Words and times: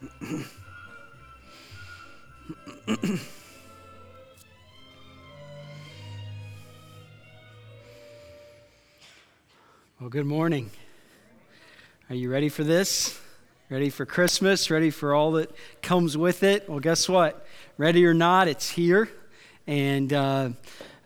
well, 0.00 0.08
good 10.08 10.24
morning. 10.24 10.70
Are 12.08 12.14
you 12.14 12.30
ready 12.30 12.48
for 12.48 12.64
this? 12.64 13.20
Ready 13.68 13.90
for 13.90 14.06
Christmas? 14.06 14.70
Ready 14.70 14.88
for 14.90 15.14
all 15.14 15.32
that 15.32 15.50
comes 15.82 16.16
with 16.16 16.42
it? 16.44 16.66
Well, 16.68 16.80
guess 16.80 17.06
what? 17.06 17.46
Ready 17.76 18.06
or 18.06 18.14
not, 18.14 18.48
it's 18.48 18.70
here. 18.70 19.10
And 19.66 20.12
uh, 20.14 20.50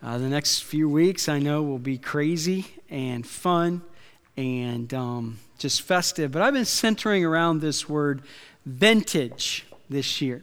uh, 0.02 0.18
the 0.18 0.28
next 0.28 0.60
few 0.60 0.88
weeks, 0.88 1.28
I 1.28 1.40
know, 1.40 1.64
will 1.64 1.80
be 1.80 1.98
crazy 1.98 2.66
and 2.88 3.26
fun 3.26 3.82
and 4.36 4.94
um, 4.94 5.38
just 5.58 5.82
festive. 5.82 6.30
But 6.30 6.42
I've 6.42 6.54
been 6.54 6.64
centering 6.64 7.24
around 7.24 7.60
this 7.60 7.88
word 7.88 8.22
vintage 8.64 9.66
this 9.88 10.20
year. 10.20 10.42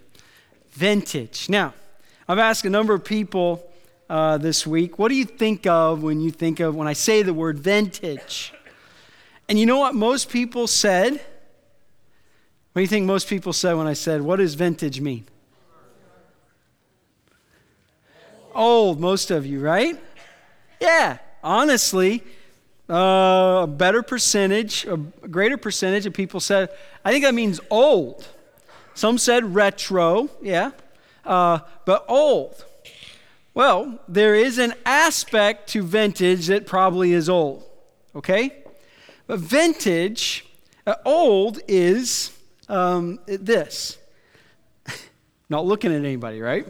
Vintage. 0.71 1.49
Now, 1.49 1.73
I've 2.27 2.39
asked 2.39 2.65
a 2.65 2.69
number 2.69 2.93
of 2.93 3.03
people 3.03 3.67
uh, 4.09 4.37
this 4.37 4.67
week, 4.67 4.99
what 4.99 5.09
do 5.09 5.15
you 5.15 5.25
think 5.25 5.65
of 5.65 6.03
when 6.03 6.21
you 6.21 6.31
think 6.31 6.59
of 6.59 6.75
when 6.75 6.87
I 6.87 6.93
say 6.93 7.23
the 7.23 7.33
word 7.33 7.59
vintage? 7.59 8.53
And 9.47 9.59
you 9.59 9.65
know 9.65 9.79
what 9.79 9.95
most 9.95 10.29
people 10.29 10.67
said? 10.67 11.13
What 11.13 12.79
do 12.79 12.81
you 12.81 12.87
think 12.87 13.05
most 13.05 13.27
people 13.27 13.53
said 13.53 13.73
when 13.73 13.87
I 13.87 13.93
said, 13.93 14.21
what 14.21 14.37
does 14.37 14.53
vintage 14.53 15.01
mean? 15.01 15.25
Old, 18.53 18.99
most 18.99 19.31
of 19.31 19.45
you, 19.45 19.59
right? 19.59 19.99
Yeah, 20.79 21.17
honestly, 21.43 22.23
uh, 22.91 23.63
a 23.63 23.67
better 23.67 24.03
percentage, 24.03 24.85
a 24.85 24.97
greater 24.97 25.55
percentage 25.55 26.05
of 26.05 26.13
people 26.13 26.41
said, 26.41 26.69
I 27.05 27.11
think 27.11 27.23
that 27.23 27.33
means 27.33 27.61
old. 27.69 28.27
Some 28.93 29.17
said 29.17 29.55
retro, 29.55 30.29
yeah, 30.41 30.71
uh, 31.25 31.59
but 31.85 32.03
old. 32.09 32.65
Well, 33.53 33.99
there 34.09 34.35
is 34.35 34.57
an 34.57 34.73
aspect 34.85 35.69
to 35.69 35.83
vintage 35.83 36.47
that 36.47 36.65
probably 36.65 37.13
is 37.13 37.29
old, 37.29 37.63
okay? 38.13 38.63
But 39.25 39.39
vintage, 39.39 40.45
uh, 40.85 40.95
old 41.05 41.59
is 41.69 42.37
um, 42.67 43.19
this. 43.25 43.97
Not 45.49 45.65
looking 45.65 45.93
at 45.93 45.99
anybody, 45.99 46.41
right? 46.41 46.67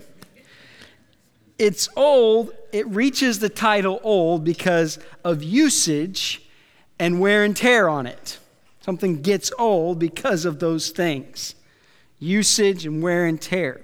It's 1.61 1.87
old, 1.95 2.53
it 2.71 2.87
reaches 2.87 3.37
the 3.37 3.47
title 3.47 3.99
old 4.01 4.43
because 4.43 4.97
of 5.23 5.43
usage 5.43 6.41
and 6.97 7.19
wear 7.19 7.43
and 7.43 7.55
tear 7.55 7.87
on 7.87 8.07
it. 8.07 8.39
Something 8.79 9.21
gets 9.21 9.51
old 9.59 9.99
because 9.99 10.43
of 10.43 10.57
those 10.57 10.89
things 10.89 11.53
usage 12.17 12.87
and 12.87 13.03
wear 13.03 13.27
and 13.27 13.39
tear. 13.39 13.81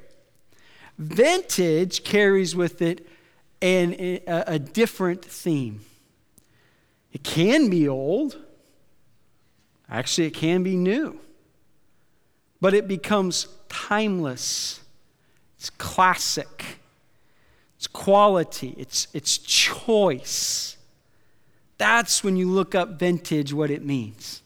Vintage 0.98 2.04
carries 2.04 2.56
with 2.56 2.82
it 2.82 3.08
an, 3.62 3.94
a, 4.00 4.24
a 4.48 4.58
different 4.58 5.24
theme. 5.24 5.82
It 7.14 7.24
can 7.24 7.70
be 7.70 7.88
old, 7.88 8.42
actually, 9.88 10.26
it 10.26 10.34
can 10.34 10.64
be 10.64 10.76
new, 10.76 11.20
but 12.60 12.74
it 12.74 12.88
becomes 12.88 13.48
timeless, 13.70 14.80
it's 15.60 15.70
classic, 15.70 16.80
it's 17.78 17.88
quality, 17.88 18.76
it's, 18.78 19.08
it's 19.14 19.38
choice. 19.38 20.78
That's 21.78 22.24
when 22.24 22.36
you 22.36 22.50
look 22.50 22.74
up 22.74 23.00
vintage, 23.00 23.54
what 23.54 23.70
it 23.70 23.86
means. 23.86 24.42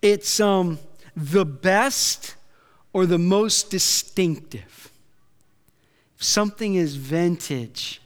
It's 0.00 0.38
um, 0.38 0.78
the 1.16 1.44
best 1.44 2.36
or 2.92 3.06
the 3.06 3.18
most 3.18 3.70
distinctive. 3.70 4.92
If 6.16 6.22
something 6.22 6.76
is 6.76 6.94
vintage, 6.94 8.00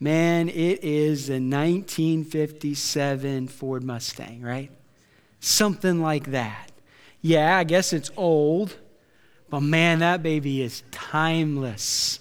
man, 0.00 0.48
it 0.48 0.82
is 0.82 1.28
a 1.28 1.34
1957 1.34 3.48
Ford 3.48 3.84
Mustang, 3.84 4.40
right? 4.40 4.70
Something 5.40 6.00
like 6.00 6.30
that. 6.30 6.72
Yeah, 7.20 7.58
I 7.58 7.64
guess 7.64 7.92
it's 7.92 8.10
old, 8.16 8.74
but 9.50 9.60
man, 9.60 9.98
that 9.98 10.22
baby 10.22 10.62
is 10.62 10.82
timeless. 10.90 12.20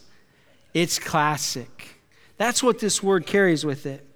It's 0.74 1.00
classic. 1.00 1.93
That's 2.38 2.64
what 2.64 2.80
this 2.80 3.02
word 3.02 3.26
carries 3.26 3.66
with 3.66 3.86
it. 3.86 4.08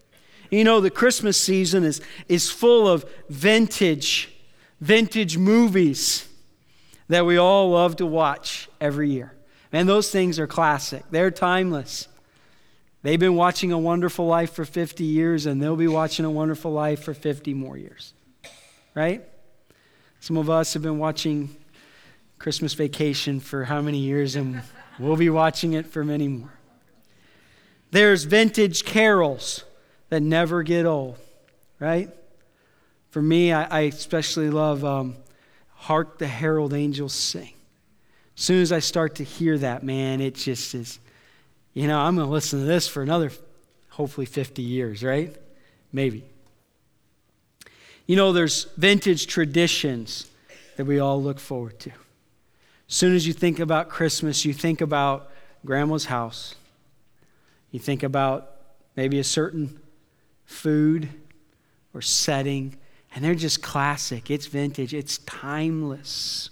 You 0.50 0.64
know, 0.64 0.80
the 0.80 0.90
Christmas 0.90 1.40
season 1.40 1.84
is, 1.84 2.02
is 2.28 2.50
full 2.50 2.88
of 2.88 3.06
vintage, 3.30 4.34
vintage 4.80 5.38
movies 5.38 6.28
that 7.10 7.26
we 7.26 7.38
all 7.38 7.72
love 7.72 7.98
to 7.98 8.06
watch 8.06 8.70
every 8.80 9.10
year. 9.10 9.34
And 9.72 9.88
those 9.88 10.10
things 10.10 10.40
are 10.40 10.48
classic, 10.48 11.04
they're 11.12 11.32
timeless. 11.32 12.08
They've 13.04 13.20
been 13.20 13.36
watching 13.36 13.72
A 13.72 13.78
Wonderful 13.78 14.26
Life 14.26 14.54
for 14.54 14.66
50 14.66 15.04
years, 15.04 15.46
and 15.46 15.62
they'll 15.62 15.78
be 15.78 15.88
watching 15.88 16.26
A 16.26 16.32
Wonderful 16.32 16.72
Life 16.72 17.04
for 17.04 17.14
50 17.14 17.54
more 17.54 17.78
years. 17.78 18.14
Right? 18.96 19.24
Some 20.20 20.36
of 20.36 20.50
us 20.50 20.74
have 20.74 20.82
been 20.82 20.98
watching 20.98 21.56
Christmas 22.40 22.74
Vacation 22.74 23.40
for 23.40 23.64
how 23.64 23.82
many 23.82 24.00
years, 24.00 24.36
and 24.36 24.62
we'll 25.00 25.16
be 25.16 25.30
watching 25.30 25.74
it 25.74 25.86
for 25.86 26.04
many 26.04 26.28
more. 26.28 26.57
There's 27.92 28.26
vintage 28.26 28.84
carols 28.86 29.64
that 30.10 30.22
never 30.22 30.64
get 30.64 30.86
old, 30.86 31.18
right? 31.80 32.10
For 33.10 33.22
me, 33.22 33.52
I, 33.52 33.64
I 33.64 33.80
especially 33.82 34.50
love 34.50 34.84
um, 34.84 35.16
Hark 35.74 36.18
the 36.18 36.28
Herald 36.28 36.74
Angels 36.74 37.14
Sing. 37.14 37.54
As 38.36 38.44
soon 38.44 38.62
as 38.62 38.72
I 38.72 38.80
start 38.80 39.16
to 39.16 39.24
hear 39.24 39.58
that, 39.58 39.84
man, 39.84 40.22
it 40.22 40.36
just 40.36 40.76
is, 40.76 41.00
you 41.74 41.88
know, 41.88 42.00
I'm 42.00 42.16
going 42.16 42.28
to 42.28 42.32
listen 42.32 42.60
to 42.60 42.66
this 42.66 42.88
for 42.88 43.02
another, 43.02 43.32
hopefully, 43.90 44.26
50 44.26 44.62
years, 44.62 45.04
right? 45.04 45.36
Maybe. 45.92 46.24
You 48.06 48.16
know, 48.16 48.32
there's 48.32 48.66
vintage 48.78 49.28
traditions 49.28 50.30
that 50.76 50.86
we 50.86 51.00
all 51.00 51.22
look 51.22 51.40
forward 51.40 51.80
to. 51.80 51.90
As 51.90 52.96
soon 52.96 53.16
as 53.16 53.28
you 53.28 53.34
think 53.34 53.60
about 53.60 53.90
Christmas, 53.90 54.46
you 54.46 54.54
think 54.54 54.82
about 54.82 55.30
grandma's 55.66 56.06
house. 56.06 56.56
You 57.78 57.84
think 57.84 58.02
about 58.02 58.54
maybe 58.96 59.20
a 59.20 59.24
certain 59.24 59.80
food 60.46 61.10
or 61.94 62.02
setting, 62.02 62.76
and 63.14 63.24
they're 63.24 63.36
just 63.36 63.62
classic. 63.62 64.32
It's 64.32 64.48
vintage, 64.48 64.96
it's 64.96 65.20
timeless. 65.20 66.50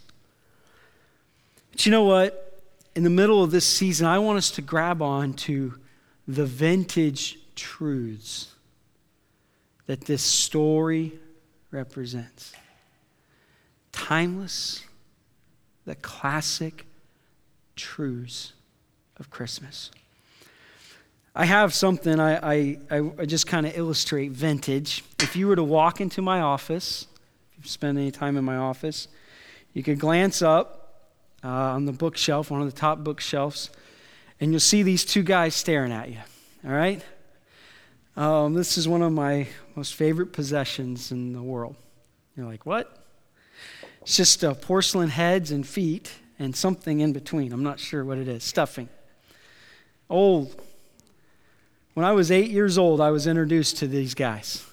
But 1.72 1.84
you 1.84 1.92
know 1.92 2.04
what? 2.04 2.62
In 2.96 3.04
the 3.04 3.10
middle 3.10 3.44
of 3.44 3.50
this 3.50 3.66
season, 3.66 4.06
I 4.06 4.20
want 4.20 4.38
us 4.38 4.52
to 4.52 4.62
grab 4.62 5.02
on 5.02 5.34
to 5.34 5.74
the 6.28 6.46
vintage 6.46 7.40
truths 7.56 8.52
that 9.88 10.02
this 10.02 10.22
story 10.22 11.12
represents. 11.72 12.54
Timeless, 13.92 14.86
the 15.86 15.96
classic 15.96 16.86
truths 17.76 18.54
of 19.18 19.32
Christmas. 19.32 19.90
I 21.38 21.44
have 21.44 21.74
something 21.74 22.18
I, 22.18 22.78
I, 22.90 23.12
I 23.20 23.26
just 23.26 23.46
kind 23.46 23.66
of 23.66 23.78
illustrate 23.78 24.32
vintage. 24.32 25.04
If 25.20 25.36
you 25.36 25.48
were 25.48 25.58
to 25.58 25.66
walk 25.66 26.00
into 26.00 26.22
my 26.22 26.40
office, 26.40 27.08
if 27.58 27.66
you 27.66 27.70
spend 27.70 27.98
any 27.98 28.10
time 28.10 28.38
in 28.38 28.46
my 28.46 28.56
office, 28.56 29.10
you 29.74 29.84
could 29.84 30.00
glance 30.00 30.42
up 30.42 31.12
uh, 31.44 31.50
on 31.50 31.84
the 31.84 31.92
bookshelf, 31.92 32.50
one 32.50 32.62
of 32.62 32.74
the 32.74 32.80
top 32.80 33.00
bookshelves, 33.00 33.70
and 34.40 34.52
you'll 34.52 34.62
see 34.62 34.82
these 34.82 35.04
two 35.04 35.24
guys 35.24 35.54
staring 35.56 35.92
at 35.92 36.10
you. 36.10 36.20
All 36.66 36.72
right? 36.72 37.04
Um, 38.16 38.54
this 38.54 38.78
is 38.78 38.88
one 38.88 39.02
of 39.02 39.12
my 39.12 39.46
most 39.76 39.94
favorite 39.94 40.32
possessions 40.32 41.12
in 41.12 41.34
the 41.34 41.44
world. 41.44 41.76
You're 42.38 42.46
like, 42.46 42.66
what? 42.66 42.98
It's 44.04 44.16
just 44.16 44.42
uh, 44.42 44.54
porcelain 44.54 45.10
heads 45.10 45.52
and 45.52 45.68
feet 45.68 46.14
and 46.40 46.56
something 46.56 47.02
in 47.02 47.12
between. 47.12 47.52
I'm 47.52 47.64
not 47.64 47.82
sure 47.82 48.06
what 48.06 48.20
it 48.20 48.30
is. 48.30 48.46
Stuffing. 48.46 48.88
Old 50.10 50.62
when 51.96 52.06
I 52.06 52.12
was 52.12 52.30
eight 52.30 52.52
years 52.52 52.78
old, 52.78 53.02
I 53.02 53.10
was 53.10 53.26
introduced 53.26 53.78
to 53.78 53.88
these 53.88 54.14
guys 54.14 54.64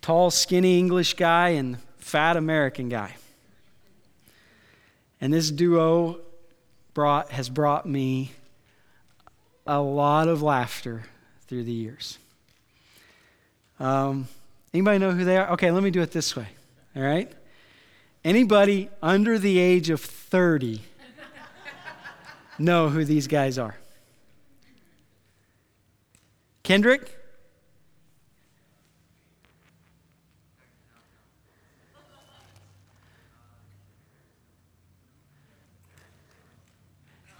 tall, 0.00 0.30
skinny 0.30 0.78
English 0.78 1.14
guy 1.14 1.50
and 1.50 1.78
fat 1.96 2.36
American 2.36 2.88
guy. 2.88 3.16
And 5.20 5.32
this 5.32 5.50
duo 5.50 6.20
brought, 6.94 7.30
has 7.30 7.48
brought 7.48 7.86
me 7.86 8.32
a 9.66 9.80
lot 9.80 10.28
of 10.28 10.40
laughter 10.40 11.04
through 11.46 11.64
the 11.64 11.72
years. 11.72 12.18
Um, 13.80 14.28
anybody 14.72 14.98
know 14.98 15.10
who 15.10 15.24
they 15.24 15.36
are? 15.36 15.50
Okay, 15.50 15.70
let 15.70 15.82
me 15.82 15.90
do 15.90 16.00
it 16.00 16.12
this 16.12 16.34
way. 16.36 16.48
All 16.96 17.02
right? 17.02 17.30
Anybody 18.24 18.88
under 19.02 19.38
the 19.38 19.58
age 19.58 19.90
of 19.90 20.00
30 20.00 20.80
know 22.58 22.88
who 22.88 23.04
these 23.04 23.26
guys 23.26 23.58
are? 23.58 23.76
Kendrick? 26.68 27.16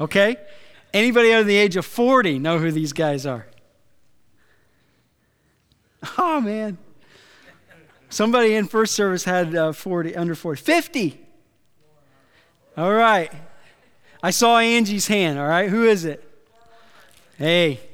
Okay? 0.00 0.38
Anybody 0.94 1.34
under 1.34 1.44
the 1.44 1.56
age 1.56 1.76
of 1.76 1.84
40 1.84 2.38
know 2.38 2.58
who 2.58 2.72
these 2.72 2.94
guys 2.94 3.26
are? 3.26 3.46
Oh, 6.16 6.40
man. 6.40 6.78
Somebody 8.08 8.54
in 8.54 8.66
first 8.66 8.94
service 8.94 9.24
had 9.24 9.54
uh, 9.54 9.72
40, 9.72 10.16
under 10.16 10.34
40. 10.34 10.62
50. 10.62 11.20
All 12.78 12.94
right. 12.94 13.30
I 14.22 14.30
saw 14.30 14.56
Angie's 14.56 15.08
hand, 15.08 15.38
all 15.38 15.46
right? 15.46 15.68
Who 15.68 15.84
is 15.84 16.06
it? 16.06 16.26
Hey. 17.36 17.87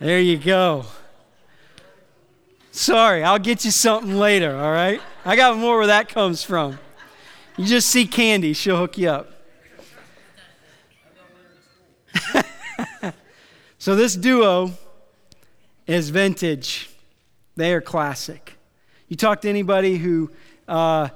There 0.00 0.18
you 0.18 0.38
go. 0.38 0.86
Sorry, 2.70 3.22
I'll 3.22 3.38
get 3.38 3.66
you 3.66 3.70
something 3.70 4.16
later, 4.16 4.56
all 4.56 4.72
right? 4.72 4.98
I 5.26 5.36
got 5.36 5.58
more 5.58 5.76
where 5.76 5.88
that 5.88 6.08
comes 6.08 6.42
from. 6.42 6.78
You 7.58 7.66
just 7.66 7.90
see 7.90 8.06
Candy, 8.06 8.54
she'll 8.54 8.78
hook 8.78 8.96
you 8.96 9.10
up. 9.10 9.30
so, 13.78 13.94
this 13.94 14.16
duo 14.16 14.72
is 15.86 16.08
vintage. 16.08 16.88
They 17.56 17.74
are 17.74 17.82
classic. 17.82 18.56
You 19.08 19.16
talk 19.16 19.42
to 19.42 19.50
anybody 19.50 19.98
who 19.98 20.30
uh, 20.66 21.10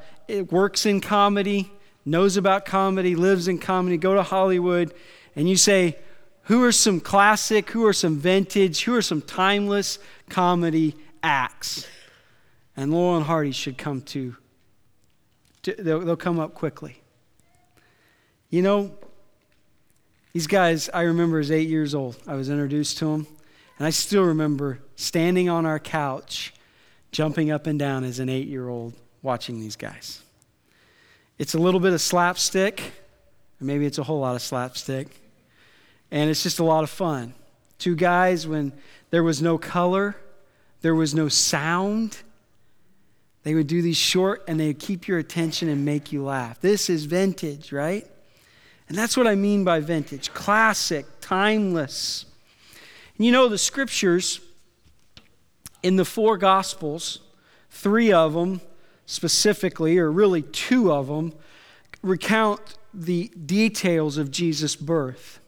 works 0.50 0.84
in 0.84 1.00
comedy, 1.00 1.72
knows 2.04 2.36
about 2.36 2.66
comedy, 2.66 3.16
lives 3.16 3.48
in 3.48 3.56
comedy, 3.56 3.96
go 3.96 4.14
to 4.14 4.22
Hollywood, 4.22 4.92
and 5.34 5.48
you 5.48 5.56
say, 5.56 5.96
who 6.44 6.62
are 6.62 6.73
some 6.73 7.00
classic, 7.00 7.70
who 7.70 7.87
are 7.87 7.93
some 7.93 8.17
vintage, 8.17 8.85
who 8.85 8.94
are 8.94 9.02
some 9.02 9.23
timeless 9.23 9.99
comedy 10.29 10.94
acts? 11.23 11.87
And 12.76 12.93
Laurel 12.93 13.17
and 13.17 13.26
Hardy 13.26 13.52
should 13.52 13.79
come 13.79 14.02
to, 14.02 14.37
to 15.62 15.75
they'll, 15.79 16.00
they'll 16.00 16.17
come 16.17 16.38
up 16.38 16.55
quickly. 16.55 17.00
You 18.50 18.62
know, 18.62 18.93
these 20.32 20.46
guys, 20.46 20.91
I 20.93 21.02
remember 21.02 21.38
as 21.38 21.50
eight 21.50 21.69
years 21.69 21.94
old, 21.94 22.17
I 22.26 22.35
was 22.35 22.50
introduced 22.50 22.99
to 22.99 23.06
them, 23.06 23.26
and 23.79 23.87
I 23.87 23.91
still 23.91 24.25
remember 24.25 24.81
standing 24.96 25.49
on 25.49 25.64
our 25.64 25.79
couch, 25.79 26.52
jumping 27.11 27.50
up 27.50 27.67
and 27.67 27.79
down 27.79 28.05
as 28.05 28.19
an 28.19 28.29
eight 28.29 28.49
year 28.49 28.69
old, 28.69 28.94
watching 29.23 29.61
these 29.61 29.76
guys. 29.76 30.20
It's 31.38 31.55
a 31.55 31.58
little 31.58 31.81
bit 31.81 31.93
of 31.93 32.00
slapstick, 32.00 32.81
or 33.61 33.64
maybe 33.64 33.87
it's 33.87 33.99
a 33.99 34.02
whole 34.02 34.20
lot 34.20 34.35
of 34.35 34.43
slapstick, 34.43 35.08
and 36.10 36.30
it's 36.30 36.42
just 36.42 36.58
a 36.58 36.64
lot 36.64 36.84
of 36.84 36.90
fun. 36.90 37.34
Two 37.78 37.96
guys, 37.96 38.46
when 38.46 38.72
there 39.10 39.22
was 39.22 39.42
no 39.42 39.58
color, 39.58 40.16
there 40.80 40.94
was 40.94 41.14
no 41.14 41.28
sound, 41.28 42.18
they 43.44 43.54
would 43.54 43.66
do 43.66 43.82
these 43.82 43.96
short 43.96 44.42
and 44.48 44.58
they'd 44.58 44.78
keep 44.78 45.06
your 45.06 45.18
attention 45.18 45.68
and 45.68 45.84
make 45.84 46.12
you 46.12 46.24
laugh. 46.24 46.60
This 46.60 46.90
is 46.90 47.04
vintage, 47.04 47.72
right? 47.72 48.06
And 48.88 48.98
that's 48.98 49.16
what 49.16 49.26
I 49.26 49.34
mean 49.34 49.64
by 49.64 49.80
vintage 49.80 50.32
classic, 50.32 51.06
timeless. 51.20 52.26
And 53.16 53.26
you 53.26 53.32
know, 53.32 53.48
the 53.48 53.58
scriptures 53.58 54.40
in 55.82 55.96
the 55.96 56.04
four 56.04 56.38
gospels, 56.38 57.20
three 57.70 58.12
of 58.12 58.32
them 58.32 58.60
specifically, 59.06 59.98
or 59.98 60.10
really 60.10 60.42
two 60.42 60.90
of 60.90 61.08
them, 61.08 61.34
recount 62.02 62.78
the 62.92 63.28
details 63.28 64.16
of 64.16 64.30
Jesus' 64.30 64.76
birth. 64.76 65.40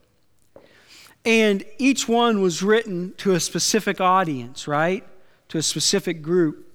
And 1.26 1.64
each 1.76 2.08
one 2.08 2.40
was 2.40 2.62
written 2.62 3.12
to 3.18 3.32
a 3.32 3.40
specific 3.40 4.00
audience, 4.00 4.68
right? 4.68 5.04
To 5.48 5.58
a 5.58 5.62
specific 5.62 6.22
group. 6.22 6.72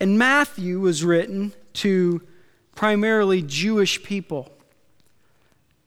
And 0.00 0.18
Matthew 0.18 0.80
was 0.80 1.04
written 1.04 1.52
to 1.74 2.22
primarily 2.74 3.42
Jewish 3.42 4.02
people. 4.02 4.50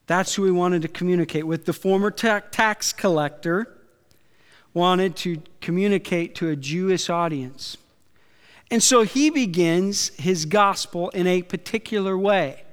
That's 0.05 0.35
who 0.35 0.45
he 0.45 0.51
wanted 0.51 0.83
to 0.83 0.87
communicate 0.87 1.47
with. 1.47 1.65
The 1.65 1.73
former 1.73 2.11
tax 2.11 2.93
collector 2.93 3.75
wanted 4.73 5.15
to 5.17 5.41
communicate 5.59 6.35
to 6.35 6.49
a 6.49 6.55
Jewish 6.55 7.09
audience. 7.09 7.77
And 8.69 8.83
so 8.83 9.01
he 9.01 9.31
begins 9.31 10.09
his 10.09 10.45
gospel 10.45 11.09
in 11.09 11.25
a 11.25 11.41
particular 11.41 12.15
way. 12.15 12.63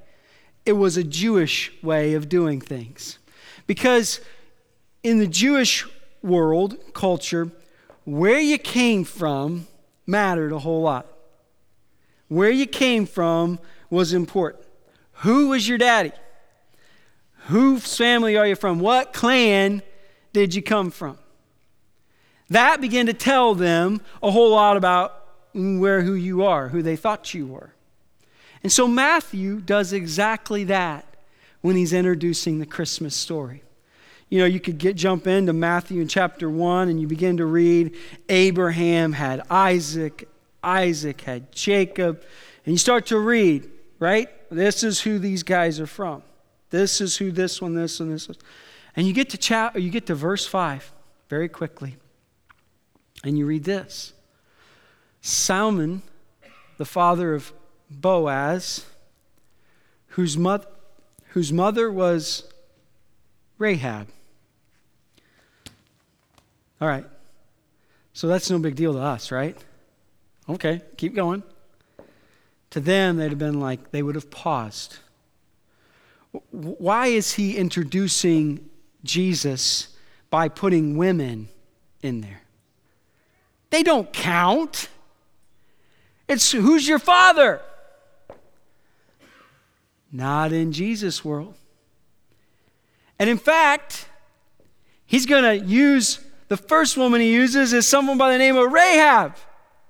It 0.67 0.75
was 0.75 0.99
a 0.99 1.05
Jewish 1.05 1.73
way 1.83 2.13
of 2.13 2.29
doing 2.29 2.61
things. 2.61 3.19
Because 3.67 4.21
in 5.07 5.21
the 5.21 5.27
Jewish 5.29 5.87
world, 6.21 6.77
culture, 6.93 7.53
where 8.03 8.41
you 8.41 8.59
came 8.59 9.05
from 9.05 9.69
mattered 10.05 10.51
a 10.51 10.59
whole 10.59 10.83
lot. 10.83 11.07
Where 12.27 12.51
you 12.51 12.67
came 12.67 13.07
from 13.07 13.61
was 13.89 14.13
important. 14.13 14.65
Who 15.23 15.51
was 15.51 15.69
your 15.69 15.79
daddy? 15.79 16.11
Whose 17.45 17.97
family 17.97 18.37
are 18.37 18.49
you 18.49 18.57
from? 18.57 18.81
What 18.81 19.13
clan 19.13 19.81
did 20.33 20.57
you 20.57 20.63
come 20.63 20.91
from? 20.91 21.19
That 22.49 22.81
began 22.81 23.07
to 23.07 23.15
tell 23.15 23.55
them 23.55 24.01
a 24.21 24.33
whole 24.33 24.51
lot 24.51 24.77
about 24.77 25.23
where 25.55 26.03
who 26.03 26.15
you 26.15 26.43
are, 26.43 26.71
who 26.71 26.83
they 26.83 26.97
thought 26.97 27.33
you 27.33 27.47
were. 27.47 27.71
And 28.65 28.73
so 28.73 28.89
Matthew 28.89 29.61
does 29.61 29.93
exactly 29.93 30.65
that 30.65 31.07
when 31.61 31.77
he's 31.77 31.93
introducing 31.93 32.59
the 32.59 32.67
Christmas 32.67 33.15
story. 33.15 33.63
You 34.29 34.41
know, 34.41 34.47
you 34.47 34.59
could 34.59 34.79
get 34.79 34.97
jump 34.97 35.27
into 35.27 35.53
Matthew 35.53 36.01
in 36.01 36.09
chapter 36.09 36.51
1 36.51 36.89
and 36.89 37.01
you 37.01 37.07
begin 37.07 37.37
to 37.37 37.47
read 37.47 37.95
Abraham 38.29 39.13
had 39.13 39.43
Isaac, 39.51 40.29
Isaac 40.63 41.21
had 41.21 41.53
Jacob, 41.53 42.23
and 42.65 42.73
you 42.73 42.79
start 42.79 43.07
to 43.07 43.19
read, 43.19 43.71
right? 44.01 44.29
This 44.51 44.83
is 44.83 45.01
who 45.01 45.19
these 45.19 45.45
guys 45.45 45.79
are 45.79 45.87
from. 45.87 46.23
This 46.71 47.01
is 47.01 47.17
who 47.17 47.31
this 47.31 47.63
one, 47.63 47.75
this 47.75 48.01
and 48.01 48.13
this. 48.13 48.27
One. 48.29 48.37
And 48.97 49.07
you 49.07 49.13
get 49.13 49.31
to 49.31 49.39
chat, 49.39 49.81
you 49.81 49.91
get 49.91 50.07
to 50.07 50.15
verse 50.15 50.45
5 50.45 50.93
very 51.29 51.49
quickly. 51.49 51.97
And 53.23 53.39
you 53.39 53.47
read 53.47 53.65
this. 53.65 54.13
Salmon, 55.21 56.03
the 56.79 56.85
father 56.85 57.35
of 57.35 57.53
Boaz, 57.91 58.85
whose, 60.09 60.37
mo- 60.37 60.65
whose 61.29 61.53
mother 61.53 61.91
was 61.91 62.53
Rahab. 63.59 64.09
All 66.81 66.89
right. 66.89 67.07
So 68.13 68.29
that's 68.29 68.51
no 68.51 68.59
big 68.59 68.77
deal 68.77 68.93
to 68.95 69.01
us, 69.01 69.31
right? 69.31 69.57
Okay, 70.49 70.81
keep 70.97 71.15
going. 71.15 71.43
To 72.71 72.81
them, 72.81 73.17
they'd 73.17 73.31
have 73.31 73.39
been 73.39 73.61
like, 73.61 73.91
they 73.91 74.03
would 74.03 74.15
have 74.15 74.31
paused. 74.31 74.99
Why 76.51 77.07
is 77.09 77.35
he 77.35 77.57
introducing 77.57 78.69
Jesus 79.05 79.89
by 80.31 80.49
putting 80.49 80.97
women 80.97 81.49
in 82.03 82.21
there? 82.21 82.43
They 83.71 83.83
don't 83.83 84.13
count. 84.13 84.89
It's 86.29 86.53
who's 86.53 86.87
your 86.87 86.99
father? 86.99 87.61
Not 90.13 90.53
in 90.53 90.73
Jesus' 90.73 91.25
world. 91.25 91.55
And 93.19 93.31
in 93.31 93.39
fact, 93.39 94.09
he's 95.07 95.27
going 95.27 95.45
to 95.45 95.67
use 95.67 96.21
the 96.49 96.57
first 96.57 96.97
woman 96.97 97.21
he 97.21 97.33
uses 97.33 97.73
is 97.73 97.87
someone 97.87 98.19
by 98.19 98.33
the 98.33 98.39
name 98.39 98.57
of 98.57 98.73
Rahab. 98.73 99.37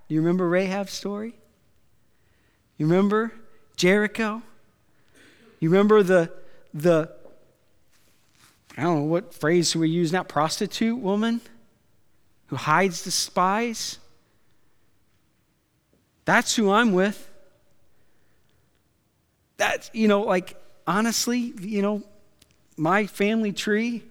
You 0.09 0.21
remember 0.21 0.49
Rahab's 0.49 0.93
story? 0.93 1.35
You 2.77 2.87
remember 2.87 3.33
Jericho? 3.77 4.43
You 5.61 5.71
remember 5.71 6.03
the 6.03 6.33
the 6.73 7.11
I 8.77 8.83
don't 8.83 8.97
know 8.97 9.05
what 9.05 9.33
phrase 9.33 9.75
we 9.75 9.89
use 9.89 10.13
now, 10.13 10.23
prostitute 10.23 10.99
woman 10.99 11.41
who 12.49 12.57
hides 12.57 13.03
the 13.05 13.11
spies? 13.11 13.99
That's 16.27 16.55
who 16.55 16.71
I'm 16.71 16.93
with. 16.93 17.31
That's, 19.57 19.91
you 19.95 20.09
know, 20.09 20.23
like, 20.23 20.61
honestly, 20.87 21.55
you 21.61 21.81
know, 21.81 22.03
my 22.77 23.07
family 23.07 23.53
tree, 23.53 24.03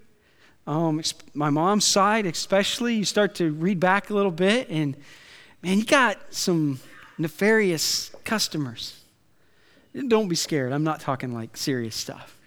um, 0.68 1.02
my 1.34 1.50
mom's 1.50 1.86
side 1.86 2.26
especially, 2.26 2.96
you 2.96 3.06
start 3.06 3.36
to 3.36 3.52
read 3.52 3.80
back 3.80 4.10
a 4.10 4.14
little 4.14 4.32
bit, 4.32 4.70
and 4.70 4.96
man, 5.62 5.78
you 5.78 5.86
got 5.86 6.18
some 6.32 6.80
nefarious 7.18 8.12
customers. 8.24 9.02
Don't 10.08 10.28
be 10.28 10.36
scared. 10.36 10.74
I'm 10.74 10.84
not 10.84 11.00
talking 11.00 11.34
like 11.34 11.56
serious 11.56 11.96
stuff. 11.96 12.38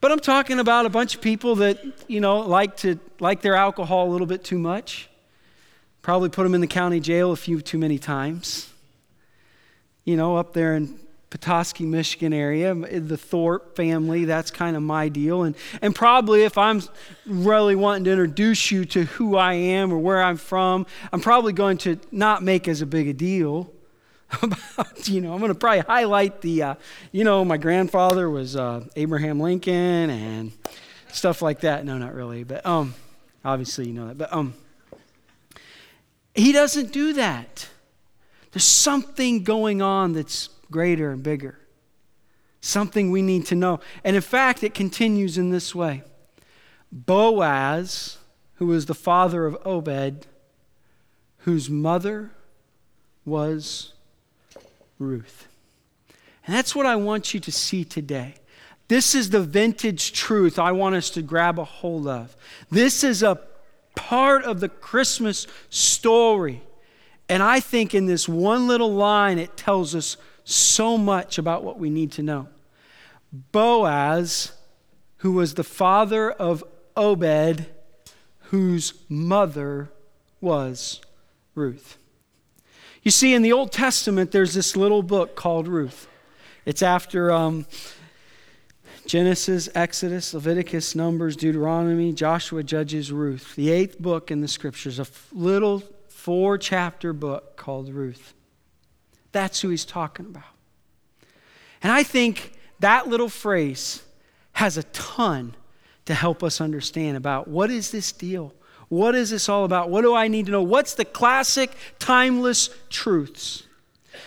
But 0.00 0.12
I'm 0.12 0.20
talking 0.20 0.58
about 0.58 0.84
a 0.84 0.90
bunch 0.90 1.14
of 1.14 1.22
people 1.22 1.56
that, 1.56 1.82
you 2.08 2.20
know, 2.20 2.40
like 2.40 2.76
to 2.78 2.98
like 3.20 3.40
their 3.40 3.54
alcohol 3.54 4.08
a 4.08 4.10
little 4.10 4.26
bit 4.26 4.44
too 4.44 4.58
much. 4.58 5.08
Probably 6.02 6.28
put 6.28 6.42
them 6.42 6.54
in 6.54 6.60
the 6.60 6.66
county 6.66 7.00
jail 7.00 7.32
a 7.32 7.36
few 7.36 7.62
too 7.62 7.78
many 7.78 7.98
times. 7.98 8.70
You 10.04 10.18
know, 10.18 10.36
up 10.36 10.52
there 10.52 10.76
in 10.76 10.98
Petoskey, 11.34 11.84
Michigan 11.84 12.32
area, 12.32 12.72
the 12.72 13.16
Thorpe 13.16 13.74
family, 13.74 14.24
that's 14.24 14.52
kind 14.52 14.76
of 14.76 14.84
my 14.84 15.08
deal. 15.08 15.42
And, 15.42 15.56
and 15.82 15.92
probably 15.92 16.44
if 16.44 16.56
I'm 16.56 16.80
really 17.26 17.74
wanting 17.74 18.04
to 18.04 18.12
introduce 18.12 18.70
you 18.70 18.84
to 18.84 19.02
who 19.02 19.36
I 19.36 19.54
am 19.54 19.92
or 19.92 19.98
where 19.98 20.22
I'm 20.22 20.36
from, 20.36 20.86
I'm 21.12 21.20
probably 21.20 21.52
going 21.52 21.78
to 21.78 21.98
not 22.12 22.44
make 22.44 22.68
as 22.68 22.82
a 22.82 22.86
big 22.86 23.08
a 23.08 23.12
deal 23.12 23.68
about, 24.42 25.08
you 25.08 25.20
know, 25.20 25.32
I'm 25.32 25.40
going 25.40 25.52
to 25.52 25.58
probably 25.58 25.80
highlight 25.80 26.40
the, 26.40 26.62
uh, 26.62 26.74
you 27.10 27.24
know, 27.24 27.44
my 27.44 27.56
grandfather 27.56 28.30
was 28.30 28.54
uh, 28.54 28.84
Abraham 28.94 29.40
Lincoln 29.40 30.10
and 30.10 30.52
stuff 31.08 31.42
like 31.42 31.62
that. 31.62 31.84
No, 31.84 31.98
not 31.98 32.14
really, 32.14 32.44
but 32.44 32.64
um, 32.64 32.94
obviously 33.44 33.88
you 33.88 33.92
know 33.92 34.06
that. 34.06 34.18
But 34.18 34.32
um, 34.32 34.54
he 36.32 36.52
doesn't 36.52 36.92
do 36.92 37.12
that. 37.14 37.66
There's 38.52 38.62
something 38.62 39.42
going 39.42 39.82
on 39.82 40.12
that's 40.12 40.48
greater 40.70 41.10
and 41.10 41.22
bigger. 41.22 41.58
Something 42.60 43.10
we 43.10 43.22
need 43.22 43.46
to 43.46 43.54
know. 43.54 43.80
And 44.02 44.16
in 44.16 44.22
fact, 44.22 44.62
it 44.62 44.74
continues 44.74 45.36
in 45.36 45.50
this 45.50 45.74
way 45.74 46.02
Boaz, 46.90 48.18
who 48.56 48.66
was 48.66 48.86
the 48.86 48.94
father 48.94 49.46
of 49.46 49.56
Obed, 49.64 50.26
whose 51.38 51.68
mother 51.68 52.30
was 53.24 53.92
Ruth. 54.98 55.48
And 56.46 56.54
that's 56.54 56.74
what 56.74 56.86
I 56.86 56.96
want 56.96 57.34
you 57.34 57.40
to 57.40 57.52
see 57.52 57.84
today. 57.84 58.34
This 58.88 59.14
is 59.14 59.30
the 59.30 59.40
vintage 59.40 60.12
truth 60.12 60.58
I 60.58 60.72
want 60.72 60.94
us 60.94 61.10
to 61.10 61.22
grab 61.22 61.58
a 61.58 61.64
hold 61.64 62.06
of. 62.06 62.36
This 62.70 63.02
is 63.02 63.22
a 63.22 63.40
part 63.94 64.44
of 64.44 64.60
the 64.60 64.68
Christmas 64.68 65.46
story. 65.70 66.62
And 67.28 67.42
I 67.42 67.60
think 67.60 67.94
in 67.94 68.06
this 68.06 68.28
one 68.28 68.66
little 68.68 68.92
line, 68.92 69.38
it 69.38 69.56
tells 69.56 69.94
us 69.94 70.16
so 70.44 70.96
much 70.96 71.38
about 71.38 71.64
what 71.64 71.78
we 71.78 71.90
need 71.90 72.12
to 72.12 72.22
know. 72.22 72.48
Boaz, 73.52 74.52
who 75.18 75.32
was 75.32 75.54
the 75.54 75.64
father 75.64 76.30
of 76.30 76.62
Obed, 76.96 77.66
whose 78.50 78.94
mother 79.08 79.90
was 80.40 81.00
Ruth. 81.54 81.96
You 83.02 83.10
see, 83.10 83.34
in 83.34 83.42
the 83.42 83.52
Old 83.52 83.72
Testament, 83.72 84.30
there's 84.30 84.54
this 84.54 84.76
little 84.76 85.02
book 85.02 85.34
called 85.34 85.66
Ruth. 85.66 86.08
It's 86.64 86.82
after 86.82 87.30
um, 87.32 87.66
Genesis, 89.06 89.68
Exodus, 89.74 90.32
Leviticus, 90.32 90.94
Numbers, 90.94 91.36
Deuteronomy, 91.36 92.12
Joshua, 92.12 92.62
Judges, 92.62 93.12
Ruth. 93.12 93.54
The 93.56 93.70
eighth 93.70 93.98
book 93.98 94.30
in 94.30 94.40
the 94.40 94.48
scriptures, 94.48 94.98
a 94.98 95.06
little 95.32 95.82
four 96.08 96.56
chapter 96.56 97.12
book 97.12 97.56
called 97.56 97.90
Ruth. 97.90 98.32
That's 99.34 99.60
who 99.60 99.68
he's 99.68 99.84
talking 99.84 100.26
about. 100.26 100.44
And 101.82 101.90
I 101.90 102.04
think 102.04 102.52
that 102.78 103.08
little 103.08 103.28
phrase 103.28 104.04
has 104.52 104.78
a 104.78 104.84
ton 104.84 105.56
to 106.04 106.14
help 106.14 106.44
us 106.44 106.60
understand 106.60 107.16
about 107.16 107.48
what 107.48 107.68
is 107.68 107.90
this 107.90 108.12
deal? 108.12 108.54
What 108.88 109.16
is 109.16 109.30
this 109.30 109.48
all 109.48 109.64
about? 109.64 109.90
What 109.90 110.02
do 110.02 110.14
I 110.14 110.28
need 110.28 110.46
to 110.46 110.52
know? 110.52 110.62
What's 110.62 110.94
the 110.94 111.04
classic, 111.04 111.72
timeless 111.98 112.70
truths? 112.90 113.64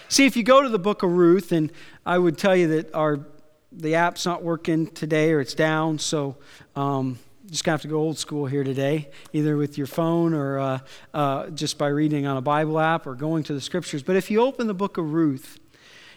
See, 0.10 0.26
if 0.26 0.36
you 0.36 0.44
go 0.44 0.62
to 0.62 0.68
the 0.68 0.78
book 0.78 1.04
of 1.04 1.12
Ruth, 1.14 1.54
and 1.54 1.72
I 2.06 2.18
would 2.18 2.38
tell 2.38 2.56
you 2.56 2.68
that 2.68 2.94
our 2.94 3.22
the 3.72 3.96
app's 3.96 4.26
not 4.26 4.44
working 4.44 4.88
today 4.88 5.32
or 5.32 5.40
it's 5.40 5.54
down, 5.54 6.00
so 6.00 6.36
um, 6.76 7.18
just 7.50 7.64
gonna 7.64 7.74
have 7.74 7.82
to 7.82 7.88
go 7.88 7.98
old 7.98 8.18
school 8.18 8.46
here 8.46 8.64
today, 8.64 9.10
either 9.34 9.58
with 9.58 9.78
your 9.78 9.88
phone 9.88 10.34
or 10.34 10.60
uh, 10.60 10.80
uh, 11.14 11.50
just 11.50 11.78
by 11.78 11.88
reading 11.88 12.26
on 12.26 12.38
a 12.38 12.42
Bible 12.42 12.80
app 12.80 13.08
or 13.08 13.16
going 13.16 13.44
to 13.44 13.54
the 13.54 13.62
scriptures. 13.62 14.04
But 14.04 14.16
if 14.16 14.30
you 14.30 14.42
open 14.42 14.68
the 14.68 14.74
book 14.74 14.98
of 14.98 15.14
Ruth, 15.14 15.60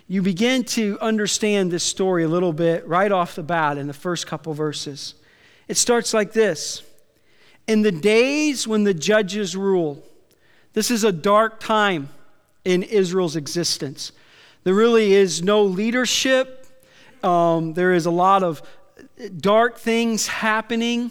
you 0.08 0.22
begin 0.22 0.64
to 0.64 0.98
understand 1.00 1.70
this 1.70 1.84
story 1.84 2.24
a 2.24 2.28
little 2.28 2.52
bit 2.52 2.86
right 2.86 3.12
off 3.12 3.34
the 3.34 3.42
bat 3.42 3.78
in 3.78 3.86
the 3.86 3.92
first 3.94 4.26
couple 4.26 4.52
verses. 4.54 5.14
It 5.68 5.76
starts 5.76 6.12
like 6.12 6.32
this 6.32 6.82
In 7.66 7.82
the 7.82 7.92
days 7.92 8.66
when 8.66 8.84
the 8.84 8.94
judges 8.94 9.56
ruled, 9.56 10.02
this 10.72 10.90
is 10.90 11.04
a 11.04 11.12
dark 11.12 11.60
time 11.60 12.08
in 12.64 12.82
Israel's 12.82 13.36
existence. 13.36 14.12
There 14.64 14.74
really 14.74 15.14
is 15.14 15.42
no 15.42 15.64
leadership 15.64 16.60
um, 17.22 17.74
there 17.74 17.92
is 17.92 18.06
a 18.06 18.10
lot 18.10 18.42
of 18.42 18.62
dark 19.38 19.78
things 19.78 20.26
happening. 20.26 21.10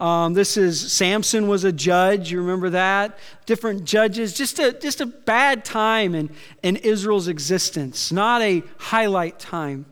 Um, 0.00 0.34
this 0.34 0.56
is 0.56 0.92
Samson 0.92 1.46
was 1.46 1.64
a 1.64 1.72
judge. 1.72 2.32
You 2.32 2.40
remember 2.40 2.70
that? 2.70 3.18
Different 3.46 3.84
judges. 3.84 4.34
Just 4.34 4.58
a 4.58 4.72
just 4.72 5.00
a 5.00 5.06
bad 5.06 5.64
time 5.64 6.14
in, 6.14 6.30
in 6.62 6.76
Israel's 6.76 7.28
existence. 7.28 8.10
Not 8.10 8.42
a 8.42 8.62
highlight 8.78 9.38
time. 9.38 9.86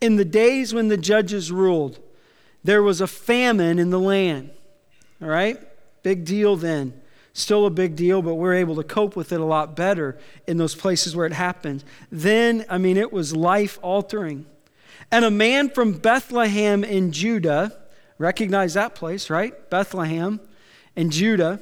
In 0.00 0.16
the 0.16 0.24
days 0.24 0.74
when 0.74 0.88
the 0.88 0.96
judges 0.96 1.50
ruled, 1.50 1.98
there 2.62 2.82
was 2.82 3.00
a 3.00 3.06
famine 3.06 3.78
in 3.78 3.90
the 3.90 4.00
land. 4.00 4.50
All 5.22 5.28
right, 5.28 5.58
big 6.02 6.24
deal 6.24 6.56
then. 6.56 7.00
Still 7.34 7.64
a 7.64 7.70
big 7.70 7.96
deal, 7.96 8.20
but 8.20 8.34
we're 8.34 8.54
able 8.54 8.76
to 8.76 8.82
cope 8.82 9.16
with 9.16 9.32
it 9.32 9.40
a 9.40 9.44
lot 9.44 9.74
better 9.74 10.18
in 10.46 10.58
those 10.58 10.74
places 10.74 11.16
where 11.16 11.24
it 11.24 11.32
happened. 11.32 11.82
Then, 12.10 12.66
I 12.68 12.76
mean, 12.76 12.98
it 12.98 13.10
was 13.10 13.34
life 13.34 13.78
altering. 13.80 14.44
And 15.10 15.24
a 15.24 15.30
man 15.30 15.70
from 15.70 15.94
Bethlehem 15.94 16.84
in 16.84 17.10
Judah, 17.10 17.81
recognize 18.22 18.74
that 18.74 18.94
place, 18.94 19.28
right? 19.28 19.68
Bethlehem 19.68 20.40
and 20.94 21.10
Judah, 21.10 21.60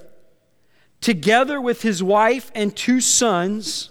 together 1.01 1.59
with 1.59 1.81
his 1.81 2.03
wife 2.03 2.53
and 2.55 2.77
two 2.77 3.01
sons, 3.01 3.89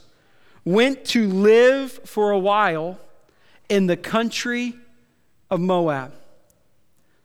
went 0.63 1.03
to 1.05 1.27
live 1.27 1.91
for 2.05 2.29
a 2.29 2.37
while 2.37 2.99
in 3.69 3.87
the 3.87 3.97
country 3.97 4.75
of 5.49 5.59
Moab. 5.59 6.13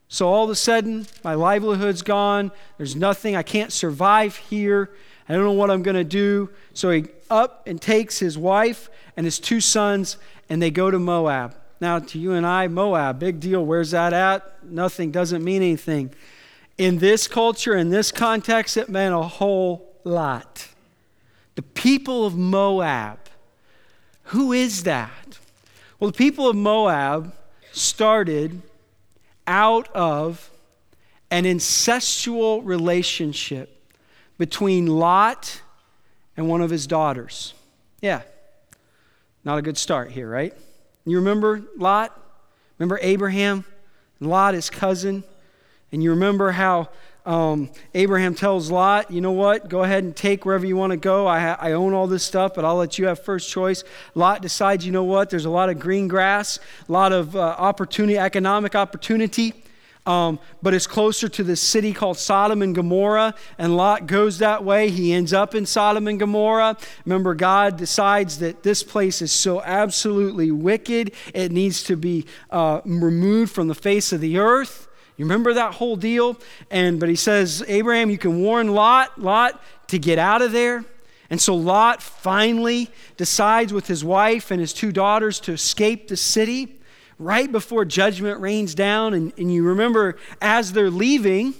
So 0.08 0.28
all 0.28 0.44
of 0.44 0.50
a 0.50 0.54
sudden, 0.54 1.06
my 1.22 1.34
livelihood's 1.34 2.02
gone. 2.02 2.50
There's 2.78 2.96
nothing. 2.96 3.36
I 3.36 3.42
can't 3.42 3.72
survive 3.72 4.36
here. 4.36 4.90
I 5.28 5.34
don't 5.34 5.44
know 5.44 5.52
what 5.52 5.70
I'm 5.70 5.82
going 5.82 5.96
to 5.96 6.04
do. 6.04 6.50
So 6.72 6.90
he 6.90 7.06
up 7.28 7.66
and 7.66 7.82
takes 7.82 8.18
his 8.18 8.38
wife 8.38 8.88
and 9.16 9.26
his 9.26 9.38
two 9.38 9.60
sons, 9.60 10.16
and 10.48 10.62
they 10.62 10.70
go 10.70 10.90
to 10.90 10.98
Moab. 10.98 11.54
Now, 11.84 11.98
to 11.98 12.18
you 12.18 12.32
and 12.32 12.46
I, 12.46 12.66
Moab, 12.66 13.18
big 13.18 13.40
deal. 13.40 13.62
Where's 13.62 13.90
that 13.90 14.14
at? 14.14 14.64
Nothing, 14.64 15.10
doesn't 15.10 15.44
mean 15.44 15.60
anything. 15.60 16.14
In 16.78 16.96
this 16.96 17.28
culture, 17.28 17.76
in 17.76 17.90
this 17.90 18.10
context, 18.10 18.78
it 18.78 18.88
meant 18.88 19.14
a 19.14 19.20
whole 19.20 19.92
lot. 20.02 20.68
The 21.56 21.62
people 21.62 22.24
of 22.24 22.38
Moab. 22.38 23.18
Who 24.28 24.54
is 24.54 24.84
that? 24.84 25.38
Well, 26.00 26.10
the 26.10 26.16
people 26.16 26.48
of 26.48 26.56
Moab 26.56 27.34
started 27.72 28.62
out 29.46 29.94
of 29.94 30.50
an 31.30 31.44
incestual 31.44 32.62
relationship 32.64 33.92
between 34.38 34.86
Lot 34.86 35.60
and 36.34 36.48
one 36.48 36.62
of 36.62 36.70
his 36.70 36.86
daughters. 36.86 37.52
Yeah, 38.00 38.22
not 39.44 39.58
a 39.58 39.62
good 39.62 39.76
start 39.76 40.12
here, 40.12 40.30
right? 40.30 40.54
You 41.04 41.18
remember 41.18 41.62
Lot? 41.76 42.18
Remember 42.78 42.98
Abraham? 43.02 43.64
Lot, 44.20 44.54
his 44.54 44.70
cousin? 44.70 45.24
And 45.92 46.02
you 46.02 46.10
remember 46.10 46.50
how 46.50 46.88
um, 47.26 47.70
Abraham 47.94 48.34
tells 48.34 48.70
Lot, 48.70 49.10
you 49.10 49.20
know 49.20 49.32
what? 49.32 49.68
Go 49.68 49.82
ahead 49.82 50.04
and 50.04 50.14
take 50.14 50.44
wherever 50.44 50.66
you 50.66 50.76
want 50.76 50.90
to 50.90 50.96
go. 50.96 51.26
I, 51.26 51.52
I 51.52 51.72
own 51.72 51.94
all 51.94 52.06
this 52.06 52.22
stuff, 52.22 52.54
but 52.54 52.64
I'll 52.64 52.76
let 52.76 52.98
you 52.98 53.06
have 53.06 53.18
first 53.22 53.50
choice. 53.50 53.84
Lot 54.14 54.42
decides, 54.42 54.84
you 54.84 54.92
know 54.92 55.04
what? 55.04 55.30
There's 55.30 55.44
a 55.44 55.50
lot 55.50 55.68
of 55.68 55.78
green 55.78 56.08
grass, 56.08 56.58
a 56.88 56.92
lot 56.92 57.12
of 57.12 57.36
uh, 57.36 57.54
opportunity, 57.58 58.18
economic 58.18 58.74
opportunity 58.74 59.54
um, 60.06 60.38
but 60.62 60.74
it's 60.74 60.86
closer 60.86 61.28
to 61.28 61.42
the 61.42 61.56
city 61.56 61.92
called 61.92 62.18
Sodom 62.18 62.60
and 62.60 62.74
Gomorrah. 62.74 63.34
And 63.56 63.76
Lot 63.76 64.06
goes 64.06 64.38
that 64.38 64.62
way. 64.62 64.90
He 64.90 65.12
ends 65.12 65.32
up 65.32 65.54
in 65.54 65.64
Sodom 65.64 66.06
and 66.08 66.20
Gomorrah. 66.20 66.76
Remember, 67.06 67.34
God 67.34 67.76
decides 67.76 68.38
that 68.40 68.62
this 68.62 68.82
place 68.82 69.22
is 69.22 69.32
so 69.32 69.62
absolutely 69.62 70.50
wicked, 70.50 71.12
it 71.32 71.52
needs 71.52 71.82
to 71.84 71.96
be 71.96 72.26
uh, 72.50 72.80
removed 72.84 73.52
from 73.52 73.68
the 73.68 73.74
face 73.74 74.12
of 74.12 74.20
the 74.20 74.38
earth. 74.38 74.88
You 75.16 75.24
remember 75.24 75.54
that 75.54 75.74
whole 75.74 75.96
deal? 75.96 76.38
And 76.70 76.98
but 76.98 77.08
he 77.08 77.16
says, 77.16 77.64
Abraham, 77.68 78.10
you 78.10 78.18
can 78.18 78.42
warn 78.42 78.68
Lot, 78.74 79.20
Lot, 79.20 79.62
to 79.88 79.98
get 79.98 80.18
out 80.18 80.42
of 80.42 80.52
there. 80.52 80.84
And 81.30 81.40
so 81.40 81.54
Lot 81.54 82.02
finally 82.02 82.90
decides 83.16 83.72
with 83.72 83.86
his 83.86 84.04
wife 84.04 84.50
and 84.50 84.60
his 84.60 84.72
two 84.72 84.92
daughters 84.92 85.40
to 85.40 85.52
escape 85.52 86.08
the 86.08 86.16
city 86.16 86.80
right 87.18 87.50
before 87.50 87.84
judgment 87.84 88.40
rains 88.40 88.74
down. 88.74 89.14
And, 89.14 89.32
and 89.38 89.52
you 89.52 89.64
remember 89.64 90.16
as 90.40 90.72
they're 90.72 90.90
leaving, 90.90 91.54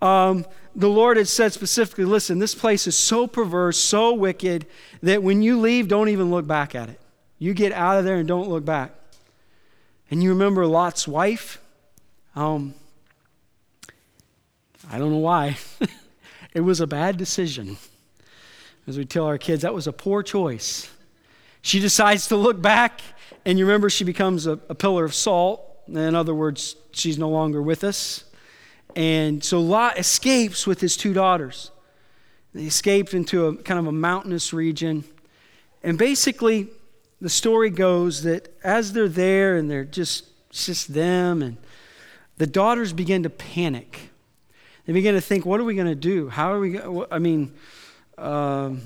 um, 0.00 0.46
the 0.74 0.88
Lord 0.88 1.16
had 1.16 1.28
said 1.28 1.52
specifically 1.52 2.04
listen, 2.04 2.38
this 2.38 2.54
place 2.54 2.86
is 2.86 2.96
so 2.96 3.26
perverse, 3.26 3.78
so 3.78 4.14
wicked, 4.14 4.66
that 5.02 5.22
when 5.22 5.42
you 5.42 5.58
leave, 5.58 5.88
don't 5.88 6.08
even 6.08 6.30
look 6.30 6.46
back 6.46 6.74
at 6.74 6.88
it. 6.88 7.00
You 7.38 7.54
get 7.54 7.72
out 7.72 7.98
of 7.98 8.04
there 8.04 8.16
and 8.16 8.28
don't 8.28 8.48
look 8.48 8.64
back. 8.64 8.92
And 10.10 10.22
you 10.22 10.30
remember 10.30 10.66
Lot's 10.66 11.06
wife? 11.06 11.60
Um, 12.34 12.74
I 14.90 14.98
don't 14.98 15.10
know 15.10 15.18
why. 15.18 15.58
it 16.54 16.60
was 16.60 16.80
a 16.80 16.86
bad 16.86 17.16
decision. 17.16 17.76
As 18.86 18.96
we 18.96 19.04
tell 19.04 19.26
our 19.26 19.36
kids, 19.36 19.62
that 19.62 19.74
was 19.74 19.86
a 19.86 19.92
poor 19.92 20.22
choice. 20.22 20.90
She 21.60 21.80
decides 21.80 22.28
to 22.28 22.36
look 22.36 22.62
back 22.62 23.02
and 23.48 23.58
you 23.58 23.64
remember, 23.64 23.88
she 23.88 24.04
becomes 24.04 24.46
a, 24.46 24.60
a 24.68 24.74
pillar 24.74 25.06
of 25.06 25.14
salt. 25.14 25.64
In 25.88 26.14
other 26.14 26.34
words, 26.34 26.76
she's 26.92 27.16
no 27.16 27.30
longer 27.30 27.62
with 27.62 27.82
us. 27.82 28.24
And 28.94 29.42
so 29.42 29.58
Lot 29.58 29.98
escapes 29.98 30.66
with 30.66 30.82
his 30.82 30.98
two 30.98 31.14
daughters. 31.14 31.70
They 32.52 32.64
escaped 32.64 33.14
into 33.14 33.46
a 33.46 33.56
kind 33.56 33.80
of 33.80 33.86
a 33.86 33.92
mountainous 33.92 34.52
region. 34.52 35.02
And 35.82 35.96
basically, 35.96 36.68
the 37.22 37.30
story 37.30 37.70
goes 37.70 38.22
that 38.24 38.54
as 38.62 38.92
they're 38.92 39.08
there 39.08 39.56
and 39.56 39.70
they're 39.70 39.82
just, 39.86 40.26
just 40.50 40.92
them, 40.92 41.40
and 41.40 41.56
the 42.36 42.46
daughters 42.46 42.92
begin 42.92 43.22
to 43.22 43.30
panic. 43.30 44.10
They 44.84 44.92
begin 44.92 45.14
to 45.14 45.22
think, 45.22 45.46
what 45.46 45.58
are 45.58 45.64
we 45.64 45.74
going 45.74 45.86
to 45.86 45.94
do? 45.94 46.28
How 46.28 46.52
are 46.52 46.60
we, 46.60 46.78
I 47.10 47.18
mean, 47.18 47.54
um, 48.18 48.82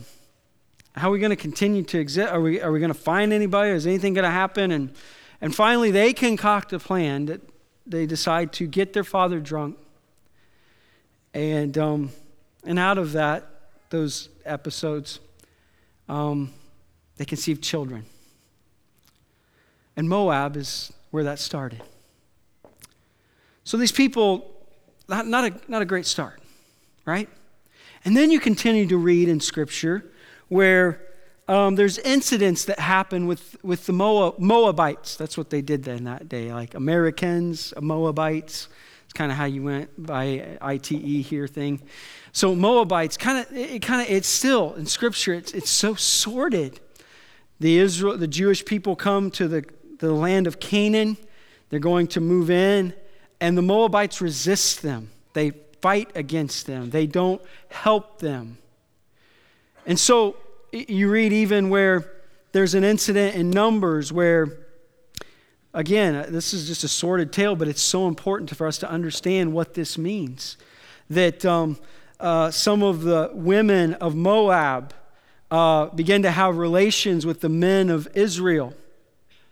how 0.95 1.09
are 1.09 1.13
we 1.13 1.19
going 1.19 1.31
to 1.31 1.37
continue 1.37 1.83
to 1.85 1.99
exist? 1.99 2.31
Are 2.31 2.41
we, 2.41 2.61
are 2.61 2.71
we 2.71 2.79
going 2.79 2.93
to 2.93 2.99
find 2.99 3.33
anybody? 3.33 3.71
Is 3.71 3.87
anything 3.87 4.15
going 4.15 4.25
to 4.25 4.31
happen? 4.31 4.71
And, 4.71 4.93
and 5.41 5.55
finally, 5.55 5.91
they 5.91 6.13
concoct 6.13 6.73
a 6.73 6.79
plan 6.79 7.27
that 7.27 7.41
they 7.87 8.07
decide 8.07 8.53
to 8.55 8.67
get 8.67 8.93
their 8.93 9.05
father 9.05 9.41
drunk. 9.41 9.79
And, 11.35 11.77
um, 11.79 12.11
and 12.65 12.79
out 12.79 12.99
of 12.99 13.13
that, 13.13 13.49
those 13.91 14.29
episodes, 14.45 15.19
um, 16.09 16.53
they 17.17 17.25
conceive 17.25 17.61
children. 17.63 18.05
And 19.97 20.09
Moab 20.09 20.57
is 20.57 20.93
where 21.11 21.25
that 21.25 21.39
started. 21.39 21.83
So 23.65 23.77
these 23.77 23.93
people, 23.93 24.51
not, 25.09 25.27
not, 25.27 25.45
a, 25.45 25.55
not 25.69 25.83
a 25.83 25.85
great 25.85 26.07
start, 26.07 26.41
right? 27.07 27.29
And 28.05 28.17
then 28.17 28.31
you 28.31 28.41
continue 28.41 28.87
to 28.89 28.97
read 28.97 29.29
in 29.29 29.41
Scripture 29.41 30.05
where 30.53 31.01
um, 31.49 31.77
there's 31.77 31.97
incidents 31.97 32.67
that 32.67 32.79
happen 32.79 33.27
with, 33.27 33.57
with 33.63 33.87
the 33.87 33.93
Moab, 33.95 34.39
Moabites. 34.39 35.17
That's 35.17 35.39
what 35.39 35.49
they 35.49 35.63
did 35.63 35.83
then 35.83 36.05
that 36.05 36.29
day, 36.29 36.53
like 36.53 36.75
Americans, 36.75 37.73
Moabites. 37.81 38.69
It's 39.05 39.15
kind 39.15 39.33
of 39.33 39.39
how 39.39 39.47
you 39.47 39.63
went 39.63 39.91
by 39.97 40.59
ITE 40.61 40.85
here 40.85 41.49
thing. 41.49 41.81
So 42.33 42.55
Moabites, 42.55 43.17
kind 43.17 43.39
of, 43.39 43.57
it 43.57 43.81
kind 43.81 44.03
of, 44.03 44.15
it's 44.15 44.29
still 44.29 44.75
in 44.75 44.85
Scripture. 44.85 45.33
It's, 45.33 45.53
it's 45.53 45.71
so 45.71 45.95
sordid. 45.95 46.81
The 47.59 47.79
Israel, 47.79 48.19
the 48.19 48.29
Jewish 48.29 48.63
people 48.63 48.95
come 48.95 49.31
to 49.31 49.49
the, 49.49 49.65
the 50.01 50.13
land 50.13 50.47
of 50.47 50.61
Canaan. 50.61 51.17
They're 51.71 51.81
going 51.81 52.09
to 52.09 52.21
move 52.21 52.51
in, 52.51 52.93
and 53.41 53.57
the 53.57 53.63
Moabites 53.63 54.21
resist 54.21 54.83
them. 54.83 55.13
They 55.33 55.53
fight 55.81 56.11
against 56.15 56.67
them. 56.67 56.91
They 56.91 57.07
don't 57.07 57.41
help 57.71 58.19
them. 58.19 58.59
And 59.87 59.99
so 59.99 60.37
you 60.73 61.11
read 61.11 61.33
even 61.33 61.69
where 61.69 62.11
there's 62.53 62.75
an 62.75 62.83
incident 62.83 63.35
in 63.35 63.51
Numbers 63.51 64.13
where, 64.13 64.49
again, 65.75 66.33
this 66.33 66.55
is 66.55 66.67
just 66.67 66.83
a 66.83 66.89
sordid 66.89 67.33
tale, 67.33 67.55
but 67.55 67.69
it's 67.69 67.83
so 67.83 68.09
important 68.09 68.55
for 68.57 68.67
us 68.67 68.79
to 68.79 68.91
understand 68.91 69.53
what 69.53 69.75
this 69.75 69.99
means. 69.99 70.57
That 71.11 71.45
um, 71.45 71.79
uh, 72.19 72.51
some 72.51 72.83
of 72.83 73.03
the 73.03 73.31
women 73.35 73.95
of 73.95 74.15
Moab 74.15 74.95
uh, 75.51 75.89
to 76.23 76.31
have 76.31 76.57
relations 76.57 77.27
with 77.27 77.41
the 77.41 77.51
men 77.51 77.91
of 77.91 78.09
Israel. 78.15 78.73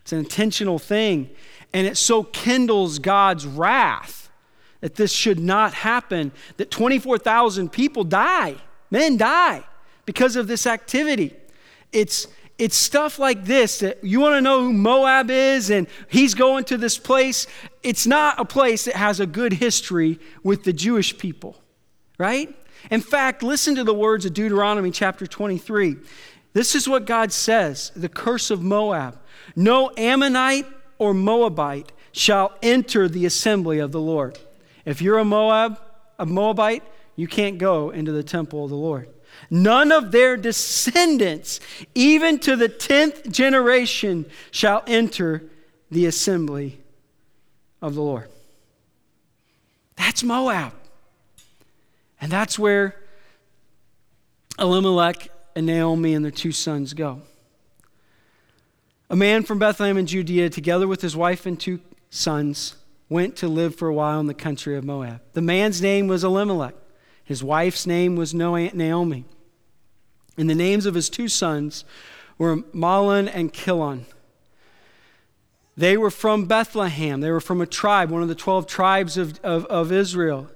It's 0.00 0.12
an 0.12 0.20
intentional 0.20 0.78
thing. 0.78 1.28
And 1.74 1.86
it 1.86 1.98
so 1.98 2.24
kindles 2.24 2.98
God's 2.98 3.46
wrath 3.46 4.30
that 4.80 4.94
this 4.94 5.12
should 5.12 5.38
not 5.38 5.74
happen, 5.74 6.32
that 6.56 6.70
24,000 6.70 7.70
people 7.70 8.04
die, 8.04 8.56
men 8.90 9.18
die 9.18 9.64
because 10.11 10.35
of 10.35 10.49
this 10.49 10.67
activity. 10.67 11.33
It's, 11.93 12.26
it's 12.59 12.76
stuff 12.76 13.21
like 13.21 13.45
this 13.45 13.79
that 13.79 14.02
you 14.02 14.19
want 14.19 14.35
to 14.35 14.40
know 14.40 14.64
who 14.64 14.73
Moab 14.73 15.31
is 15.31 15.71
and 15.71 15.87
he's 16.09 16.35
going 16.35 16.64
to 16.64 16.76
this 16.76 16.99
place. 16.99 17.47
It's 17.85 18.09
not 18.09 18.40
a 18.40 18.45
place 18.45 18.87
that 18.87 18.97
has 18.97 19.21
a 19.21 19.26
good 19.26 19.52
history 19.52 20.19
with 20.43 20.64
the 20.64 20.73
Jewish 20.73 21.17
people, 21.17 21.62
right? 22.19 22.52
In 22.90 23.00
fact, 23.00 23.45
listen 23.45 23.76
to 23.76 23.85
the 23.85 23.95
words 23.95 24.26
of 24.26 24.35
Deuteronomy 24.35 24.90
chapter 24.90 25.29
23. 25.29 25.95
This 26.55 26.75
is 26.75 26.88
what 26.88 27.05
God 27.05 27.31
says 27.31 27.93
the 27.95 28.09
curse 28.09 28.50
of 28.50 28.61
Moab. 28.61 29.17
No 29.55 29.93
Ammonite 29.97 30.67
or 30.99 31.14
Moabite 31.14 31.93
shall 32.11 32.52
enter 32.64 33.09
the 33.09 33.26
assembly 33.26 33.79
of 33.79 33.93
the 33.93 34.00
Lord. 34.00 34.40
If 34.85 35.01
you're 35.01 35.18
a 35.18 35.25
Moab, 35.25 35.79
a 36.18 36.27
Moabite, 36.27 36.83
you 37.14 37.29
can't 37.29 37.59
go 37.59 37.90
into 37.90 38.11
the 38.11 38.25
temple 38.25 38.64
of 38.64 38.70
the 38.70 38.77
Lord. 38.77 39.09
None 39.48 39.90
of 39.92 40.12
their 40.12 40.37
descendants, 40.37 41.61
even 41.94 42.38
to 42.40 42.57
the 42.57 42.68
tenth 42.68 43.31
generation, 43.31 44.26
shall 44.50 44.83
enter 44.87 45.44
the 45.90 46.07
assembly 46.07 46.81
of 47.81 47.94
the 47.94 48.03
Lord. 48.03 48.29
That's 49.96 50.22
Moab. 50.22 50.72
And 52.20 52.31
that's 52.31 52.59
where 52.59 52.96
Elimelech 54.59 55.31
and 55.57 55.66
Naomi 55.66 56.14
and 56.14 56.24
their 56.24 56.31
two 56.31 56.53
sons 56.53 56.92
go. 56.92 57.22
A 59.09 59.16
man 59.16 59.42
from 59.42 59.59
Bethlehem 59.59 59.96
in 59.96 60.07
Judea, 60.07 60.50
together 60.50 60.87
with 60.87 61.00
his 61.00 61.16
wife 61.16 61.46
and 61.46 61.59
two 61.59 61.81
sons, 62.11 62.76
went 63.09 63.37
to 63.37 63.48
live 63.48 63.74
for 63.74 63.88
a 63.88 63.94
while 63.94 64.20
in 64.20 64.26
the 64.26 64.35
country 64.35 64.76
of 64.76 64.85
Moab. 64.85 65.20
The 65.33 65.42
man's 65.42 65.83
name 65.83 66.07
was 66.07 66.22
Elimelech. 66.22 66.74
His 67.31 67.45
wife's 67.45 67.87
name 67.87 68.16
was 68.16 68.35
Naomi. 68.35 69.25
And 70.37 70.51
the 70.51 70.55
names 70.57 70.85
of 70.85 70.97
his 70.97 71.09
two 71.09 71.29
sons 71.29 71.85
were 72.38 72.57
Mahlon 72.57 73.31
and 73.33 73.53
Kilion. 73.53 74.07
They 75.77 75.97
were 75.97 76.11
from 76.11 76.47
Bethlehem. 76.47 77.21
They 77.21 77.31
were 77.31 77.40
from 77.40 77.61
a 77.61 77.66
tribe, 77.66 78.11
one 78.11 78.21
of 78.21 78.27
the 78.27 78.35
12 78.35 78.66
tribes 78.66 79.16
of, 79.16 79.38
of, 79.45 79.64
of 79.66 79.93
Israel, 79.93 80.51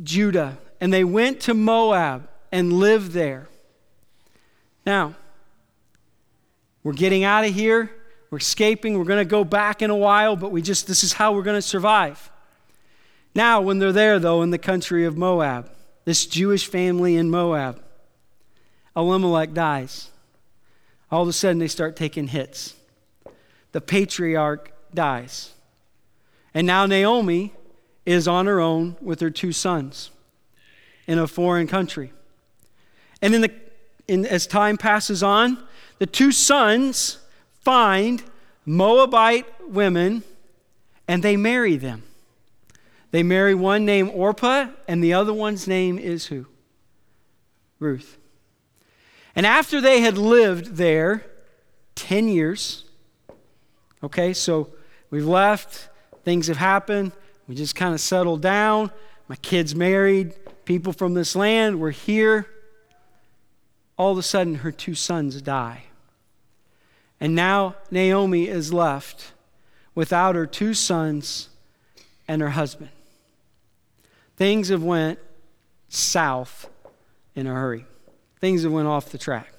Judah. 0.00 0.58
And 0.80 0.92
they 0.92 1.02
went 1.02 1.40
to 1.40 1.52
Moab 1.52 2.28
and 2.52 2.72
lived 2.74 3.10
there. 3.10 3.48
Now, 4.86 5.16
we're 6.84 6.92
getting 6.92 7.24
out 7.24 7.44
of 7.44 7.52
here. 7.52 7.90
We're 8.30 8.38
escaping. 8.38 8.98
We're 8.98 9.04
going 9.04 9.18
to 9.18 9.28
go 9.28 9.42
back 9.42 9.82
in 9.82 9.90
a 9.90 9.96
while, 9.96 10.36
but 10.36 10.52
we 10.52 10.62
just, 10.62 10.86
this 10.86 11.02
is 11.02 11.14
how 11.14 11.32
we're 11.32 11.42
going 11.42 11.58
to 11.58 11.60
survive. 11.60 12.30
Now, 13.34 13.60
when 13.60 13.78
they're 13.78 13.92
there, 13.92 14.18
though, 14.18 14.42
in 14.42 14.50
the 14.50 14.58
country 14.58 15.04
of 15.04 15.16
Moab, 15.16 15.70
this 16.04 16.26
Jewish 16.26 16.66
family 16.66 17.16
in 17.16 17.30
Moab, 17.30 17.82
Elimelech 18.96 19.54
dies. 19.54 20.10
All 21.10 21.22
of 21.22 21.28
a 21.28 21.32
sudden, 21.32 21.58
they 21.58 21.68
start 21.68 21.96
taking 21.96 22.28
hits. 22.28 22.74
The 23.72 23.80
patriarch 23.80 24.72
dies. 24.94 25.52
And 26.52 26.66
now 26.66 26.84
Naomi 26.86 27.54
is 28.04 28.28
on 28.28 28.46
her 28.46 28.60
own 28.60 28.96
with 29.00 29.20
her 29.20 29.30
two 29.30 29.52
sons 29.52 30.10
in 31.06 31.18
a 31.18 31.26
foreign 31.26 31.66
country. 31.66 32.12
And 33.22 33.34
in 33.34 33.40
the, 33.40 33.52
in, 34.08 34.26
as 34.26 34.46
time 34.46 34.76
passes 34.76 35.22
on, 35.22 35.58
the 35.98 36.06
two 36.06 36.32
sons 36.32 37.18
find 37.60 38.22
Moabite 38.66 39.46
women 39.68 40.22
and 41.08 41.22
they 41.22 41.36
marry 41.36 41.76
them. 41.76 42.02
They 43.12 43.22
marry 43.22 43.54
one 43.54 43.84
named 43.84 44.10
Orpah, 44.14 44.68
and 44.88 45.04
the 45.04 45.12
other 45.12 45.34
one's 45.34 45.68
name 45.68 45.98
is 45.98 46.26
who? 46.26 46.46
Ruth. 47.78 48.16
And 49.36 49.46
after 49.46 49.80
they 49.82 50.00
had 50.00 50.16
lived 50.16 50.76
there 50.76 51.24
10 51.94 52.28
years, 52.28 52.84
okay, 54.02 54.32
so 54.32 54.70
we've 55.10 55.26
left, 55.26 55.90
things 56.24 56.46
have 56.46 56.56
happened, 56.56 57.12
we 57.46 57.54
just 57.54 57.74
kind 57.74 57.92
of 57.92 58.00
settled 58.00 58.40
down. 58.40 58.90
My 59.28 59.36
kids 59.36 59.74
married, 59.74 60.34
people 60.64 60.94
from 60.94 61.12
this 61.12 61.36
land 61.36 61.80
were 61.80 61.90
here. 61.90 62.46
All 63.98 64.12
of 64.12 64.18
a 64.18 64.22
sudden, 64.22 64.56
her 64.56 64.72
two 64.72 64.94
sons 64.94 65.42
die. 65.42 65.84
And 67.20 67.34
now 67.34 67.76
Naomi 67.90 68.48
is 68.48 68.72
left 68.72 69.32
without 69.94 70.34
her 70.34 70.46
two 70.46 70.72
sons 70.72 71.50
and 72.26 72.40
her 72.40 72.50
husband 72.50 72.88
things 74.42 74.70
have 74.70 74.82
went 74.82 75.20
south 75.88 76.68
in 77.36 77.46
a 77.46 77.54
hurry. 77.54 77.86
Things 78.40 78.64
have 78.64 78.72
went 78.72 78.88
off 78.88 79.10
the 79.10 79.16
track. 79.16 79.52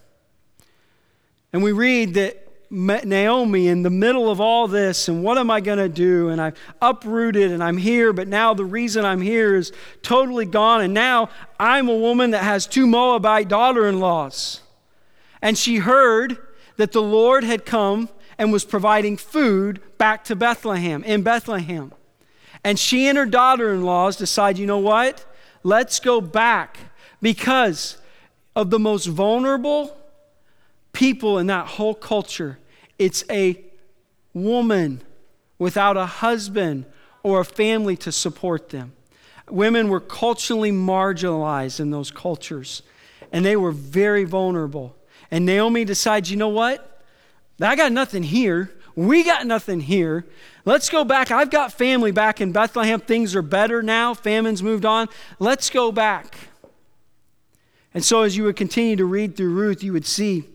And 1.54 1.64
we 1.64 1.72
read 1.72 2.16
that 2.16 2.46
Naomi 2.70 3.70
in 3.70 3.84
the 3.84 3.90
middle 3.90 4.30
of 4.30 4.42
all 4.42 4.68
this 4.68 5.08
and 5.08 5.24
what 5.24 5.38
am 5.38 5.50
I 5.50 5.62
going 5.62 5.78
to 5.78 5.88
do? 5.88 6.28
And 6.28 6.42
I've 6.42 6.58
uprooted 6.82 7.50
and 7.54 7.64
I'm 7.64 7.78
here, 7.78 8.12
but 8.12 8.28
now 8.28 8.54
the 8.54 8.66
reason 8.66 9.06
I'm 9.06 9.22
here 9.22 9.56
is 9.56 9.72
totally 10.02 10.46
gone. 10.46 10.82
And 10.82 10.94
now 10.94 11.30
I'm 11.58 11.88
a 11.88 11.96
woman 11.96 12.32
that 12.32 12.44
has 12.44 12.68
two 12.68 12.86
Moabite 12.86 13.48
daughter 13.48 13.88
in 13.88 14.02
laws. 14.02 14.60
And 15.42 15.58
she 15.58 15.78
heard 15.78 16.38
that 16.76 16.92
the 16.92 17.02
Lord 17.02 17.46
had 17.46 17.66
come 17.66 18.10
and 18.38 18.52
was 18.52 18.66
providing 18.66 19.16
food 19.16 19.80
back 19.98 20.26
to 20.26 20.36
Bethlehem, 20.36 21.06
in 21.06 21.22
Bethlehem. 21.24 21.94
And 22.64 22.80
she 22.80 23.08
and 23.08 23.18
her 23.18 23.26
daughter 23.26 23.74
in 23.74 23.84
laws 23.84 24.16
decide, 24.16 24.58
you 24.58 24.66
know 24.66 24.78
what? 24.78 25.26
Let's 25.64 26.00
go 26.00 26.22
back 26.22 26.78
because 27.22 27.98
of 28.56 28.70
the 28.70 28.80
most 28.80 29.08
vulnerable 29.08 29.98
people 30.94 31.40
in 31.40 31.48
that 31.48 31.68
whole 31.68 31.96
culture. 31.96 32.60
It's 33.00 33.24
a 33.30 33.60
woman 34.34 35.02
without 35.58 35.98
a 35.98 36.06
husband 36.06 36.86
or 37.24 37.42
a 37.42 37.46
family 37.46 37.96
to 37.98 38.12
support 38.12 38.70
them. 38.70 38.94
Women 39.50 39.90
were 39.90 40.00
culturally 40.00 40.72
marginalized 40.72 41.80
in 41.80 41.92
those 41.92 42.12
cultures, 42.12 42.82
and 43.32 43.44
they 43.44 43.56
were 43.56 43.72
very 43.72 44.24
vulnerable. 44.24 44.96
And 45.32 45.46
Naomi 45.46 45.86
decides, 45.86 46.32
you 46.32 46.38
know 46.38 46.50
what? 46.50 47.02
I 47.62 47.76
got 47.76 47.92
nothing 47.92 48.24
here. 48.24 48.72
We 48.96 49.24
got 49.24 49.48
nothing 49.48 49.80
here. 49.82 50.26
Let's 50.66 50.90
go 50.90 51.04
back. 51.04 51.32
I've 51.32 51.50
got 51.50 51.74
family 51.74 52.12
back 52.12 52.40
in 52.40 52.52
Bethlehem. 52.52 53.00
Things 53.00 53.36
are 53.36 53.42
better 53.42 53.82
now. 53.82 54.14
Famine's 54.14 54.62
moved 54.62 54.86
on. 54.86 55.10
Let's 55.40 55.70
go 55.70 55.92
back. 55.92 56.36
And 57.94 58.04
so, 58.04 58.22
as 58.22 58.38
you 58.38 58.44
would 58.46 58.56
continue 58.56 58.96
to 58.96 59.06
read 59.06 59.36
through 59.36 59.54
Ruth, 59.54 59.84
you 59.84 59.94
would 59.94 60.06
see 60.06 60.46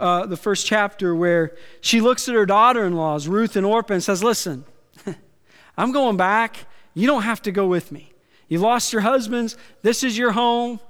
uh, 0.00 0.26
the 0.26 0.36
first 0.36 0.66
chapter 0.66 1.14
where 1.14 1.56
she 1.80 2.00
looks 2.00 2.28
at 2.28 2.34
her 2.34 2.46
daughter 2.46 2.84
in 2.84 2.94
laws, 2.94 3.28
Ruth 3.28 3.56
and 3.56 3.64
Orpah, 3.64 3.94
and 3.94 4.02
says, 4.02 4.22
Listen, 4.24 4.64
I'm 5.76 5.92
going 5.92 6.16
back. 6.16 6.56
You 6.94 7.06
don't 7.06 7.22
have 7.22 7.40
to 7.42 7.52
go 7.52 7.66
with 7.66 7.92
me. 7.92 8.12
You 8.48 8.58
lost 8.58 8.92
your 8.92 9.02
husbands. 9.02 9.56
This 9.82 10.02
is 10.04 10.18
your 10.18 10.32
home. 10.32 10.80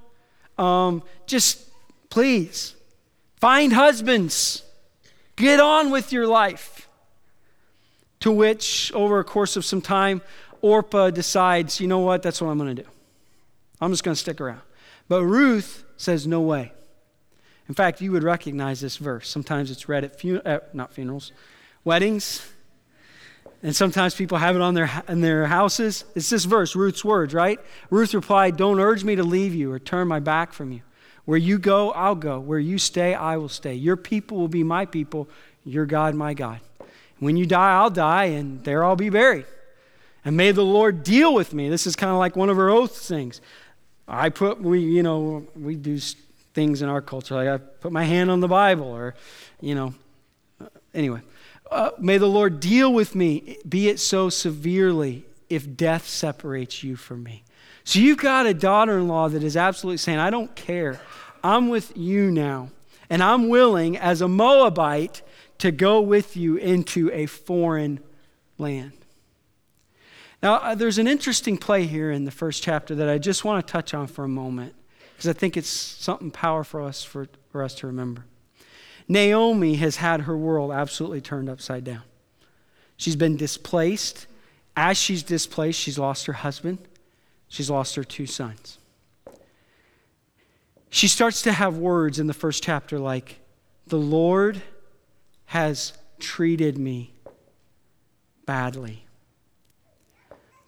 Um, 0.57 1.03
just 1.27 1.69
please 2.09 2.75
find 3.39 3.71
husbands. 3.71 4.62
Get 5.35 5.59
on 5.59 5.89
with 5.89 6.11
your 6.11 6.27
life. 6.27 6.87
To 8.21 8.31
which, 8.31 8.91
over 8.93 9.19
a 9.19 9.23
course 9.23 9.55
of 9.55 9.65
some 9.65 9.81
time, 9.81 10.21
Orpah 10.61 11.09
decides, 11.09 11.81
you 11.81 11.87
know 11.87 11.99
what, 11.99 12.23
that's 12.23 12.41
what 12.41 12.49
I'm 12.49 12.57
going 12.57 12.75
to 12.75 12.83
do. 12.83 12.89
I'm 13.81 13.91
just 13.91 14.03
going 14.03 14.15
to 14.15 14.19
stick 14.19 14.39
around. 14.39 14.61
But 15.09 15.25
Ruth 15.25 15.83
says, 15.97 16.25
no 16.25 16.39
way. 16.39 16.71
In 17.67 17.75
fact, 17.75 18.01
you 18.01 18.11
would 18.11 18.23
recognize 18.23 18.81
this 18.81 18.97
verse. 18.97 19.27
Sometimes 19.27 19.71
it's 19.71 19.89
read 19.89 20.03
at, 20.03 20.19
fun- 20.19 20.41
uh, 20.45 20.59
not 20.73 20.93
funerals, 20.93 21.31
weddings. 21.83 22.49
And 23.61 23.75
sometimes 23.75 24.15
people 24.15 24.37
have 24.37 24.55
it 24.55 24.61
on 24.61 24.73
their, 24.73 25.03
in 25.07 25.21
their 25.21 25.47
houses. 25.47 26.03
It's 26.15 26.29
this 26.29 26.45
verse, 26.45 26.75
Ruth's 26.75 27.03
words, 27.03 27.33
right? 27.33 27.59
Ruth 27.89 28.13
replied, 28.13 28.57
Don't 28.57 28.79
urge 28.79 29.03
me 29.03 29.15
to 29.15 29.23
leave 29.23 29.55
you 29.55 29.71
or 29.71 29.79
turn 29.79 30.07
my 30.07 30.19
back 30.19 30.51
from 30.51 30.71
you. 30.71 30.81
Where 31.25 31.37
you 31.37 31.57
go, 31.57 31.91
I'll 31.91 32.15
go. 32.15 32.39
Where 32.39 32.59
you 32.59 32.77
stay, 32.77 33.13
I 33.13 33.37
will 33.37 33.49
stay. 33.49 33.75
Your 33.75 33.95
people 33.95 34.37
will 34.37 34.47
be 34.49 34.63
my 34.63 34.85
people, 34.85 35.29
your 35.63 35.85
God, 35.85 36.15
my 36.15 36.33
God. 36.33 36.59
When 37.19 37.37
you 37.37 37.45
die, 37.45 37.71
I'll 37.71 37.89
die, 37.89 38.25
and 38.25 38.63
there 38.63 38.83
I'll 38.83 38.97
be 38.97 39.09
buried. 39.09 39.45
And 40.25 40.35
may 40.35 40.51
the 40.51 40.65
Lord 40.65 41.03
deal 41.03 41.33
with 41.33 41.53
me. 41.53 41.69
This 41.69 41.87
is 41.87 41.95
kind 41.95 42.11
of 42.11 42.17
like 42.17 42.35
one 42.35 42.49
of 42.49 42.57
her 42.57 42.69
oath 42.69 42.97
things. 42.97 43.41
I 44.07 44.29
put, 44.29 44.61
we, 44.61 44.79
you 44.79 45.03
know, 45.03 45.47
we 45.55 45.75
do 45.75 45.97
things 46.53 46.81
in 46.81 46.89
our 46.89 47.01
culture, 47.01 47.35
like 47.35 47.47
I 47.47 47.57
put 47.57 47.91
my 47.91 48.03
hand 48.03 48.29
on 48.29 48.39
the 48.39 48.47
Bible, 48.47 48.87
or, 48.87 49.15
you 49.61 49.75
know, 49.75 49.93
uh, 50.61 50.67
anyway. 50.93 51.21
Uh, 51.71 51.91
may 51.97 52.17
the 52.17 52.27
Lord 52.27 52.59
deal 52.59 52.93
with 52.93 53.15
me, 53.15 53.57
be 53.67 53.87
it 53.87 53.99
so 53.99 54.29
severely, 54.29 55.25
if 55.49 55.75
death 55.75 56.07
separates 56.07 56.83
you 56.83 56.95
from 56.95 57.23
me. 57.23 57.42
So 57.83 57.99
you've 57.99 58.17
got 58.17 58.45
a 58.45 58.53
daughter 58.53 58.97
in 58.97 59.07
law 59.07 59.27
that 59.29 59.43
is 59.43 59.57
absolutely 59.57 59.97
saying, 59.97 60.19
I 60.19 60.29
don't 60.29 60.55
care. 60.55 61.01
I'm 61.43 61.69
with 61.69 61.95
you 61.97 62.31
now. 62.31 62.69
And 63.09 63.21
I'm 63.21 63.49
willing, 63.49 63.97
as 63.97 64.21
a 64.21 64.27
Moabite, 64.27 65.21
to 65.59 65.71
go 65.71 66.01
with 66.01 66.35
you 66.37 66.55
into 66.55 67.11
a 67.11 67.25
foreign 67.25 67.99
land. 68.57 68.93
Now, 70.41 70.55
uh, 70.55 70.75
there's 70.75 70.97
an 70.97 71.07
interesting 71.07 71.57
play 71.57 71.85
here 71.85 72.11
in 72.11 72.25
the 72.25 72.31
first 72.31 72.63
chapter 72.63 72.95
that 72.95 73.09
I 73.09 73.17
just 73.17 73.45
want 73.45 73.65
to 73.65 73.71
touch 73.71 73.93
on 73.93 74.07
for 74.07 74.25
a 74.25 74.29
moment 74.29 74.75
because 75.13 75.29
I 75.29 75.33
think 75.33 75.55
it's 75.55 75.69
something 75.69 76.31
powerful 76.31 76.81
for 76.81 76.87
us, 76.87 77.03
for, 77.03 77.27
for 77.49 77.63
us 77.63 77.75
to 77.75 77.87
remember. 77.87 78.25
Naomi 79.07 79.75
has 79.75 79.97
had 79.97 80.21
her 80.21 80.37
world 80.37 80.71
absolutely 80.71 81.21
turned 81.21 81.49
upside 81.49 81.83
down. 81.83 82.03
She's 82.97 83.15
been 83.15 83.37
displaced. 83.37 84.27
As 84.75 84.97
she's 84.97 85.23
displaced, 85.23 85.79
she's 85.79 85.99
lost 85.99 86.25
her 86.25 86.33
husband, 86.33 86.79
she's 87.53 87.69
lost 87.69 87.95
her 87.95 88.03
two 88.03 88.25
sons. 88.25 88.79
She 90.89 91.07
starts 91.07 91.43
to 91.43 91.51
have 91.51 91.77
words 91.77 92.17
in 92.17 92.25
the 92.25 92.33
first 92.33 92.63
chapter 92.63 92.97
like, 92.97 93.39
The 93.87 93.97
Lord 93.97 94.63
has 95.45 95.93
treated 96.19 96.79
me 96.79 97.13
badly. 98.47 99.05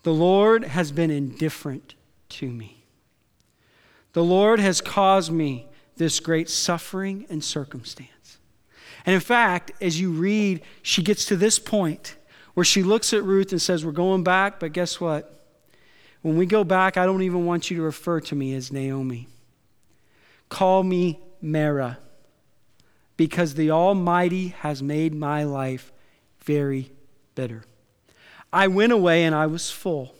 The 0.03 0.13
Lord 0.13 0.63
has 0.63 0.91
been 0.91 1.09
indifferent 1.09 1.95
to 2.29 2.47
me. 2.47 2.83
The 4.13 4.23
Lord 4.23 4.59
has 4.59 4.79
caused 4.79 5.31
me 5.31 5.67
this 5.97 6.19
great 6.19 6.49
suffering 6.49 7.25
and 7.29 7.43
circumstance. 7.43 8.37
And 9.07 9.15
in 9.15 9.21
fact, 9.21 9.71
as 9.81 9.99
you 9.99 10.11
read, 10.11 10.61
she 10.83 11.01
gets 11.01 11.25
to 11.25 11.35
this 11.35 11.57
point 11.57 12.15
where 12.53 12.63
she 12.63 12.83
looks 12.83 13.11
at 13.11 13.23
Ruth 13.23 13.51
and 13.51 13.61
says, 13.61 13.83
We're 13.83 13.91
going 13.91 14.23
back, 14.23 14.59
but 14.59 14.71
guess 14.71 15.01
what? 15.01 15.44
When 16.25 16.37
we 16.37 16.47
go 16.47 16.63
back, 16.63 16.97
I 16.97 17.05
don't 17.05 17.21
even 17.21 17.45
want 17.45 17.69
you 17.69 17.77
to 17.77 17.83
refer 17.83 18.19
to 18.19 18.35
me 18.35 18.55
as 18.55 18.71
Naomi. 18.71 19.27
Call 20.49 20.81
me 20.81 21.19
Mara 21.39 21.99
because 23.15 23.53
the 23.53 23.69
Almighty 23.69 24.47
has 24.47 24.81
made 24.81 25.13
my 25.13 25.43
life 25.43 25.93
very 26.39 26.91
bitter. 27.35 27.63
I 28.51 28.69
went 28.69 28.91
away 28.91 29.23
and 29.23 29.35
I 29.35 29.45
was 29.45 29.69
full. 29.69 30.15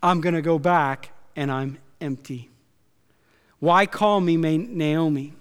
I'm 0.00 0.20
going 0.20 0.36
to 0.36 0.42
go 0.42 0.60
back 0.60 1.10
and 1.34 1.50
I'm 1.50 1.78
empty. 2.00 2.48
Why 3.58 3.84
call 3.84 4.20
me 4.20 4.36
Naomi? 4.36 5.32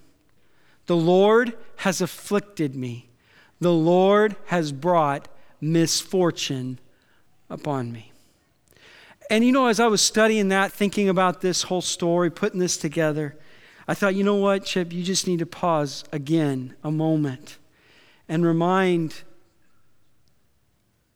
The 0.87 0.97
Lord 0.97 1.55
has 1.75 2.01
afflicted 2.01 2.75
me. 2.75 3.11
The 3.59 3.71
Lord 3.71 4.35
has 4.45 4.71
brought 4.71 5.27
misfortune 5.61 6.79
upon 7.51 7.91
me. 7.91 8.13
And 9.29 9.43
you 9.43 9.51
know, 9.51 9.67
as 9.67 9.79
I 9.79 9.87
was 9.87 10.01
studying 10.01 10.49
that, 10.49 10.71
thinking 10.71 11.09
about 11.09 11.41
this 11.41 11.63
whole 11.63 11.81
story, 11.81 12.29
putting 12.29 12.59
this 12.59 12.77
together, 12.77 13.35
I 13.87 13.93
thought, 13.93 14.15
you 14.15 14.23
know 14.23 14.35
what, 14.35 14.65
Chip, 14.65 14.91
you 14.93 15.03
just 15.03 15.27
need 15.27 15.39
to 15.39 15.45
pause 15.45 16.03
again 16.11 16.75
a 16.83 16.91
moment 16.91 17.57
and 18.27 18.45
remind 18.45 19.23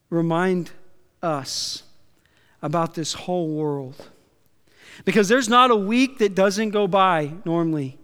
remind 0.09 0.71
us 1.21 1.83
about 2.61 2.95
this 2.95 3.13
whole 3.13 3.49
world. 3.49 4.09
Because 5.05 5.29
there's 5.29 5.47
not 5.47 5.71
a 5.71 5.75
week 5.75 6.17
that 6.17 6.35
doesn't 6.35 6.71
go 6.71 6.87
by 6.87 7.33
normally 7.45 7.97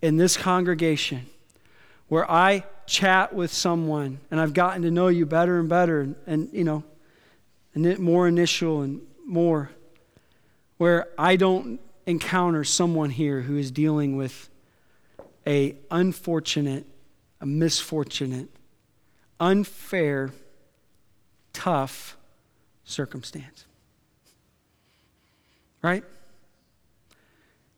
in 0.00 0.16
this 0.16 0.36
congregation 0.36 1.26
where 2.08 2.28
I 2.30 2.64
chat 2.86 3.34
with 3.34 3.52
someone 3.52 4.20
and 4.30 4.40
I've 4.40 4.54
gotten 4.54 4.82
to 4.82 4.90
know 4.90 5.08
you 5.08 5.26
better 5.26 5.58
and 5.58 5.68
better 5.68 6.00
and, 6.00 6.16
and 6.26 6.48
you 6.52 6.64
know, 6.64 6.84
more 7.74 8.26
initial 8.26 8.82
and 8.82 9.00
more 9.30 9.70
where 10.76 11.08
I 11.16 11.36
don't 11.36 11.80
encounter 12.06 12.64
someone 12.64 13.10
here 13.10 13.42
who 13.42 13.56
is 13.56 13.70
dealing 13.70 14.16
with 14.16 14.48
a 15.46 15.76
unfortunate, 15.90 16.86
a 17.40 17.46
misfortunate, 17.46 18.48
unfair, 19.38 20.30
tough 21.52 22.16
circumstance. 22.84 23.66
Right? 25.82 26.04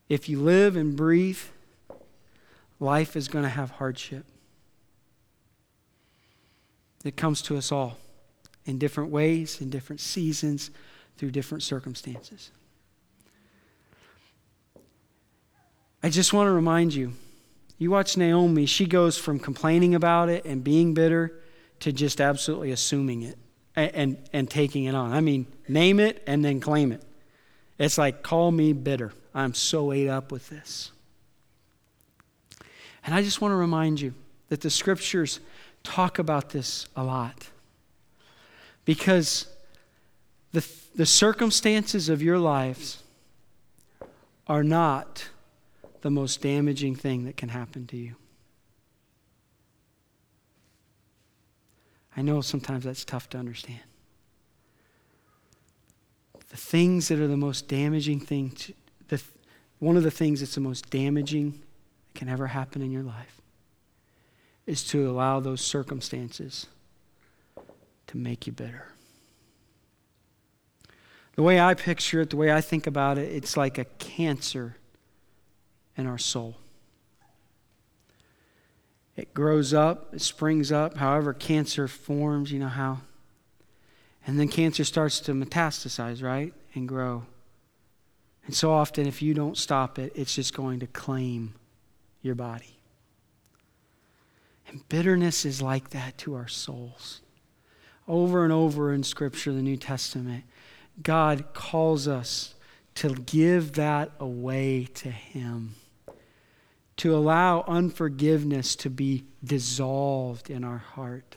If 0.09 0.29
you 0.29 0.41
live 0.41 0.77
and 0.77 0.97
breathe, 0.97 1.41
life 2.81 3.17
is 3.17 3.29
going 3.29 3.45
to 3.45 3.49
have 3.49 3.71
hardship. 3.73 4.25
It 7.05 7.17
comes 7.17 7.43
to 7.43 7.57
us 7.57 7.73
all 7.73 7.99
in 8.65 8.79
different 8.79 9.11
ways, 9.11 9.61
in 9.61 9.71
different 9.71 10.01
seasons, 10.01 10.71
through 11.17 11.31
different 11.31 11.63
circumstances. 11.63 12.51
I 16.03 16.09
just 16.09 16.33
want 16.33 16.49
to 16.49 16.53
remind 16.53 16.95
you 16.95 17.13
you 17.83 17.91
watch 17.91 18.17
Naomi, 18.17 18.67
she 18.67 18.87
goes 18.87 19.19
from 19.19 19.41
complaining 19.41 19.97
about 19.97 20.29
it 20.29 20.45
and 20.45 20.63
being 20.63 20.95
bitter 20.95 21.41
to 21.81 21.93
just 21.93 22.21
absolutely 22.21 22.71
assuming 22.71 23.23
it 23.23 23.37
and, 23.75 23.91
and, 23.93 24.17
and, 24.33 24.49
taking 24.49 24.85
it 24.85 24.95
on. 24.95 25.13
I 25.13 25.21
mean, 25.21 25.47
name 25.67 25.99
it 25.99 26.23
and 26.29 26.45
then 26.45 26.61
claim 26.61 26.93
it. 26.93 27.03
It's 27.81 27.99
like, 27.99 28.23
call 28.23 28.53
me 28.53 28.73
bitter. 28.73 29.13
I'm 29.35 29.53
so 29.53 29.93
ate 29.93 30.07
up 30.07 30.31
with 30.31 30.49
this. 30.49 30.93
And 33.05 33.13
I 33.17 33.23
just 33.23 33.41
want 33.41 33.51
to 33.51 33.57
remind 33.57 34.01
you 34.01 34.15
that 34.49 34.61
the 34.61 34.71
scriptures 34.71 35.41
talk 35.83 36.21
about 36.21 36.51
this 36.51 36.87
a 36.95 37.03
lot. 37.03 37.49
Because 38.85 39.49
the, 40.53 40.67
the 40.95 41.07
circumstances 41.07 42.09
of 42.09 42.23
your 42.23 42.39
lives 42.39 43.03
are 44.47 44.63
not 44.63 45.29
the 46.03 46.11
most 46.11 46.43
damaging 46.43 46.95
thing 46.95 47.25
that 47.25 47.37
can 47.37 47.49
happen 47.49 47.87
to 47.87 47.97
you. 47.97 48.17
I 52.17 52.23
know 52.23 52.41
sometimes 52.43 52.85
that's 52.85 53.05
tough 53.05 53.31
to 53.31 53.39
understand. 53.39 53.81
The 56.51 56.57
things 56.57 57.09
that 57.09 57.19
are 57.19 57.29
the 57.29 57.37
most 57.37 57.69
damaging 57.69 58.21
thing, 58.21 58.51
to, 58.51 58.75
the, 59.09 59.23
one 59.79 59.97
of 59.97 60.03
the 60.03 60.11
things 60.11 60.41
that's 60.41 60.55
the 60.55 60.61
most 60.61 60.91
damaging 60.91 61.53
that 61.53 62.19
can 62.19 62.29
ever 62.29 62.49
happen 62.49 62.83
in 62.83 62.91
your 62.91 63.03
life 63.03 63.41
is 64.67 64.85
to 64.85 65.11
allow 65.11 65.41
those 65.41 65.63
circumstances 65.63 66.67
to 68.09 68.17
make 68.19 68.47
you 68.47 68.53
bitter. 68.53 68.92
The 71.35 71.43
way 71.43 71.59
I 71.61 71.75
picture 71.75 72.21
it, 72.21 72.31
the 72.31 72.37
way 72.37 72.53
I 72.53 72.61
think 72.61 72.87
about 72.87 73.19
it, 73.19 73.33
it's 73.33 73.57
like 73.57 73.79
a 73.79 73.85
cancer 73.85 74.77
in 75.97 76.07
our 76.07 76.19
soul. 76.19 76.57
It 79.17 79.35
grows 79.35 79.75
up, 79.75 80.15
it 80.15 80.23
springs 80.23 80.73
up, 80.73 80.97
however, 80.97 81.35
cancer 81.35 81.87
forms, 81.87 82.51
you 82.51 82.59
know 82.59 82.69
how. 82.69 83.01
And 84.27 84.39
then 84.39 84.49
cancer 84.49 84.85
starts 84.85 85.21
to 85.21 85.33
metastasize, 85.33 86.23
right? 86.23 86.55
And 86.75 86.89
grow. 86.89 87.25
And 88.47 88.55
so 88.55 88.73
often, 88.73 89.07
if 89.07 89.23
you 89.23 89.35
don't 89.35 89.57
stop 89.57 89.99
it, 89.99 90.13
it's 90.15 90.35
just 90.35 90.55
going 90.55 90.81
to 90.81 90.87
claim 90.87 91.55
your 92.23 92.35
body. 92.35 92.79
And 94.69 94.89
bitterness 94.89 95.45
is 95.45 95.61
like 95.61 95.91
that 95.91 96.19
to 96.19 96.35
our 96.35 96.49
souls. 96.49 97.21
Over 98.09 98.45
and 98.45 98.53
over 98.53 98.93
in 98.93 99.03
Scripture, 99.03 99.53
the 99.53 99.63
New 99.63 99.77
Testament, 99.77 100.45
God 101.01 101.55
calls 101.55 102.07
us 102.09 102.55
to 102.97 103.15
give 103.15 103.73
that 103.73 104.13
away 104.21 104.85
to 104.95 105.11
Him, 105.11 105.75
to 106.99 107.15
allow 107.15 107.65
unforgiveness 107.67 108.77
to 108.77 108.91
be 108.91 109.25
dissolved 109.43 110.51
in 110.51 110.65
our 110.65 110.79
heart, 110.79 111.37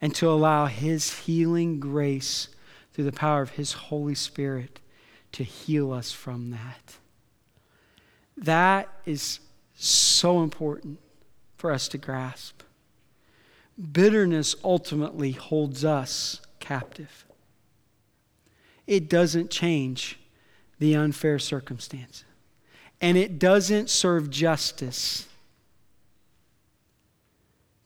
and 0.00 0.14
to 0.16 0.28
allow 0.28 0.66
His 0.66 1.20
healing 1.20 1.78
grace 1.78 2.48
through 2.92 3.04
the 3.04 3.12
power 3.12 3.42
of 3.42 3.50
His 3.50 3.72
Holy 3.72 4.14
Spirit 4.14 4.80
to 5.32 5.44
heal 5.44 5.92
us 5.92 6.12
from 6.12 6.50
that. 6.50 6.96
That 8.36 8.88
is 9.06 9.40
so 9.74 10.42
important 10.42 10.98
for 11.56 11.70
us 11.70 11.86
to 11.88 11.98
grasp. 11.98 12.62
Bitterness 13.92 14.56
ultimately 14.64 15.32
holds 15.32 15.84
us 15.84 16.40
captive. 16.60 17.24
It 18.86 19.08
doesn't 19.08 19.50
change 19.50 20.18
the 20.78 20.94
unfair 20.94 21.38
circumstance, 21.38 22.24
and 23.00 23.16
it 23.16 23.38
doesn't 23.38 23.88
serve 23.88 24.30
justice 24.30 25.28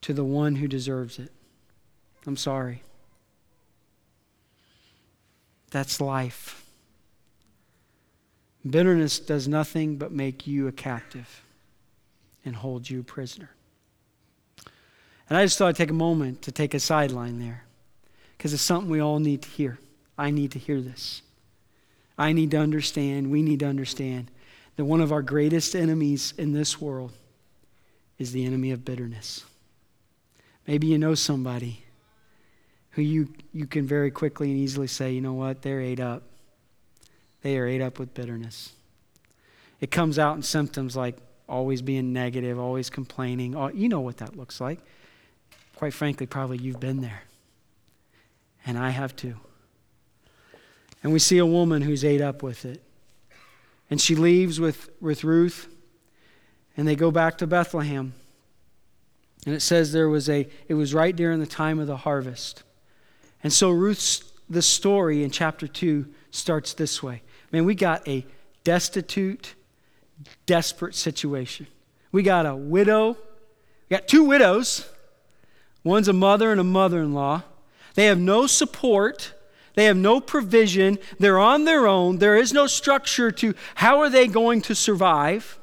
to 0.03 0.13
the 0.13 0.25
one 0.25 0.57
who 0.57 0.69
deserves 0.69 1.19
it. 1.19 1.33
I'm 2.27 2.37
sorry. 2.37 2.83
That's 5.71 6.01
life. 6.01 6.65
Bitterness 8.69 9.19
does 9.19 9.47
nothing 9.47 9.97
but 9.97 10.13
make 10.13 10.47
you 10.47 10.67
a 10.69 10.73
captive 10.73 11.43
and 12.45 12.57
hold 12.57 12.89
you 12.89 13.03
prisoner. 13.03 13.51
And 15.29 15.37
I 15.37 15.45
just 15.45 15.59
thought 15.59 15.69
I'd 15.69 15.77
take 15.77 15.91
a 15.91 15.95
moment 15.95 16.43
to 16.43 16.53
take 16.53 16.75
a 16.75 16.81
sideline 16.81 17.39
there 17.39 17.65
because 18.37 18.53
it's 18.55 18.63
something 18.63 18.91
we 18.91 19.01
all 19.01 19.19
need 19.19 19.43
to 19.43 19.49
hear. 19.49 19.79
I 20.19 20.31
need 20.31 20.53
to 20.53 20.59
hear 20.59 20.81
this. 20.81 21.23
I 22.19 22.33
need 22.33 22.51
to 22.53 22.59
understand, 22.59 23.31
we 23.31 23.43
need 23.43 23.61
to 23.61 23.67
understand 23.67 24.31
that 24.77 24.85
one 24.85 25.01
of 25.01 25.13
our 25.13 25.23
greatest 25.23 25.75
enemies 25.75 26.33
in 26.39 26.53
this 26.53 26.81
world 26.81 27.13
is 28.19 28.33
the 28.33 28.45
enemy 28.45 28.71
of 28.71 28.85
bitterness. 28.85 29.45
Maybe 30.67 30.87
you 30.87 30.99
know 30.99 31.15
somebody 31.15 31.83
who 32.91 33.03
you, 33.03 33.29
you 33.53 33.67
can 33.67 33.87
very 33.87 34.11
quickly 34.11 34.51
and 34.51 34.59
easily 34.59 34.87
say, 34.87 35.13
you 35.13 35.21
know 35.21 35.35
what, 35.35 35.61
they're 35.63 35.83
ate 35.83 36.01
up. 36.01 36.23
They 37.43 37.59
are 37.59 37.67
ate 37.67 37.83
up 37.83 37.99
with 37.99 38.15
bitterness. 38.15 38.73
It 39.81 39.91
comes 39.91 40.19
out 40.19 40.37
in 40.37 40.43
symptoms 40.43 40.97
like 40.97 41.19
always 41.49 41.83
being 41.83 42.15
negative, 42.15 42.59
always 42.59 42.89
complaining. 42.89 43.53
You 43.75 43.91
know 43.91 44.01
what 44.01 44.17
that 44.17 44.37
looks 44.37 44.61
like. 44.61 44.81
Quite 45.77 45.93
frankly, 45.93 46.27
probably 46.27 46.57
you've 46.57 46.81
been 46.81 47.03
there. 47.03 47.23
And 48.67 48.79
I 48.79 48.89
have 48.91 49.15
too. 49.15 49.37
And 51.07 51.13
we 51.13 51.21
see 51.21 51.39
a 51.39 51.47
woman 51.47 51.83
who's 51.83 52.05
ate 52.05 52.21
up 52.21 52.43
with 52.43 52.65
it. 52.65 52.83
And 53.89 54.01
she 54.01 54.17
leaves 54.17 54.59
with, 54.59 54.91
with 55.01 55.23
Ruth, 55.23 55.69
and 56.77 56.89
they 56.89 56.97
go 56.97 57.13
back 57.13 57.39
to 57.39 57.47
Bethlehem. 57.47 58.13
And 59.47 59.55
it 59.55 59.61
says 59.61 59.93
there 59.93 60.09
was 60.09 60.29
a, 60.29 60.49
it 60.67 60.75
was 60.75 60.93
right 60.93 61.15
during 61.15 61.39
the 61.39 61.47
time 61.47 61.79
of 61.79 61.87
the 61.87 61.99
harvest. 61.99 62.65
And 63.45 63.53
so 63.53 63.71
Ruth's, 63.71 64.33
the 64.51 64.63
story 64.63 65.23
in 65.23 65.31
chapter 65.31 65.69
2 65.69 66.13
starts 66.33 66.75
this 66.75 67.05
way. 67.05 67.23
Man, 67.53 67.65
we 67.65 67.77
got 67.77 68.09
a 68.09 68.27
destitute, 68.65 69.55
desperate 70.45 70.97
situation. 70.97 71.69
We 72.11 72.25
got 72.25 72.47
a 72.47 72.57
widow, 72.57 73.11
we 73.11 73.97
got 73.97 74.09
two 74.09 74.25
widows. 74.25 74.91
One's 75.85 76.09
a 76.09 76.13
mother 76.13 76.51
and 76.51 76.61
a 76.61 76.65
mother 76.65 77.01
in 77.01 77.15
law. 77.15 77.45
They 77.95 78.07
have 78.07 78.19
no 78.19 78.49
support. 78.49 79.35
They 79.77 79.85
have 79.85 79.97
no 79.97 80.21
provision. 80.21 80.99
They're 81.19 81.39
on 81.39 81.65
their 81.65 81.87
own. 81.87 82.19
There 82.19 82.37
is 82.37 82.53
no 82.53 82.67
structure 82.67 83.31
to 83.31 83.55
how 83.77 84.01
are 84.01 84.09
they 84.09 84.27
going 84.27 84.63
to 84.63 84.75
survive. 84.75 85.61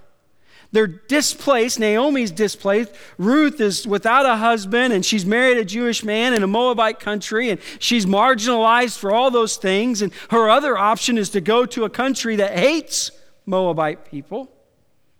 They're 0.71 0.87
displaced. 0.87 1.79
Naomi's 1.79 2.29
displaced. 2.31 2.91
Ruth 3.17 3.59
is 3.59 3.87
without 3.87 4.27
a 4.27 4.37
husband 4.37 4.93
and 4.93 5.03
she's 5.03 5.25
married 5.25 5.57
a 5.57 5.65
Jewish 5.65 6.03
man 6.03 6.35
in 6.35 6.43
a 6.43 6.47
Moabite 6.47 6.99
country 6.99 7.49
and 7.49 7.59
she's 7.79 8.05
marginalized 8.05 8.99
for 8.99 9.11
all 9.11 9.31
those 9.31 9.57
things. 9.57 10.03
And 10.03 10.13
her 10.29 10.47
other 10.47 10.77
option 10.77 11.17
is 11.17 11.31
to 11.31 11.41
go 11.41 11.65
to 11.65 11.83
a 11.83 11.89
country 11.89 12.35
that 12.35 12.57
hates 12.57 13.11
Moabite 13.47 14.05
people 14.05 14.51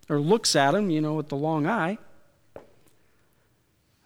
or 0.07 0.19
looks 0.19 0.55
at 0.55 0.71
them, 0.71 0.91
you 0.91 1.01
know, 1.01 1.15
with 1.15 1.29
the 1.29 1.35
long 1.35 1.65
eye. 1.65 1.97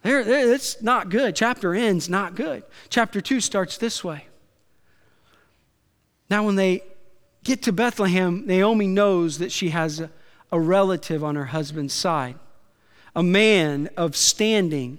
There, 0.02 0.24
there, 0.24 0.52
it's 0.54 0.80
not 0.80 1.10
good. 1.10 1.36
Chapter 1.36 1.74
ends 1.74 2.08
not 2.08 2.34
good. 2.34 2.62
Chapter 2.88 3.20
2 3.20 3.40
starts 3.40 3.76
this 3.76 4.02
way. 4.02 4.27
Now, 6.30 6.44
when 6.44 6.56
they 6.56 6.82
get 7.44 7.62
to 7.62 7.72
Bethlehem, 7.72 8.46
Naomi 8.46 8.86
knows 8.86 9.38
that 9.38 9.50
she 9.50 9.70
has 9.70 10.00
a, 10.00 10.10
a 10.52 10.60
relative 10.60 11.24
on 11.24 11.36
her 11.36 11.46
husband's 11.46 11.94
side, 11.94 12.36
a 13.16 13.22
man 13.22 13.88
of 13.96 14.16
standing. 14.16 14.98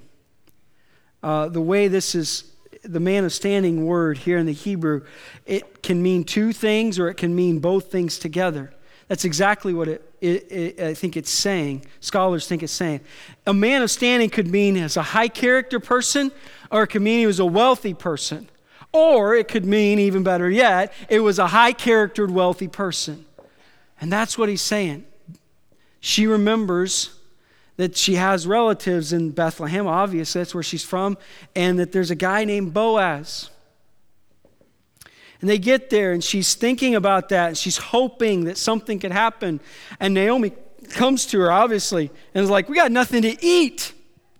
Uh, 1.21 1.49
the 1.49 1.61
way 1.61 1.87
this 1.87 2.15
is, 2.15 2.51
the 2.83 2.99
man 2.99 3.25
of 3.25 3.33
standing 3.33 3.85
word 3.85 4.19
here 4.19 4.37
in 4.37 4.45
the 4.45 4.53
Hebrew, 4.53 5.05
it 5.45 5.83
can 5.83 6.01
mean 6.01 6.23
two 6.23 6.53
things 6.53 6.97
or 6.97 7.09
it 7.09 7.15
can 7.15 7.35
mean 7.35 7.59
both 7.59 7.91
things 7.91 8.17
together. 8.17 8.73
That's 9.09 9.25
exactly 9.25 9.73
what 9.73 9.87
it, 9.87 10.13
it, 10.21 10.51
it, 10.51 10.79
I 10.79 10.93
think 10.93 11.17
it's 11.17 11.31
saying. 11.31 11.85
Scholars 11.99 12.47
think 12.47 12.61
it's 12.61 12.71
saying. 12.71 13.01
A 13.47 13.53
man 13.53 13.81
of 13.81 13.91
standing 13.91 14.29
could 14.29 14.47
mean 14.47 14.77
as 14.77 14.97
a 14.97 15.01
high 15.01 15.27
character 15.27 15.79
person, 15.79 16.31
or 16.71 16.83
it 16.83 16.87
could 16.87 17.01
mean 17.01 17.19
he 17.19 17.27
was 17.27 17.39
a 17.39 17.45
wealthy 17.45 17.93
person. 17.93 18.47
Or 18.91 19.35
it 19.35 19.47
could 19.47 19.65
mean, 19.65 19.99
even 19.99 20.23
better 20.23 20.49
yet, 20.49 20.93
it 21.09 21.19
was 21.19 21.37
a 21.37 21.47
high 21.47 21.73
charactered, 21.73 22.31
wealthy 22.31 22.67
person. 22.67 23.25
And 24.01 24.11
that's 24.11 24.37
what 24.37 24.49
he's 24.49 24.61
saying 24.61 25.05
she 25.99 26.27
remembers 26.27 27.15
that 27.77 27.95
she 27.95 28.15
has 28.15 28.45
relatives 28.45 29.13
in 29.13 29.31
Bethlehem, 29.31 29.87
obviously, 29.87 30.41
that's 30.41 30.53
where 30.53 30.63
she's 30.63 30.83
from, 30.83 31.17
and 31.55 31.79
that 31.79 31.91
there's 31.91 32.11
a 32.11 32.15
guy 32.15 32.43
named 32.43 32.73
Boaz. 32.73 33.49
And 35.39 35.49
they 35.49 35.57
get 35.57 35.89
there, 35.89 36.11
and 36.11 36.21
she's 36.21 36.55
thinking 36.55 36.95
about 36.95 37.29
that, 37.29 37.47
and 37.47 37.57
she's 37.57 37.77
hoping 37.77 38.43
that 38.45 38.57
something 38.57 38.99
could 38.99 39.13
happen. 39.13 39.61
And 39.99 40.13
Naomi 40.13 40.51
comes 40.89 41.25
to 41.27 41.39
her, 41.39 41.51
obviously, 41.51 42.11
and 42.33 42.43
is 42.43 42.49
like, 42.49 42.67
We 42.67 42.75
got 42.75 42.91
nothing 42.91 43.21
to 43.21 43.45
eat. 43.45 43.93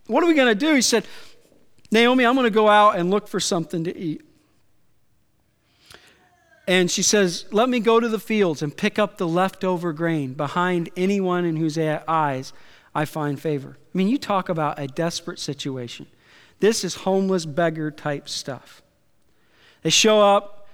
What 0.08 0.24
are 0.24 0.28
we 0.28 0.34
going 0.34 0.50
to 0.50 0.56
do? 0.56 0.74
He 0.74 0.82
said, 0.82 1.06
Naomi, 1.92 2.26
I'm 2.26 2.36
going 2.36 2.44
to 2.44 2.52
go 2.52 2.68
out 2.68 2.98
and 2.98 3.10
look 3.10 3.28
for 3.28 3.40
something 3.40 3.86
to 3.86 3.98
eat. 3.98 4.22
And 6.70 6.92
she 6.92 7.02
says, 7.02 7.46
Let 7.50 7.68
me 7.68 7.80
go 7.80 8.00
to 8.00 8.08
the 8.08 8.20
fields 8.20 8.62
and 8.62 8.78
pick 8.78 9.00
up 9.00 9.18
the 9.18 9.28
leftover 9.28 9.92
grain 9.92 10.34
behind 10.34 10.92
anyone 10.96 11.44
in 11.44 11.56
whose 11.56 11.80
eyes 11.80 12.54
I 12.94 13.06
find 13.06 13.42
favor. 13.42 13.76
I 13.80 13.98
mean, 13.98 14.08
you 14.08 14.20
talk 14.20 14.50
about 14.50 14.78
a 14.78 14.86
desperate 14.86 15.40
situation. 15.40 16.06
This 16.60 16.84
is 16.84 16.94
homeless 16.94 17.48
beggar 17.48 17.90
type 17.90 18.30
stuff. 18.30 18.84
They 19.82 19.90
show 19.90 20.22
up, 20.22 20.68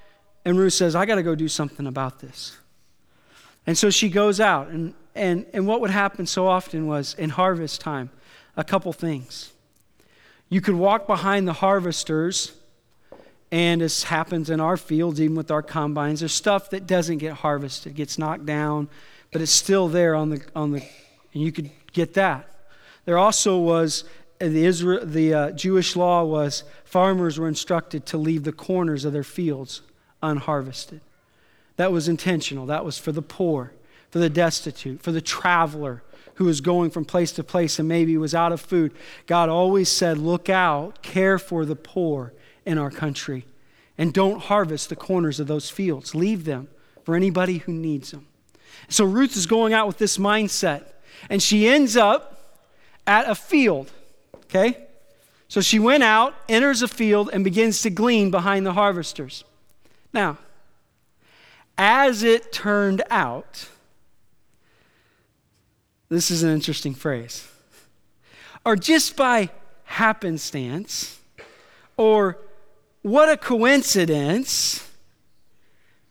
and 0.43 0.57
Ruth 0.57 0.73
says, 0.73 0.95
I 0.95 1.05
got 1.05 1.15
to 1.15 1.23
go 1.23 1.33
do 1.33 1.47
something 1.47 1.87
about 1.87 2.19
this. 2.19 2.57
And 3.65 3.77
so 3.77 3.89
she 3.89 4.09
goes 4.09 4.41
out. 4.41 4.67
And, 4.67 4.95
and, 5.15 5.45
and 5.53 5.65
what 5.65 5.79
would 5.79 5.91
happen 5.91 6.27
so 6.27 6.45
often 6.45 6.87
was 6.87 7.13
in 7.13 7.29
harvest 7.29 7.79
time, 7.79 8.09
a 8.57 8.65
couple 8.65 8.91
things. 8.91 9.53
You 10.49 10.59
could 10.59 10.75
walk 10.75 11.07
behind 11.07 11.47
the 11.47 11.53
harvesters 11.53 12.51
and 13.55 13.79
this 13.79 14.03
happens 14.03 14.49
in 14.49 14.59
our 14.59 14.75
fields, 14.75 15.21
even 15.21 15.37
with 15.37 15.49
our 15.49 15.63
combines. 15.63 16.19
There's 16.19 16.33
stuff 16.33 16.71
that 16.71 16.85
doesn't 16.85 17.19
get 17.19 17.35
harvested, 17.35 17.95
gets 17.95 18.17
knocked 18.17 18.45
down, 18.45 18.89
but 19.31 19.41
it's 19.41 19.49
still 19.49 19.87
there 19.87 20.13
on 20.13 20.29
the, 20.29 20.41
on 20.53 20.73
the 20.73 20.83
and 21.33 21.41
you 21.41 21.53
could 21.53 21.71
get 21.93 22.15
that. 22.15 22.49
There 23.05 23.17
also 23.17 23.57
was 23.57 24.03
the, 24.39 24.65
Israel, 24.65 25.05
the 25.05 25.33
uh, 25.33 25.51
Jewish 25.51 25.95
law 25.95 26.25
was 26.25 26.65
farmers 26.83 27.39
were 27.39 27.47
instructed 27.47 28.05
to 28.07 28.17
leave 28.17 28.43
the 28.43 28.51
corners 28.51 29.05
of 29.05 29.13
their 29.13 29.23
fields 29.23 29.81
unharvested. 30.21 30.99
That 31.77 31.93
was 31.93 32.09
intentional. 32.09 32.65
That 32.65 32.83
was 32.83 32.97
for 32.97 33.13
the 33.13 33.21
poor, 33.21 33.71
for 34.09 34.19
the 34.19 34.29
destitute, 34.29 35.01
for 35.01 35.13
the 35.13 35.21
traveler 35.21 36.03
who 36.33 36.43
was 36.43 36.59
going 36.59 36.89
from 36.89 37.05
place 37.05 37.31
to 37.31 37.43
place 37.43 37.79
and 37.79 37.87
maybe 37.87 38.17
was 38.17 38.35
out 38.35 38.51
of 38.51 38.59
food. 38.59 38.91
God 39.27 39.47
always 39.47 39.87
said, 39.87 40.17
Look 40.17 40.49
out, 40.49 41.01
care 41.01 41.39
for 41.39 41.63
the 41.63 41.77
poor, 41.77 42.33
in 42.65 42.77
our 42.77 42.91
country. 42.91 43.45
And 43.97 44.13
don't 44.13 44.41
harvest 44.41 44.89
the 44.89 44.95
corners 44.95 45.39
of 45.39 45.47
those 45.47 45.69
fields. 45.69 46.13
Leave 46.13 46.45
them 46.45 46.67
for 47.03 47.15
anybody 47.15 47.59
who 47.59 47.71
needs 47.71 48.11
them. 48.11 48.27
So 48.89 49.05
Ruth 49.05 49.37
is 49.37 49.45
going 49.45 49.73
out 49.73 49.87
with 49.87 49.97
this 49.97 50.17
mindset. 50.17 50.83
And 51.29 51.41
she 51.41 51.67
ends 51.67 51.95
up 51.95 52.61
at 53.07 53.29
a 53.29 53.35
field, 53.35 53.91
okay? 54.45 54.85
So 55.47 55.61
she 55.61 55.79
went 55.79 56.03
out, 56.03 56.35
enters 56.49 56.81
a 56.81 56.87
field, 56.87 57.29
and 57.31 57.43
begins 57.43 57.81
to 57.83 57.89
glean 57.89 58.31
behind 58.31 58.65
the 58.65 58.73
harvesters. 58.73 59.43
Now, 60.11 60.37
as 61.77 62.23
it 62.23 62.51
turned 62.51 63.03
out, 63.09 63.69
this 66.09 66.31
is 66.31 66.43
an 66.43 66.51
interesting 66.51 66.93
phrase, 66.93 67.47
or 68.63 68.75
just 68.75 69.15
by 69.15 69.49
happenstance, 69.83 71.19
or 71.97 72.37
what 73.05 73.29
a 73.29 73.37
coincidence, 73.37 74.83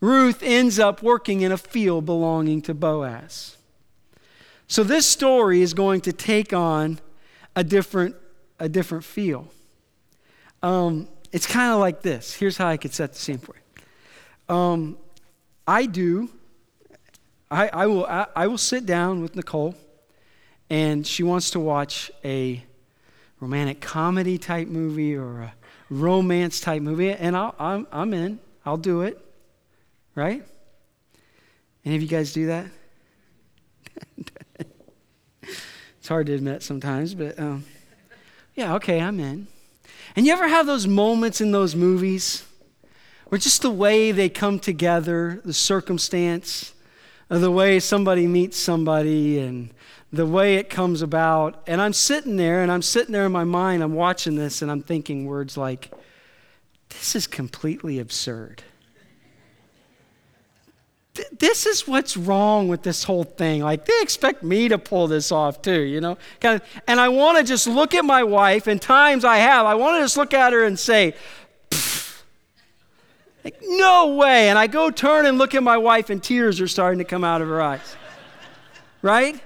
Ruth 0.01 0.45
ends 0.45 0.79
up 0.79 1.03
working 1.03 1.41
in 1.41 1.51
a 1.51 1.57
field 1.57 2.07
belonging 2.07 2.63
to 2.63 2.73
Boaz. 2.73 3.57
So 4.69 4.85
this 4.85 5.05
story 5.05 5.61
is 5.61 5.75
going 5.75 6.03
to 6.03 6.13
take 6.13 6.53
on 6.53 7.01
a 7.57 7.65
different, 7.65 8.15
a 8.61 8.69
different 8.69 9.03
feel. 9.03 9.49
Um, 10.63 11.09
it's 11.33 11.49
kind 11.49 11.73
of 11.73 11.81
like 11.81 12.03
this. 12.03 12.33
Here's 12.33 12.57
how 12.57 12.69
I 12.69 12.77
could 12.77 12.95
set 12.95 13.13
the 13.13 13.19
scene 13.19 13.39
for 13.39 13.57
you. 13.57 14.55
Um, 14.55 14.97
I 15.67 15.87
do. 15.87 16.31
I, 17.51 17.71
I 17.73 17.87
will. 17.87 18.07
I, 18.07 18.27
I 18.37 18.47
will 18.47 18.57
sit 18.57 18.87
down 18.87 19.21
with 19.21 19.35
Nicole, 19.35 19.75
and 20.71 21.05
she 21.05 21.25
wants 21.25 21.51
to 21.51 21.59
watch 21.59 22.13
a 22.25 22.63
romantic 23.41 23.81
comedy 23.81 24.39
type 24.39 24.69
movie 24.69 25.17
or 25.17 25.41
a 25.41 25.55
romance 25.95 26.61
type 26.61 26.83
movie, 26.83 27.11
and 27.11 27.37
I'll, 27.37 27.55
I'm, 27.59 27.87
I'm 27.93 28.13
in. 28.15 28.39
I'll 28.67 28.77
do 28.77 29.03
it. 29.03 29.21
Right? 30.15 30.45
Any 31.85 31.97
of 31.97 32.03
you 32.03 32.09
guys 32.09 32.33
do 32.33 32.47
that? 32.47 32.67
it's 35.43 36.09
hard 36.09 36.27
to 36.27 36.35
admit 36.35 36.63
sometimes, 36.63 37.15
but 37.15 37.39
um, 37.39 37.65
yeah, 38.55 38.75
okay, 38.75 39.01
I'm 39.01 39.21
in. 39.21 39.47
And 40.17 40.27
you 40.27 40.33
ever 40.33 40.49
have 40.49 40.67
those 40.67 40.87
moments 40.87 41.41
in 41.41 41.51
those 41.53 41.75
movies 41.75 42.45
where 43.27 43.39
just 43.39 43.63
the 43.63 43.71
way 43.71 44.13
they 44.13 44.29
come 44.29 44.59
together, 44.59 45.41
the 45.45 45.53
circumstance, 45.53 46.73
the 47.29 47.51
way 47.51 47.81
somebody 47.81 48.27
meets 48.27 48.57
somebody, 48.57 49.39
and 49.39 49.71
the 50.17 50.27
way 50.27 50.57
it 50.57 50.71
comes 50.71 51.03
about. 51.03 51.63
And 51.67 51.81
I'm 51.81 51.93
sitting 51.93 52.37
there, 52.37 52.63
and 52.63 52.71
I'm 52.71 52.83
sitting 52.83 53.13
there 53.13 53.27
in 53.27 53.33
my 53.33 53.45
mind, 53.45 53.83
I'm 53.83 53.95
watching 53.95 54.37
this, 54.37 54.63
and 54.63 54.71
I'm 54.71 54.83
thinking 54.83 55.27
words 55.27 55.57
like, 55.57 55.91
this 56.89 57.15
is 57.15 57.27
completely 57.27 57.99
absurd 57.99 58.63
this 61.39 61.67
is 61.67 61.87
what's 61.87 62.17
wrong 62.17 62.69
with 62.69 62.83
this 62.83 63.05
whole 63.05 63.25
thing. 63.25 63.63
Like, 63.63 63.85
they 63.85 64.01
expect 64.01 64.43
me 64.43 64.69
to 64.69 64.79
pull 64.79 65.07
this 65.07 65.31
off 65.31 65.63
too, 65.63 65.81
you 65.81 66.01
know? 66.01 66.19
Kind 66.41 66.61
of, 66.61 66.69
and 66.89 66.99
I 66.99 67.09
want 67.09 67.39
to 67.39 67.45
just 67.45 67.67
look 67.67 67.95
at 67.95 68.05
my 68.05 68.25
wife, 68.25 68.67
and 68.67 68.83
times 68.83 69.25
I 69.25 69.37
have, 69.37 69.67
I 69.67 69.75
want 69.75 69.97
to 69.97 70.03
just 70.03 70.17
look 70.17 70.35
at 70.35 70.53
her 70.53 70.65
and 70.65 70.79
say, 70.79 71.15
like, 73.45 73.59
no 73.63 74.15
way. 74.15 74.49
And 74.49 74.59
I 74.59 74.67
go 74.67 74.91
turn 74.91 75.27
and 75.27 75.39
look 75.39 75.55
at 75.55 75.63
my 75.63 75.77
wife, 75.77 76.11
and 76.11 76.23
tears 76.23 76.61
are 76.61 76.69
starting 76.69 76.99
to 76.99 77.05
come 77.05 77.23
out 77.23 77.43
of 77.43 77.49
her 77.49 77.63
eyes. 77.63 77.97
right? 79.03 79.41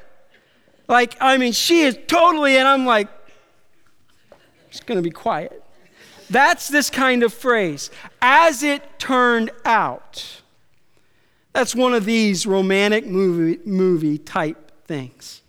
Like, 0.89 1.17
I 1.21 1.37
mean, 1.37 1.53
she 1.53 1.83
is 1.83 1.99
totally, 2.07 2.57
and 2.57 2.67
I'm 2.67 2.87
like, 2.87 3.09
just 4.71 4.87
going 4.87 4.97
to 4.97 5.03
be 5.03 5.11
quiet. 5.11 5.63
That's 6.31 6.69
this 6.69 6.91
kind 6.91 7.23
of 7.23 7.33
phrase. 7.33 7.91
As 8.21 8.63
it 8.63 8.99
turned 8.99 9.51
out. 9.65 10.43
That's 11.53 11.75
one 11.75 11.95
of 11.95 12.05
these 12.05 12.47
romantic 12.47 13.07
movie, 13.07 13.59
movie 13.65 14.19
type 14.19 14.87
things. 14.87 15.43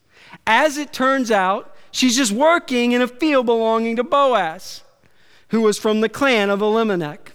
As 0.47 0.77
it 0.77 0.91
turns 0.93 1.29
out, 1.29 1.75
she's 1.91 2.15
just 2.15 2.31
working 2.31 2.93
in 2.93 3.01
a 3.01 3.07
field 3.07 3.45
belonging 3.45 3.95
to 3.97 4.03
Boaz, 4.03 4.83
who 5.49 5.61
was 5.61 5.77
from 5.77 6.01
the 6.01 6.09
clan 6.09 6.49
of 6.49 6.61
Elimelech. 6.61 7.33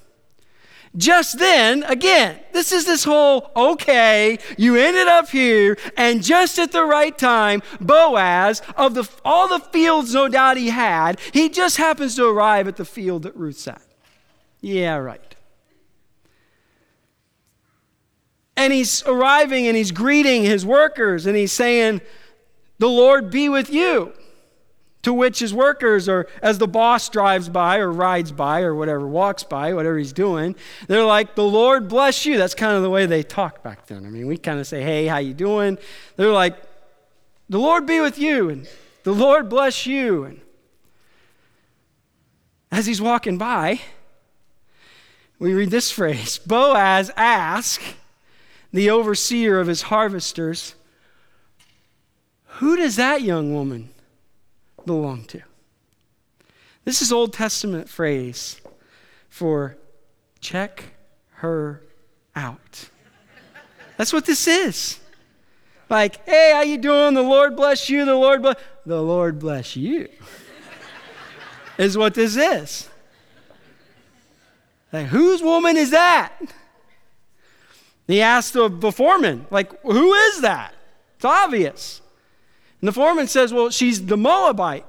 Just 0.97 1.39
then, 1.39 1.83
again, 1.85 2.39
this 2.53 2.71
is 2.71 2.85
this 2.85 3.03
whole 3.03 3.51
okay, 3.57 4.39
you 4.57 4.77
ended 4.77 5.09
up 5.09 5.29
here, 5.29 5.77
and 5.97 6.23
just 6.23 6.59
at 6.59 6.71
the 6.71 6.85
right 6.85 7.17
time, 7.17 7.63
Boaz, 7.81 8.63
of 8.77 8.95
the, 8.95 9.09
all 9.25 9.49
the 9.49 9.59
fields 9.59 10.15
no 10.15 10.29
doubt 10.29 10.57
he 10.57 10.69
had, 10.69 11.19
he 11.33 11.49
just 11.49 11.79
happens 11.79 12.15
to 12.15 12.27
arrive 12.27 12.69
at 12.69 12.77
the 12.77 12.85
field 12.85 13.25
that 13.25 13.35
Ruth's 13.35 13.67
at. 13.67 13.83
Yeah, 14.61 14.97
right. 14.97 15.35
And 18.57 18.73
he's 18.73 19.03
arriving 19.03 19.67
and 19.67 19.77
he's 19.77 19.91
greeting 19.91 20.45
his 20.45 20.65
workers 20.65 21.27
and 21.27 21.37
he's 21.37 21.53
saying, 21.53 22.03
The 22.79 22.89
Lord 22.89 23.31
be 23.31 23.49
with 23.49 23.69
you. 23.69 24.13
To 25.05 25.13
which 25.13 25.39
his 25.39 25.53
workers, 25.53 26.09
or 26.09 26.27
as 26.43 26.57
the 26.57 26.67
boss 26.67 27.11
drives 27.11 27.51
by 27.51 27.77
or 27.77 27.93
rides 27.93 28.33
by 28.33 28.63
or 28.63 28.75
whatever, 28.75 29.07
walks 29.07 29.43
by, 29.43 29.75
whatever 29.75 29.99
he's 29.99 30.15
doing, 30.15 30.57
they're 30.89 31.05
like, 31.05 31.35
The 31.35 31.45
Lord 31.45 31.89
bless 31.89 32.25
you. 32.25 32.39
That's 32.39 32.55
kind 32.55 32.75
of 32.75 32.83
the 32.83 32.89
way 32.89 33.05
they 33.05 33.23
talk 33.23 33.63
back 33.63 33.87
then. 33.87 34.07
I 34.07 34.09
mean, 34.09 34.27
we 34.27 34.39
kind 34.39 34.59
of 34.59 34.67
say, 34.67 34.83
Hey, 34.83 35.07
how 35.07 35.19
you 35.19 35.35
doing? 35.35 35.77
They're 36.17 36.33
like, 36.33 36.57
The 37.51 37.59
Lord 37.59 37.87
be 37.87 38.01
with 38.01 38.19
you, 38.19 38.49
and 38.49 38.67
the 39.03 39.13
Lord 39.13 39.51
bless 39.51 39.85
you. 39.85 40.25
And 40.25 40.41
as 42.73 42.87
he's 42.87 43.03
walking 43.03 43.37
by, 43.37 43.81
we 45.39 45.53
read 45.53 45.71
this 45.71 45.91
phrase 45.91 46.39
Boaz 46.39 47.11
asked, 47.15 47.83
the 48.73 48.89
overseer 48.89 49.61
of 49.61 49.67
his 49.67 49.83
harvesters, 49.83 50.75
Who 52.47 52.77
does 52.77 52.97
that 52.97 53.21
young 53.21 53.53
woman 53.53 53.91
belong 54.87 55.25
to? 55.27 55.41
This 56.85 57.01
is 57.01 57.13
Old 57.13 57.33
Testament 57.33 57.89
phrase 57.89 58.61
for 59.29 59.77
check 60.41 60.95
her 61.37 61.83
out. 62.37 62.91
That's 63.97 64.13
what 64.13 64.27
this 64.27 64.47
is. 64.47 65.01
Like, 65.89 66.27
hey, 66.27 66.53
how 66.55 66.63
you 66.63 66.79
doing? 66.79 67.15
The 67.15 67.23
Lord 67.23 67.57
bless 67.57 67.89
you. 67.89 68.05
The 68.05 68.15
Lord 68.15 68.43
bless 68.43 68.57
the 68.87 69.01
Lord 69.01 69.39
bless 69.39 69.77
you. 69.77 70.09
is 71.79 71.97
what 71.97 72.15
this 72.15 72.37
is. 72.37 72.89
Like, 74.93 75.07
whose 75.07 75.43
woman 75.43 75.77
is 75.77 75.91
that? 75.91 76.39
He 78.07 78.21
asked 78.21 78.53
the, 78.53 78.69
the 78.69 78.93
foreman, 78.93 79.47
like, 79.51 79.81
who 79.83 80.13
is 80.13 80.43
that? 80.43 80.75
It's 81.17 81.25
obvious. 81.25 82.01
And 82.85 82.89
the 82.89 82.93
foreman 82.93 83.29
says, 83.29 83.51
well, 83.51 83.71
she's 83.71 84.05
the 84.05 84.19
Moabite. 84.19 84.85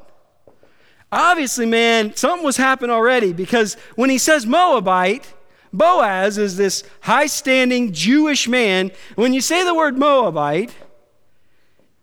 Obviously, 1.13 1.65
man, 1.65 2.13
something 2.13 2.43
was 2.43 2.57
happening 2.57 2.91
already 2.91 3.31
because 3.31 3.75
when 3.95 4.09
he 4.09 4.17
says 4.17 4.45
Moabite, 4.45 5.33
Boaz 5.71 6.37
is 6.37 6.57
this 6.57 6.83
high 6.99 7.27
standing 7.27 7.93
Jewish 7.93 8.49
man. 8.49 8.91
When 9.15 9.33
you 9.33 9.39
say 9.39 9.63
the 9.63 9.73
word 9.73 9.97
Moabite, 9.97 10.75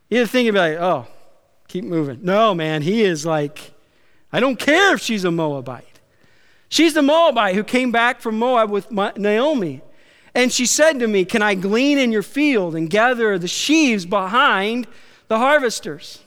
you 0.09 0.25
think 0.25 0.49
about, 0.49 0.71
oh, 0.79 1.07
keep 1.69 1.85
moving. 1.85 2.21
No, 2.23 2.55
man, 2.55 2.81
he 2.81 3.03
is 3.03 3.27
like, 3.27 3.75
I 4.33 4.41
don't 4.41 4.59
care 4.59 4.95
if 4.95 5.03
she's 5.03 5.25
a 5.25 5.31
Moabite. 5.31 6.01
She's 6.71 6.95
the 6.95 7.03
Moabite 7.03 7.55
who 7.55 7.65
came 7.65 7.93
back 7.93 8.23
from 8.23 8.39
Moab 8.39 8.71
with 8.71 8.91
Naomi. 8.91 9.83
And 10.35 10.51
she 10.51 10.65
said 10.65 11.01
to 11.01 11.07
me, 11.07 11.27
Can 11.27 11.43
I 11.43 11.55
glean 11.55 11.99
in 11.99 12.13
your 12.13 12.23
field 12.23 12.75
and 12.75 12.89
gather 12.89 13.39
the 13.39 13.47
sheaves 13.47 14.07
behind 14.07 14.87
the 15.33 15.39
harvesters? 15.39 16.21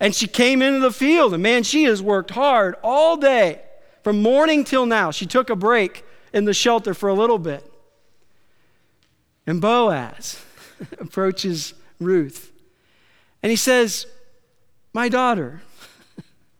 And 0.00 0.12
she 0.12 0.26
came 0.26 0.60
into 0.60 0.80
the 0.80 0.90
field, 0.90 1.32
and 1.32 1.40
man, 1.40 1.62
she 1.62 1.84
has 1.84 2.02
worked 2.02 2.32
hard 2.32 2.74
all 2.82 3.16
day 3.16 3.60
from 4.02 4.20
morning 4.20 4.64
till 4.64 4.84
now. 4.84 5.12
She 5.12 5.26
took 5.26 5.48
a 5.48 5.54
break 5.54 6.04
in 6.32 6.44
the 6.44 6.52
shelter 6.52 6.92
for 6.92 7.08
a 7.08 7.14
little 7.14 7.38
bit. 7.38 7.64
And 9.46 9.60
Boaz 9.60 10.44
approaches 10.98 11.72
Ruth, 12.00 12.50
and 13.44 13.50
he 13.50 13.56
says, 13.56 14.08
My 14.92 15.08
daughter, 15.08 15.62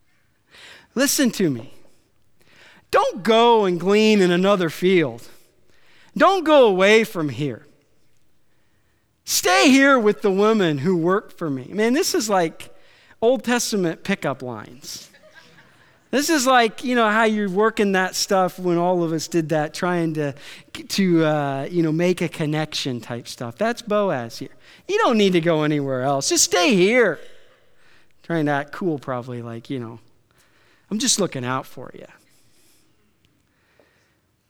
listen 0.95 1.33
to 1.33 1.51
me. 1.51 1.75
Don't 2.93 3.25
go 3.25 3.65
and 3.65 3.81
glean 3.81 4.21
in 4.21 4.31
another 4.31 4.71
field. 4.71 5.29
Don't 6.17 6.45
go 6.45 6.69
away 6.69 7.03
from 7.03 7.29
here. 7.29 7.66
Stay 9.29 9.71
here 9.71 9.99
with 9.99 10.23
the 10.23 10.31
women 10.31 10.79
who 10.79 10.97
work 10.97 11.37
for 11.37 11.51
me. 11.51 11.67
Man, 11.73 11.95
this 11.95 12.15
is 12.15 12.31
like 12.31 12.73
Old 13.21 13.43
Testament 13.43 14.05
pickup 14.05 14.41
lines. 14.41 15.11
This 16.13 16.31
is 16.31 16.47
like, 16.47 16.85
you 16.85 16.95
know, 16.95 17.11
how 17.11 17.25
you're 17.25 17.51
working 17.51 17.91
that 17.93 18.15
stuff 18.15 18.57
when 18.57 18.79
all 18.79 19.03
of 19.03 19.13
us 19.13 19.27
did 19.27 19.49
that, 19.49 19.75
trying 19.75 20.15
to, 20.15 20.33
to 20.73 21.25
uh, 21.25 21.69
you 21.69 21.83
know, 21.83 21.91
make 21.91 22.23
a 22.23 22.29
connection 22.29 23.01
type 23.01 23.27
stuff. 23.27 23.59
That's 23.59 23.83
Boaz 23.83 24.39
here. 24.39 24.55
You 24.87 24.97
don't 24.99 25.19
need 25.19 25.33
to 25.33 25.41
go 25.41 25.65
anywhere 25.65 26.03
else. 26.03 26.29
Just 26.29 26.45
stay 26.45 26.77
here. 26.77 27.19
Trying 28.23 28.47
to 28.47 28.53
act 28.53 28.71
cool, 28.71 29.01
probably, 29.01 29.43
like, 29.43 29.69
you 29.71 29.81
know, 29.81 29.99
I'm 30.89 31.01
just 31.01 31.19
looking 31.19 31.45
out 31.45 31.67
for 31.67 31.91
you. 31.95 32.07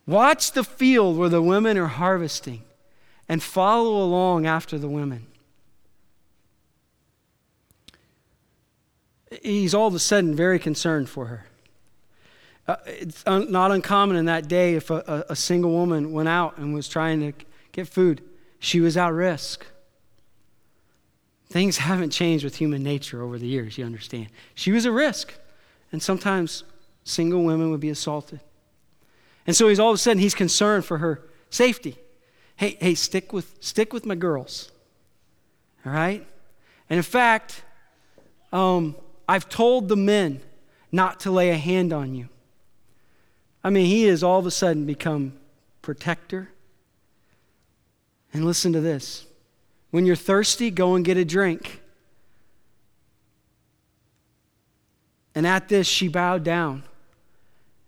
Watch 0.04 0.52
the 0.52 0.64
field 0.64 1.16
where 1.16 1.30
the 1.30 1.40
women 1.40 1.78
are 1.78 1.86
harvesting 1.86 2.62
and 3.28 3.42
follow 3.42 4.02
along 4.02 4.46
after 4.46 4.78
the 4.78 4.88
women. 4.88 5.26
he's 9.42 9.74
all 9.74 9.86
of 9.86 9.94
a 9.94 9.98
sudden 9.98 10.34
very 10.34 10.58
concerned 10.58 11.08
for 11.08 11.26
her. 11.26 11.46
Uh, 12.68 12.76
it's 12.86 13.22
un- 13.26 13.50
not 13.50 13.70
uncommon 13.70 14.16
in 14.16 14.24
that 14.26 14.48
day 14.48 14.74
if 14.74 14.90
a, 14.90 15.02
a, 15.28 15.32
a 15.32 15.36
single 15.36 15.70
woman 15.70 16.12
went 16.12 16.28
out 16.28 16.58
and 16.58 16.74
was 16.74 16.88
trying 16.88 17.20
to 17.20 17.32
get 17.72 17.86
food, 17.86 18.22
she 18.58 18.80
was 18.80 18.96
at 18.96 19.12
risk. 19.12 19.66
Things 21.48 21.76
haven't 21.78 22.10
changed 22.10 22.44
with 22.44 22.56
human 22.56 22.82
nature 22.82 23.22
over 23.22 23.38
the 23.38 23.46
years, 23.46 23.78
you 23.78 23.84
understand. 23.84 24.28
She 24.54 24.72
was 24.72 24.84
a 24.84 24.92
risk, 24.92 25.34
and 25.92 26.02
sometimes 26.02 26.64
single 27.04 27.44
women 27.44 27.70
would 27.70 27.80
be 27.80 27.90
assaulted. 27.90 28.40
And 29.46 29.54
so 29.54 29.68
he's 29.68 29.78
all 29.78 29.90
of 29.90 29.94
a 29.94 29.98
sudden 29.98 30.18
he's 30.18 30.34
concerned 30.34 30.84
for 30.84 30.98
her 30.98 31.22
safety. 31.50 31.98
Hey, 32.56 32.76
hey, 32.80 32.94
stick 32.94 33.32
with 33.32 33.54
stick 33.60 33.92
with 33.92 34.06
my 34.06 34.14
girls. 34.14 34.70
All 35.84 35.92
right? 35.92 36.26
And 36.88 36.96
in 36.96 37.02
fact, 37.02 37.62
um, 38.52 38.96
I've 39.28 39.48
told 39.48 39.88
the 39.88 39.96
men 39.96 40.40
not 40.90 41.20
to 41.20 41.30
lay 41.30 41.50
a 41.50 41.56
hand 41.56 41.92
on 41.92 42.14
you. 42.14 42.28
I 43.62 43.70
mean, 43.70 43.86
he 43.86 44.04
has 44.04 44.22
all 44.22 44.38
of 44.38 44.46
a 44.46 44.50
sudden 44.50 44.86
become 44.86 45.34
protector. 45.82 46.50
And 48.32 48.44
listen 48.44 48.72
to 48.72 48.80
this 48.80 49.26
when 49.90 50.06
you're 50.06 50.16
thirsty, 50.16 50.70
go 50.70 50.94
and 50.94 51.04
get 51.04 51.16
a 51.16 51.24
drink. 51.24 51.80
And 55.34 55.46
at 55.46 55.68
this, 55.68 55.86
she 55.86 56.08
bowed 56.08 56.44
down. 56.44 56.84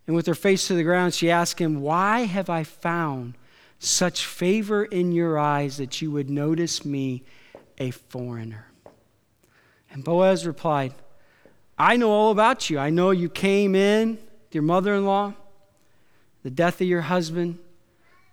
And 0.07 0.15
with 0.15 0.27
her 0.27 0.35
face 0.35 0.67
to 0.69 0.75
the 0.75 0.83
ground, 0.83 1.15
she 1.15 1.31
asked 1.31 1.59
him, 1.59 1.81
Why 1.81 2.21
have 2.21 2.51
I 2.51 2.65
found 2.65 3.35
such 3.79 4.27
favor 4.27 4.85
in 4.85 5.13
your 5.13 5.39
eyes 5.39 5.77
that 5.77 6.03
you 6.03 6.11
would 6.11 6.31
notice 6.31 6.85
me 6.85 7.23
a 7.79 7.91
foreigner? 7.91 8.67
And 9.91 10.05
Boaz 10.05 10.47
replied, 10.47 10.95
I 11.79 11.97
know 11.97 12.11
all 12.11 12.31
about 12.31 12.69
you. 12.71 12.79
I 12.79 12.91
know 12.91 13.11
you 13.11 13.29
came 13.29 13.75
in, 13.75 14.19
your 14.51 14.63
mother 14.63 14.95
in 14.95 15.05
law, 15.05 15.35
the 16.43 16.51
death 16.51 16.81
of 16.81 16.87
your 16.87 17.03
husband, 17.03 17.59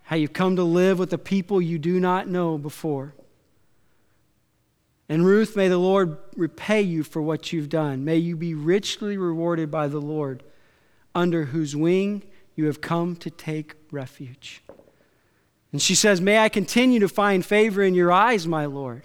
how 0.04 0.16
you've 0.16 0.34
come 0.34 0.56
to 0.56 0.64
live 0.64 1.00
with 1.00 1.10
the 1.10 1.18
people 1.18 1.62
you 1.62 1.78
do 1.78 2.00
not 2.00 2.28
know 2.28 2.58
before. 2.58 3.14
And 5.08 5.26
Ruth, 5.26 5.56
may 5.56 5.68
the 5.68 5.78
Lord 5.78 6.18
repay 6.36 6.82
you 6.82 7.04
for 7.04 7.22
what 7.22 7.54
you've 7.54 7.70
done. 7.70 8.04
May 8.04 8.18
you 8.18 8.36
be 8.36 8.56
richly 8.56 9.18
rewarded 9.18 9.70
by 9.70 9.88
the 9.88 10.02
Lord, 10.02 10.44
under 11.14 11.46
whose 11.46 11.76
wing 11.76 12.24
you 12.56 12.66
have 12.66 12.82
come 12.82 13.16
to 13.18 13.30
take 13.30 13.76
refuge. 13.92 14.64
And 15.76 15.82
she 15.82 15.94
says, 15.94 16.22
May 16.22 16.38
I 16.38 16.48
continue 16.48 17.02
to 17.02 17.10
find 17.10 17.46
favor 17.46 17.84
in 17.84 17.96
your 17.96 18.10
eyes, 18.10 18.48
my 18.48 18.66
Lord. 18.66 19.04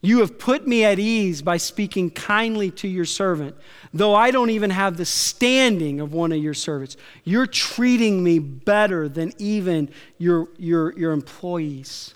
You 0.00 0.20
have 0.20 0.38
put 0.38 0.64
me 0.64 0.84
at 0.84 1.00
ease 1.00 1.42
by 1.42 1.56
speaking 1.56 2.10
kindly 2.10 2.70
to 2.70 2.86
your 2.86 3.04
servant, 3.04 3.56
though 3.92 4.14
I 4.14 4.30
don't 4.30 4.50
even 4.50 4.70
have 4.70 4.96
the 4.96 5.04
standing 5.04 6.00
of 6.00 6.12
one 6.12 6.30
of 6.30 6.38
your 6.38 6.54
servants. 6.54 6.96
You're 7.24 7.48
treating 7.48 8.22
me 8.22 8.38
better 8.38 9.08
than 9.08 9.32
even 9.38 9.90
your, 10.18 10.50
your, 10.56 10.96
your 10.96 11.10
employees. 11.10 12.14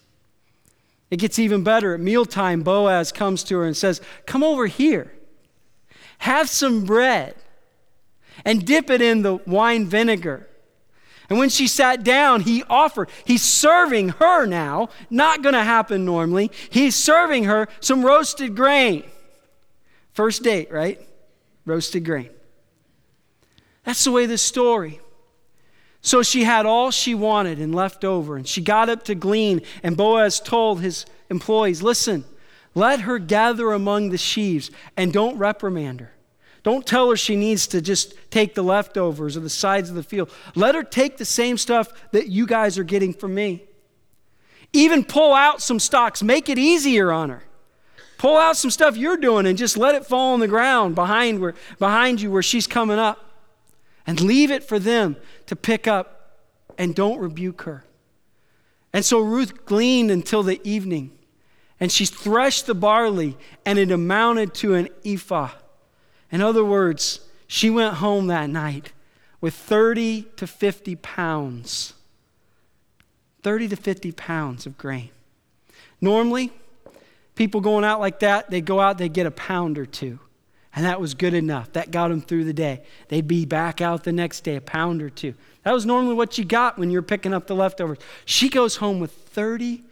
It 1.11 1.17
gets 1.17 1.41
even 1.41 1.65
better. 1.65 1.93
At 1.95 1.99
mealtime, 1.99 2.63
Boaz 2.63 3.11
comes 3.11 3.43
to 3.43 3.57
her 3.57 3.65
and 3.65 3.77
says, 3.77 4.01
Come 4.27 4.45
over 4.45 4.69
here, 4.69 5.13
have 6.19 6.49
some 6.49 6.85
bread, 6.85 7.35
and 8.45 8.65
dip 8.65 8.91
it 8.91 9.03
in 9.03 9.23
the 9.23 9.39
wine 9.39 9.87
vinegar. 9.87 10.47
And 11.31 11.39
when 11.39 11.49
she 11.49 11.67
sat 11.67 12.05
down, 12.05 12.43
he 12.43 12.65
offered, 12.65 13.09
he's 13.25 13.43
serving 13.43 14.11
her 14.11 14.45
now, 14.45 14.91
not 15.09 15.43
going 15.43 15.55
to 15.55 15.65
happen 15.65 16.05
normally. 16.05 16.51
He's 16.69 16.95
serving 16.97 17.45
her 17.45 17.69
some 17.81 18.05
roasted 18.05 18.55
grain. 18.55 19.05
First 20.13 20.43
date, 20.43 20.71
right? 20.71 21.01
Roasted 21.65 22.05
grain. 22.05 22.31
That's 23.85 24.05
the 24.05 24.11
way 24.11 24.27
the 24.27 24.37
story 24.37 25.01
so 26.03 26.23
she 26.23 26.45
had 26.45 26.65
all 26.65 26.91
she 26.91 27.15
wanted 27.15 27.59
and 27.59 27.75
left 27.75 28.05
over, 28.05 28.37
and 28.37 28.49
she 28.49 28.61
got 28.63 28.89
up 28.89 29.05
to 29.05 29.15
glean. 29.15 29.63
And 29.83 29.97
Boaz 29.97 30.41
told 30.41 30.81
his 30.81 31.05
employees, 31.29 31.83
Listen, 31.83 32.25
let 32.75 33.03
her 33.03 33.19
gather 33.19 33.73
among 33.73 34.11
the 34.11 34.19
sheaves 34.19 34.71
and 34.97 35.13
don't 35.13 35.37
reprimand 35.37 36.01
her. 36.01 36.13
Don't 36.63 36.87
tell 36.87 37.09
her 37.11 37.17
she 37.17 37.37
needs 37.37 37.67
to 37.69 37.81
just 37.81 38.15
take 38.31 38.55
the 38.55 38.63
leftovers 38.63 39.37
or 39.37 39.41
the 39.41 39.49
sides 39.51 39.89
of 39.89 39.97
the 39.97 40.03
field. 40.03 40.31
Let 40.55 40.75
her 40.75 40.83
take 40.83 41.17
the 41.17 41.25
same 41.25 41.57
stuff 41.57 41.93
that 42.13 42.29
you 42.29 42.47
guys 42.47 42.79
are 42.79 42.85
getting 42.85 43.15
from 43.15 43.35
me. 43.35 43.65
Even 44.73 45.05
pull 45.05 45.33
out 45.33 45.63
some 45.63 45.81
stalks, 45.81 46.23
make 46.23 46.49
it 46.49 46.59
easier 46.59 47.11
on 47.11 47.31
her. 47.31 47.43
Pull 48.19 48.37
out 48.37 48.57
some 48.57 48.71
stuff 48.71 48.97
you're 48.97 49.17
doing 49.17 49.47
and 49.47 49.57
just 49.57 49.79
let 49.79 49.95
it 49.95 50.05
fall 50.05 50.35
on 50.35 50.41
the 50.41 50.49
ground 50.49 50.95
behind, 50.95 51.41
where, 51.41 51.55
behind 51.79 52.21
you 52.21 52.31
where 52.31 52.43
she's 52.43 52.67
coming 52.67 52.99
up 52.99 53.25
and 54.07 54.21
leave 54.21 54.51
it 54.51 54.63
for 54.63 54.79
them 54.79 55.17
to 55.47 55.57
pick 55.57 55.87
up 55.89 56.37
and 56.77 56.95
don't 56.95 57.19
rebuke 57.19 57.63
her. 57.63 57.85
And 58.93 59.05
so 59.05 59.21
Ruth 59.21 59.65
gleaned 59.65 60.11
until 60.11 60.43
the 60.43 60.61
evening, 60.69 61.13
and 61.79 61.91
she 61.91 62.05
threshed 62.05 62.67
the 62.67 62.75
barley, 62.75 63.37
and 63.65 63.79
it 63.79 63.91
amounted 63.91 64.53
to 64.55 64.75
an 64.75 64.89
ephah. 65.05 65.51
In 66.31 66.41
other 66.41 66.65
words, 66.65 67.21
she 67.47 67.71
went 67.71 67.95
home 67.95 68.29
that 68.29 68.49
night 68.49 68.93
with 69.41 69.55
30 69.55 70.23
to 70.37 70.47
50 70.47 70.97
pounds. 70.97 71.95
30 73.43 73.69
to 73.69 73.77
50 73.77 74.13
pounds 74.13 74.67
of 74.67 74.77
grain. 74.77 75.11
Normally, 76.01 76.53
people 77.35 77.61
going 77.61 77.85
out 77.85 78.01
like 78.01 78.21
that, 78.21 78.51
they 78.51 78.61
go 78.61 78.81
out, 78.81 78.99
they 78.99 79.09
get 79.09 79.27
a 79.27 79.31
pound 79.31 79.79
or 79.79 79.87
two. 79.87 80.19
And 80.75 80.85
that 80.85 81.01
was 81.01 81.15
good 81.15 81.35
enough. 81.35 81.73
That 81.73 81.91
got 81.91 82.09
them 82.09 82.21
through 82.21 82.45
the 82.45 82.53
day. 82.53 82.83
They'd 83.09 83.27
be 83.27 83.45
back 83.45 83.81
out 83.81 84.05
the 84.05 84.13
next 84.13 84.43
day, 84.43 84.57
a 84.57 84.61
pound 84.61 85.03
or 85.03 85.11
two. 85.11 85.35
That 85.65 85.73
was 85.73 85.85
normally 85.85 86.15
what 86.15 86.39
you 86.39 86.45
got 86.45 86.79
when 86.79 86.91
you're 86.91 87.03
picking 87.03 87.35
up 87.35 87.47
the 87.47 87.57
leftovers. 87.57 87.99
She 88.25 88.49
goes 88.49 88.77
home 88.77 89.01
with 89.01 89.11
30 89.13 89.83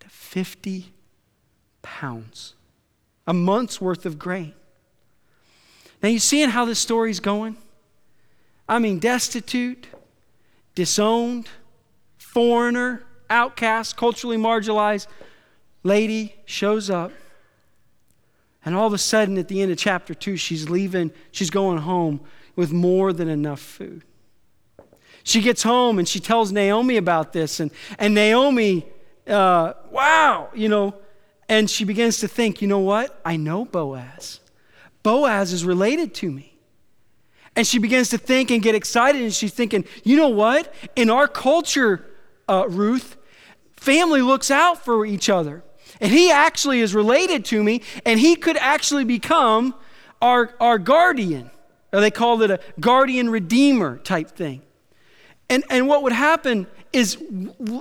to 0.00 0.08
50 0.08 0.92
pounds, 1.82 2.54
a 3.26 3.32
month's 3.32 3.80
worth 3.80 4.04
of 4.06 4.18
grain. 4.18 4.54
Now, 6.04 6.10
you 6.10 6.18
seeing 6.18 6.50
how 6.50 6.66
this 6.66 6.78
story's 6.78 7.18
going? 7.18 7.56
I 8.68 8.78
mean, 8.78 8.98
destitute, 8.98 9.86
disowned, 10.74 11.48
foreigner, 12.18 13.06
outcast, 13.30 13.96
culturally 13.96 14.36
marginalized 14.36 15.06
lady 15.82 16.34
shows 16.44 16.90
up 16.90 17.10
and 18.66 18.74
all 18.74 18.86
of 18.86 18.92
a 18.92 18.98
sudden, 18.98 19.38
at 19.38 19.48
the 19.48 19.62
end 19.62 19.72
of 19.72 19.78
chapter 19.78 20.12
two, 20.12 20.36
she's 20.36 20.68
leaving, 20.68 21.10
she's 21.30 21.48
going 21.48 21.78
home 21.78 22.20
with 22.54 22.70
more 22.70 23.14
than 23.14 23.30
enough 23.30 23.60
food. 23.60 24.04
She 25.22 25.40
gets 25.40 25.62
home 25.62 25.98
and 25.98 26.06
she 26.06 26.20
tells 26.20 26.52
Naomi 26.52 26.98
about 26.98 27.32
this, 27.32 27.60
and, 27.60 27.70
and 27.98 28.12
Naomi, 28.14 28.84
uh, 29.26 29.72
wow, 29.90 30.50
you 30.52 30.68
know, 30.68 30.96
and 31.48 31.70
she 31.70 31.86
begins 31.86 32.18
to 32.18 32.28
think, 32.28 32.60
you 32.60 32.68
know 32.68 32.80
what? 32.80 33.18
I 33.24 33.38
know 33.38 33.64
Boaz. 33.64 34.40
Boaz 35.04 35.52
is 35.52 35.64
related 35.64 36.14
to 36.14 36.30
me. 36.30 36.56
And 37.54 37.64
she 37.64 37.78
begins 37.78 38.08
to 38.08 38.18
think 38.18 38.50
and 38.50 38.60
get 38.60 38.74
excited, 38.74 39.22
and 39.22 39.32
she's 39.32 39.54
thinking, 39.54 39.84
you 40.02 40.16
know 40.16 40.30
what? 40.30 40.74
In 40.96 41.08
our 41.08 41.28
culture, 41.28 42.04
uh, 42.48 42.66
Ruth, 42.68 43.16
family 43.76 44.22
looks 44.22 44.50
out 44.50 44.84
for 44.84 45.06
each 45.06 45.30
other. 45.30 45.62
And 46.00 46.10
he 46.10 46.32
actually 46.32 46.80
is 46.80 46.96
related 46.96 47.44
to 47.46 47.62
me, 47.62 47.82
and 48.04 48.18
he 48.18 48.34
could 48.34 48.56
actually 48.56 49.04
become 49.04 49.76
our, 50.20 50.52
our 50.58 50.78
guardian. 50.78 51.50
Or 51.92 52.00
they 52.00 52.10
called 52.10 52.42
it 52.42 52.50
a 52.50 52.58
guardian 52.80 53.30
redeemer 53.30 53.98
type 53.98 54.30
thing. 54.30 54.62
And, 55.48 55.62
and 55.70 55.86
what 55.86 56.02
would 56.02 56.12
happen 56.12 56.66
is, 56.92 57.22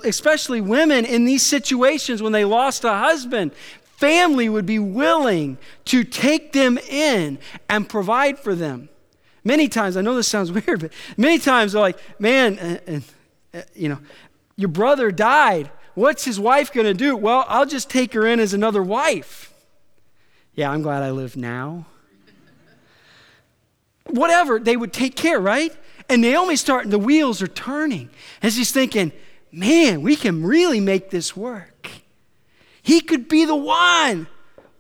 especially 0.04 0.62
women 0.62 1.06
in 1.06 1.26
these 1.26 1.42
situations 1.42 2.22
when 2.22 2.32
they 2.32 2.46
lost 2.46 2.84
a 2.84 2.94
husband, 2.94 3.54
family 3.98 4.50
would 4.50 4.66
be 4.66 4.80
willing 4.80 5.58
to 5.86 6.04
take 6.04 6.54
them 6.54 6.78
in 6.78 7.40
and 7.70 7.88
provide 7.88 8.40
for 8.40 8.56
them. 8.56 8.90
Many 9.44 9.68
times, 9.68 9.98
I 9.98 10.02
know 10.02 10.16
this 10.16 10.28
sounds 10.28 10.52
weird, 10.66 10.82
but 10.82 10.94
many 11.18 11.40
times 11.40 11.74
they're 11.74 11.82
like, 11.82 12.00
man, 12.20 12.60
uh, 12.60 13.00
uh, 13.54 13.62
you 13.76 13.90
know, 13.90 14.00
your 14.56 14.70
brother 14.70 15.12
died. 15.12 15.70
What's 15.96 16.26
his 16.26 16.40
wife 16.40 16.72
going 16.72 16.88
to 16.88 16.94
do? 16.94 17.16
Well, 17.16 17.46
I'll 17.48 17.66
just 17.66 17.90
take 17.90 18.14
her 18.14 18.26
in 18.26 18.40
as 18.40 18.54
another 18.54 18.82
wife. 18.82 19.54
Yeah, 20.56 20.72
I'm 20.72 20.82
glad 20.82 21.04
I 21.04 21.12
live 21.12 21.36
now. 21.36 21.86
Whatever, 24.08 24.60
they 24.60 24.76
would 24.76 24.94
take 24.94 25.16
care, 25.16 25.40
right? 25.40 25.76
And 26.10 26.22
Naomi's 26.22 26.62
starting, 26.62 26.92
the 26.92 27.00
wheels 27.00 27.42
are 27.42 27.48
turning. 27.48 28.10
And 28.42 28.52
she's 28.52 28.72
thinking, 28.72 29.12
man, 29.52 30.02
we 30.02 30.16
can 30.16 30.44
really 30.44 30.80
make 30.80 31.10
this 31.10 31.36
work. 31.36 31.73
He 32.84 33.00
could 33.00 33.28
be 33.28 33.46
the 33.46 33.56
one. 33.56 34.28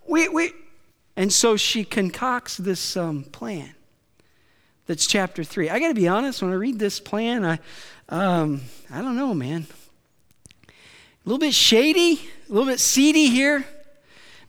We, 0.06 0.28
we. 0.28 0.52
And 1.16 1.32
so 1.32 1.58
she 1.58 1.86
concocts 1.86 2.58
this 2.58 2.98
um, 2.98 3.24
plan. 3.24 3.74
That's 4.86 5.08
chapter 5.08 5.44
three. 5.44 5.70
I 5.70 5.80
got 5.80 5.88
to 5.88 5.94
be 5.94 6.10
honest, 6.10 6.42
when 6.42 6.52
I 6.52 6.56
read 6.56 6.78
this 6.78 7.00
plan, 7.00 7.46
I, 7.46 7.60
um, 8.10 8.62
I 8.92 9.02
don't 9.02 9.16
know, 9.16 9.34
man. 9.34 9.66
A 10.68 10.72
little 11.24 11.40
bit 11.40 11.54
shady, 11.54 12.20
a 12.50 12.52
little 12.54 12.68
bit 12.68 12.82
seedy 12.82 13.28
here. 13.28 13.64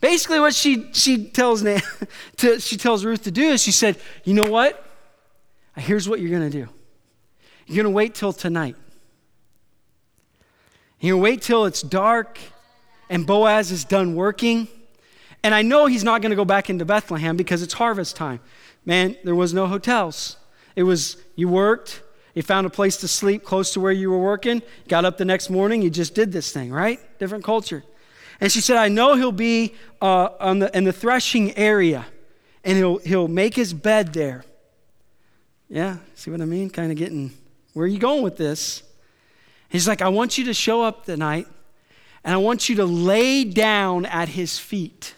Basically, 0.00 0.40
what 0.40 0.54
she, 0.54 0.92
she, 0.92 1.28
tells, 1.28 1.62
to, 2.36 2.60
she 2.60 2.76
tells 2.76 3.04
Ruth 3.04 3.22
to 3.22 3.30
do 3.30 3.50
is 3.50 3.62
she 3.62 3.70
said, 3.70 3.96
You 4.24 4.34
know 4.34 4.50
what? 4.50 4.84
Here's 5.76 6.08
what 6.08 6.20
you're 6.20 6.36
going 6.36 6.50
to 6.50 6.58
do. 6.64 6.68
You're 7.66 7.84
going 7.84 7.92
to 7.92 7.96
wait 7.96 8.14
till 8.14 8.32
tonight. 8.32 8.74
You're 10.98 11.12
going 11.12 11.20
to 11.20 11.24
wait 11.24 11.42
till 11.42 11.64
it's 11.66 11.82
dark 11.82 12.38
and 13.08 13.26
Boaz 13.26 13.70
is 13.70 13.84
done 13.84 14.14
working. 14.14 14.68
And 15.42 15.54
I 15.54 15.62
know 15.62 15.86
he's 15.86 16.04
not 16.04 16.22
going 16.22 16.30
to 16.30 16.36
go 16.36 16.44
back 16.44 16.70
into 16.70 16.84
Bethlehem 16.84 17.36
because 17.36 17.62
it's 17.62 17.74
harvest 17.74 18.16
time. 18.16 18.40
Man, 18.84 19.16
there 19.24 19.34
was 19.34 19.52
no 19.52 19.66
hotels. 19.66 20.36
It 20.76 20.84
was, 20.84 21.16
you 21.36 21.48
worked, 21.48 22.02
you 22.34 22.42
found 22.42 22.66
a 22.66 22.70
place 22.70 22.96
to 22.98 23.08
sleep 23.08 23.44
close 23.44 23.72
to 23.74 23.80
where 23.80 23.92
you 23.92 24.10
were 24.10 24.18
working, 24.18 24.62
got 24.88 25.04
up 25.04 25.18
the 25.18 25.24
next 25.24 25.50
morning, 25.50 25.82
you 25.82 25.90
just 25.90 26.14
did 26.14 26.32
this 26.32 26.52
thing, 26.52 26.72
right? 26.72 26.98
Different 27.18 27.44
culture. 27.44 27.84
And 28.40 28.50
she 28.50 28.60
said, 28.60 28.76
I 28.76 28.88
know 28.88 29.14
he'll 29.14 29.32
be 29.32 29.74
uh, 30.02 30.30
on 30.40 30.58
the, 30.58 30.76
in 30.76 30.84
the 30.84 30.92
threshing 30.92 31.56
area 31.56 32.06
and 32.64 32.76
he'll, 32.76 32.98
he'll 32.98 33.28
make 33.28 33.54
his 33.54 33.72
bed 33.72 34.12
there. 34.12 34.44
Yeah, 35.68 35.98
see 36.14 36.30
what 36.30 36.40
I 36.40 36.44
mean? 36.44 36.70
Kind 36.70 36.90
of 36.90 36.98
getting, 36.98 37.32
where 37.72 37.84
are 37.84 37.88
you 37.88 37.98
going 37.98 38.22
with 38.22 38.36
this? 38.36 38.82
He's 39.68 39.86
like, 39.86 40.02
I 40.02 40.08
want 40.08 40.38
you 40.38 40.44
to 40.46 40.54
show 40.54 40.82
up 40.82 41.04
tonight 41.04 41.46
and 42.24 42.32
I 42.32 42.38
want 42.38 42.68
you 42.68 42.76
to 42.76 42.84
lay 42.84 43.44
down 43.44 44.06
at 44.06 44.30
his 44.30 44.58
feet. 44.58 45.14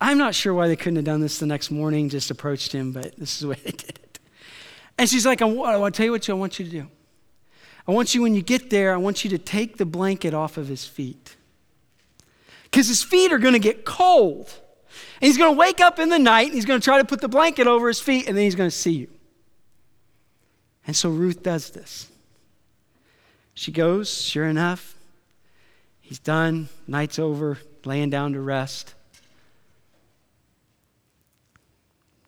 I'm 0.00 0.16
not 0.16 0.34
sure 0.34 0.54
why 0.54 0.68
they 0.68 0.76
couldn't 0.76 0.96
have 0.96 1.04
done 1.04 1.20
this 1.20 1.38
the 1.38 1.46
next 1.46 1.70
morning, 1.70 2.08
just 2.08 2.30
approached 2.30 2.72
him, 2.72 2.92
but 2.92 3.16
this 3.18 3.34
is 3.34 3.40
the 3.40 3.48
way 3.48 3.56
they 3.64 3.72
did 3.72 3.98
it. 4.02 4.18
And 4.96 5.08
she's 5.08 5.26
like, 5.26 5.42
I 5.42 5.44
want 5.44 5.94
to 5.94 5.96
tell 5.96 6.06
you 6.06 6.12
what 6.12 6.28
I 6.28 6.32
want 6.32 6.58
you 6.58 6.64
to 6.64 6.70
do. 6.70 6.88
I 7.86 7.92
want 7.92 8.14
you, 8.14 8.22
when 8.22 8.34
you 8.34 8.42
get 8.42 8.70
there, 8.70 8.92
I 8.92 8.96
want 8.96 9.24
you 9.24 9.30
to 9.30 9.38
take 9.38 9.76
the 9.76 9.86
blanket 9.86 10.34
off 10.34 10.56
of 10.56 10.68
his 10.68 10.84
feet. 10.84 11.36
Because 12.64 12.88
his 12.88 13.02
feet 13.02 13.32
are 13.32 13.38
going 13.38 13.54
to 13.54 13.58
get 13.58 13.84
cold. 13.84 14.52
And 15.20 15.26
he's 15.26 15.38
going 15.38 15.54
to 15.54 15.58
wake 15.58 15.80
up 15.80 15.98
in 15.98 16.10
the 16.10 16.18
night, 16.18 16.46
and 16.46 16.54
he's 16.54 16.66
going 16.66 16.80
to 16.80 16.84
try 16.84 16.98
to 16.98 17.04
put 17.04 17.20
the 17.20 17.28
blanket 17.28 17.66
over 17.66 17.88
his 17.88 17.98
feet, 18.00 18.26
and 18.28 18.36
then 18.36 18.44
he's 18.44 18.54
going 18.54 18.68
to 18.68 18.76
see 18.76 18.92
you. 18.92 19.08
And 20.86 20.94
so 20.94 21.08
Ruth 21.08 21.42
does 21.42 21.70
this. 21.70 22.10
She 23.58 23.72
goes, 23.72 24.08
sure 24.08 24.44
enough, 24.44 24.96
he's 26.00 26.20
done, 26.20 26.68
night's 26.86 27.18
over, 27.18 27.58
laying 27.84 28.08
down 28.08 28.34
to 28.34 28.40
rest. 28.40 28.94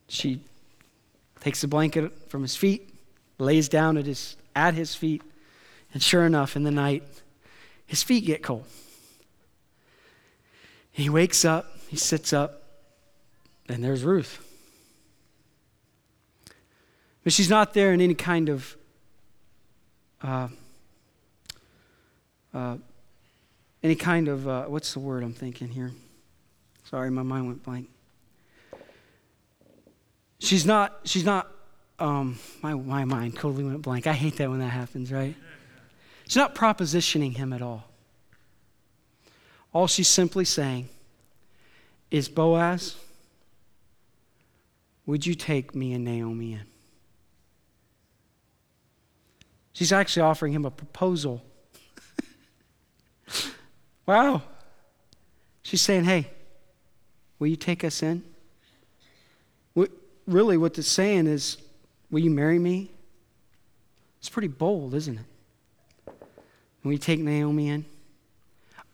She 0.09 0.41
takes 1.39 1.61
the 1.61 1.69
blanket 1.69 2.29
from 2.29 2.43
his 2.43 2.57
feet, 2.57 2.93
lays 3.39 3.69
down 3.69 3.97
at 3.97 4.07
his, 4.07 4.37
at 4.57 4.75
his 4.75 4.97
feet, 4.97 5.23
and 5.95 6.03
sure 6.03 6.27
enough, 6.27 6.57
in 6.57 6.65
the 6.65 6.73
night, 6.73 7.05
his 7.87 8.03
feet 8.03 8.27
get 8.27 8.43
cold. 8.43 8.65
He 10.91 11.09
wakes 11.09 11.45
up, 11.45 11.79
he 11.87 11.97
sits 11.97 12.33
up, 12.33 12.65
and 13.69 13.85
there's 13.85 14.03
Ruth. 14.03 14.45
But 17.23 17.33
she's 17.33 17.49
not 17.49 17.73
there 17.73 17.93
in 17.93 18.01
any 18.01 18.15
kind 18.15 18.49
of 18.49 18.77
uh, 20.23 20.49
uh, 22.53 22.77
any 23.83 23.95
kind 23.95 24.29
of 24.29 24.47
uh, 24.47 24.65
what's 24.65 24.93
the 24.93 25.01
word 25.01 25.23
I'm 25.23 25.33
thinking 25.33 25.69
here? 25.69 25.93
Sorry, 26.85 27.11
my 27.11 27.23
mind 27.23 27.47
went 27.47 27.63
blank. 27.63 27.89
She's 30.39 30.67
not. 30.67 31.01
She's 31.05 31.25
not. 31.25 31.51
Um, 31.99 32.39
my 32.63 32.75
my 32.75 33.05
mind 33.05 33.37
totally 33.37 33.65
went 33.65 33.83
blank. 33.83 34.07
I 34.07 34.13
hate 34.13 34.37
that 34.37 34.51
when 34.51 34.61
that 34.61 34.69
happens. 34.69 35.13
Right? 35.13 35.35
She's 36.25 36.37
not 36.37 36.55
propositioning 36.55 37.37
him 37.37 37.53
at 37.53 37.63
all. 37.63 37.85
All 39.73 39.87
she's 39.87 40.09
simply 40.09 40.45
saying 40.45 40.89
is, 42.11 42.29
Boaz, 42.29 42.97
would 45.07 45.27
you 45.27 45.35
take 45.35 45.75
me 45.75 45.93
and 45.93 46.05
Naomi 46.05 46.55
in? 46.55 46.63
She's 49.73 49.93
actually 49.93 50.23
offering 50.23 50.53
him 50.53 50.65
a 50.65 50.71
proposal. 50.71 51.43
Wow. 54.11 54.43
She's 55.63 55.81
saying, 55.81 56.03
hey, 56.03 56.27
will 57.39 57.47
you 57.47 57.57
take 57.57 57.85
us 57.85 58.03
in? 58.03 58.25
Really, 60.27 60.57
what 60.57 60.79
it's 60.79 60.87
saying 60.87 61.27
is, 61.27 61.57
will 62.11 62.21
you 62.21 62.31
marry 62.31 62.59
me? 62.59 62.89
It's 64.21 64.29
pretty 64.29 64.49
bold, 64.49 64.95
isn't 64.95 65.19
it? 65.19 65.25
And 66.07 66.85
we 66.85 66.99
take 66.99 67.19
Naomi 67.19 67.69
in. 67.69 67.85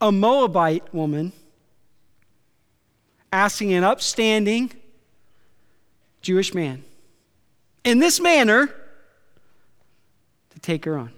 A 0.01 0.11
Moabite 0.11 0.91
woman 0.93 1.31
asking 3.31 3.73
an 3.73 3.83
upstanding 3.83 4.71
Jewish 6.21 6.55
man 6.55 6.83
in 7.83 7.99
this 7.99 8.19
manner 8.19 8.73
to 10.51 10.59
take 10.59 10.85
her 10.85 10.97
on. 10.97 11.11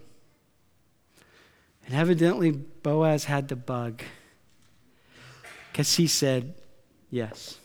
And 1.86 1.96
evidently, 1.96 2.60
Boaz 2.84 3.26
had 3.26 3.48
the 3.48 3.56
bug 3.56 4.02
because 5.72 5.96
he 5.96 6.08
said 6.08 6.54
yes. 7.10 7.58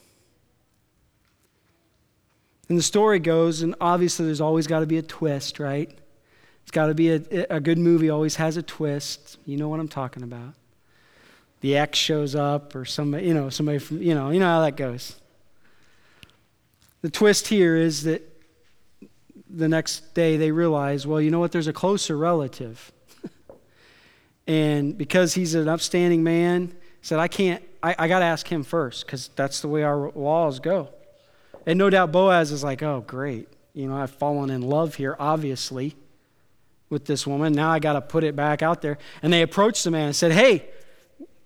And 2.68 2.78
the 2.78 2.82
story 2.82 3.18
goes, 3.18 3.62
and 3.62 3.74
obviously, 3.80 4.26
there's 4.26 4.40
always 4.40 4.66
got 4.66 4.80
to 4.80 4.86
be 4.86 4.98
a 4.98 5.02
twist, 5.02 5.58
right? 5.58 5.90
It's 6.62 6.70
got 6.70 6.86
to 6.86 6.94
be 6.94 7.10
a, 7.10 7.46
a 7.50 7.60
good 7.60 7.78
movie, 7.78 8.08
always 8.08 8.36
has 8.36 8.56
a 8.56 8.62
twist. 8.62 9.38
You 9.44 9.58
know 9.58 9.68
what 9.68 9.80
I'm 9.80 9.88
talking 9.88 10.22
about. 10.22 10.54
The 11.60 11.76
ex 11.76 11.98
shows 11.98 12.34
up, 12.34 12.74
or 12.74 12.84
somebody, 12.84 13.26
you 13.26 13.34
know, 13.34 13.50
somebody 13.50 13.78
from, 13.78 14.02
you 14.02 14.14
know, 14.14 14.30
you 14.30 14.40
know 14.40 14.46
how 14.46 14.62
that 14.62 14.76
goes. 14.76 15.16
The 17.02 17.10
twist 17.10 17.48
here 17.48 17.76
is 17.76 18.04
that 18.04 18.22
the 19.50 19.68
next 19.68 20.14
day 20.14 20.36
they 20.38 20.50
realize, 20.50 21.06
well, 21.06 21.20
you 21.20 21.30
know 21.30 21.38
what, 21.38 21.52
there's 21.52 21.68
a 21.68 21.72
closer 21.72 22.16
relative. 22.16 22.92
And 24.46 24.96
because 24.96 25.34
he's 25.34 25.54
an 25.54 25.68
upstanding 25.68 26.22
man, 26.22 26.74
said, 27.02 27.18
I 27.18 27.28
can't, 27.28 27.62
I, 27.82 27.94
I 27.98 28.08
got 28.08 28.20
to 28.20 28.24
ask 28.24 28.46
him 28.46 28.62
first, 28.62 29.06
because 29.06 29.28
that's 29.36 29.60
the 29.60 29.68
way 29.68 29.82
our 29.82 30.10
laws 30.10 30.60
go. 30.60 30.90
And 31.66 31.78
no 31.78 31.90
doubt 31.90 32.12
Boaz 32.12 32.52
is 32.52 32.62
like, 32.62 32.82
oh, 32.82 33.02
great. 33.06 33.48
You 33.72 33.88
know, 33.88 33.96
I've 33.96 34.10
fallen 34.10 34.50
in 34.50 34.62
love 34.62 34.94
here, 34.94 35.16
obviously 35.18 35.96
with 36.94 37.04
this 37.06 37.26
woman. 37.26 37.52
Now 37.52 37.70
I 37.70 37.78
got 37.78 37.94
to 37.94 38.00
put 38.00 38.24
it 38.24 38.36
back 38.36 38.62
out 38.62 38.82
there. 38.82 38.98
And 39.22 39.32
they 39.32 39.42
approached 39.42 39.84
the 39.84 39.90
man 39.90 40.06
and 40.06 40.16
said, 40.16 40.32
Hey, 40.32 40.68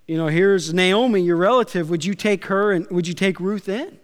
you 0.06 0.16
know, 0.16 0.26
here's 0.26 0.72
Naomi, 0.72 1.20
your 1.22 1.36
relative. 1.36 1.90
Would 1.90 2.04
you 2.04 2.14
take 2.14 2.46
her 2.46 2.72
and 2.72 2.88
would 2.90 3.06
you 3.06 3.14
take 3.14 3.40
Ruth 3.40 3.68
in? 3.68 3.98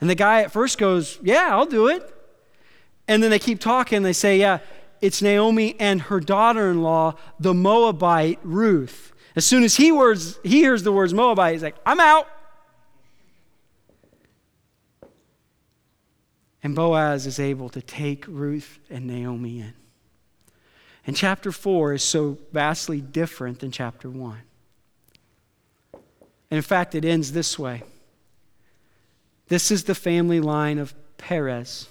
And 0.00 0.08
the 0.08 0.14
guy 0.14 0.42
at 0.42 0.50
first 0.50 0.78
goes, 0.78 1.18
Yeah, 1.22 1.48
I'll 1.50 1.66
do 1.66 1.88
it. 1.88 2.14
And 3.06 3.22
then 3.22 3.30
they 3.30 3.38
keep 3.38 3.60
talking. 3.60 4.02
They 4.02 4.12
say, 4.12 4.38
Yeah, 4.38 4.58
it's 5.00 5.22
Naomi 5.22 5.76
and 5.78 6.02
her 6.02 6.20
daughter 6.20 6.70
in 6.70 6.82
law, 6.82 7.14
the 7.38 7.54
Moabite 7.54 8.38
Ruth. 8.42 9.12
As 9.36 9.44
soon 9.44 9.62
as 9.62 9.76
he, 9.76 9.92
words, 9.92 10.38
he 10.42 10.60
hears 10.60 10.82
the 10.82 10.92
words 10.92 11.14
Moabite, 11.14 11.54
he's 11.54 11.62
like, 11.62 11.76
I'm 11.86 12.00
out. 12.00 12.28
And 16.62 16.74
Boaz 16.74 17.26
is 17.26 17.38
able 17.38 17.70
to 17.70 17.80
take 17.80 18.26
Ruth 18.28 18.78
and 18.90 19.06
Naomi 19.06 19.60
in. 19.60 19.72
And 21.06 21.16
chapter 21.16 21.52
4 21.52 21.94
is 21.94 22.02
so 22.02 22.38
vastly 22.52 23.00
different 23.00 23.60
than 23.60 23.70
chapter 23.70 24.10
1. 24.10 24.38
And 26.50 26.56
in 26.56 26.62
fact, 26.62 26.94
it 26.94 27.04
ends 27.04 27.32
this 27.32 27.58
way 27.58 27.82
this 29.48 29.72
is 29.72 29.84
the 29.84 29.94
family 29.96 30.40
line 30.40 30.78
of 30.78 30.94
Perez. 31.18 31.88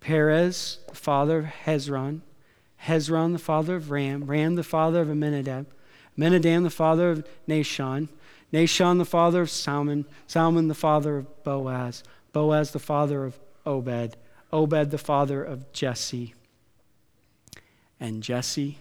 Perez, 0.00 0.78
the 0.88 0.94
father 0.94 1.40
of 1.40 1.44
Hezron. 1.66 2.20
Hezron, 2.84 3.32
the 3.32 3.38
father 3.38 3.76
of 3.76 3.90
Ram. 3.90 4.24
Ram, 4.24 4.54
the 4.54 4.64
father 4.64 5.02
of 5.02 5.10
Amminadab. 5.10 5.66
Amminadab, 6.18 6.62
the 6.62 6.70
father 6.70 7.10
of 7.10 7.26
Nahshon. 7.48 8.08
Nahshon, 8.52 8.98
the 8.98 9.04
father 9.04 9.42
of 9.42 9.50
Salmon. 9.50 10.06
Salmon, 10.26 10.68
the 10.68 10.74
father 10.74 11.18
of 11.18 11.44
Boaz. 11.44 12.02
Boaz, 12.32 12.70
the 12.70 12.78
father 12.78 13.24
of 13.24 13.38
Obed. 13.66 14.16
Obed, 14.52 14.90
the 14.90 14.98
father 14.98 15.44
of 15.44 15.72
Jesse 15.72 16.34
and 18.00 18.22
Jesse, 18.22 18.78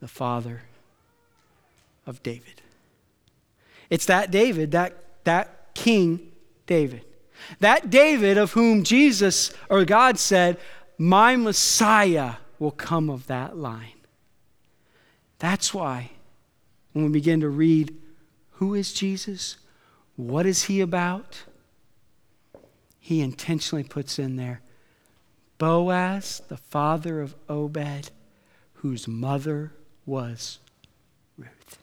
the 0.00 0.08
father 0.08 0.62
of 2.06 2.22
David. 2.22 2.62
It's 3.88 4.04
that 4.04 4.30
David, 4.30 4.72
that, 4.72 5.24
that 5.24 5.74
King 5.74 6.30
David. 6.66 7.04
That 7.60 7.90
David 7.90 8.38
of 8.38 8.52
whom 8.52 8.82
Jesus 8.82 9.52
or 9.68 9.84
God 9.84 10.18
said, 10.18 10.58
My 10.98 11.36
Messiah 11.36 12.34
will 12.58 12.70
come 12.70 13.08
of 13.08 13.26
that 13.26 13.56
line. 13.56 13.92
That's 15.38 15.72
why 15.72 16.10
when 16.92 17.04
we 17.04 17.10
begin 17.10 17.40
to 17.40 17.48
read 17.48 17.96
who 18.52 18.74
is 18.74 18.92
Jesus, 18.92 19.56
what 20.16 20.46
is 20.46 20.64
he 20.64 20.80
about, 20.80 21.44
he 22.98 23.20
intentionally 23.20 23.84
puts 23.84 24.18
in 24.18 24.36
there 24.36 24.60
Boaz, 25.58 26.42
the 26.48 26.56
father 26.56 27.20
of 27.20 27.34
Obed, 27.48 28.10
whose 28.74 29.08
mother 29.08 29.72
was 30.06 30.58
Ruth. 31.36 31.78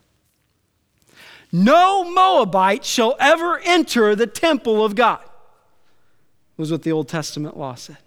No 1.52 2.04
Moabite 2.04 2.84
shall 2.84 3.16
ever 3.20 3.58
enter 3.60 4.14
the 4.14 4.26
temple 4.26 4.84
of 4.84 4.94
God, 4.94 5.24
was 6.56 6.70
what 6.70 6.82
the 6.82 6.92
Old 6.92 7.08
Testament 7.08 7.56
law 7.56 7.74
said. 7.74 7.98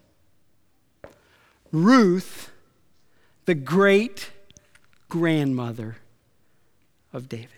Ruth, 1.71 2.51
the 3.45 3.55
great 3.55 4.31
grandmother 5.07 5.97
of 7.13 7.29
David. 7.29 7.49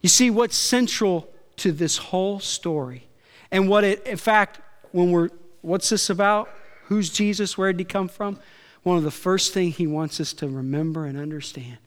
You 0.00 0.08
see, 0.08 0.30
what's 0.30 0.56
central 0.56 1.28
to 1.56 1.72
this 1.72 1.96
whole 1.96 2.40
story, 2.40 3.06
and 3.50 3.68
what 3.68 3.84
it, 3.84 4.06
in 4.06 4.16
fact, 4.16 4.60
when 4.90 5.12
we're, 5.12 5.28
what's 5.60 5.88
this 5.90 6.10
about? 6.10 6.48
Who's 6.86 7.10
Jesus? 7.10 7.56
Where 7.56 7.72
did 7.72 7.80
he 7.80 7.84
come 7.84 8.08
from? 8.08 8.38
One 8.82 8.96
of 8.96 9.04
the 9.04 9.10
first 9.10 9.54
things 9.54 9.76
he 9.76 9.86
wants 9.86 10.20
us 10.20 10.32
to 10.34 10.48
remember 10.48 11.06
and 11.06 11.16
understand 11.16 11.78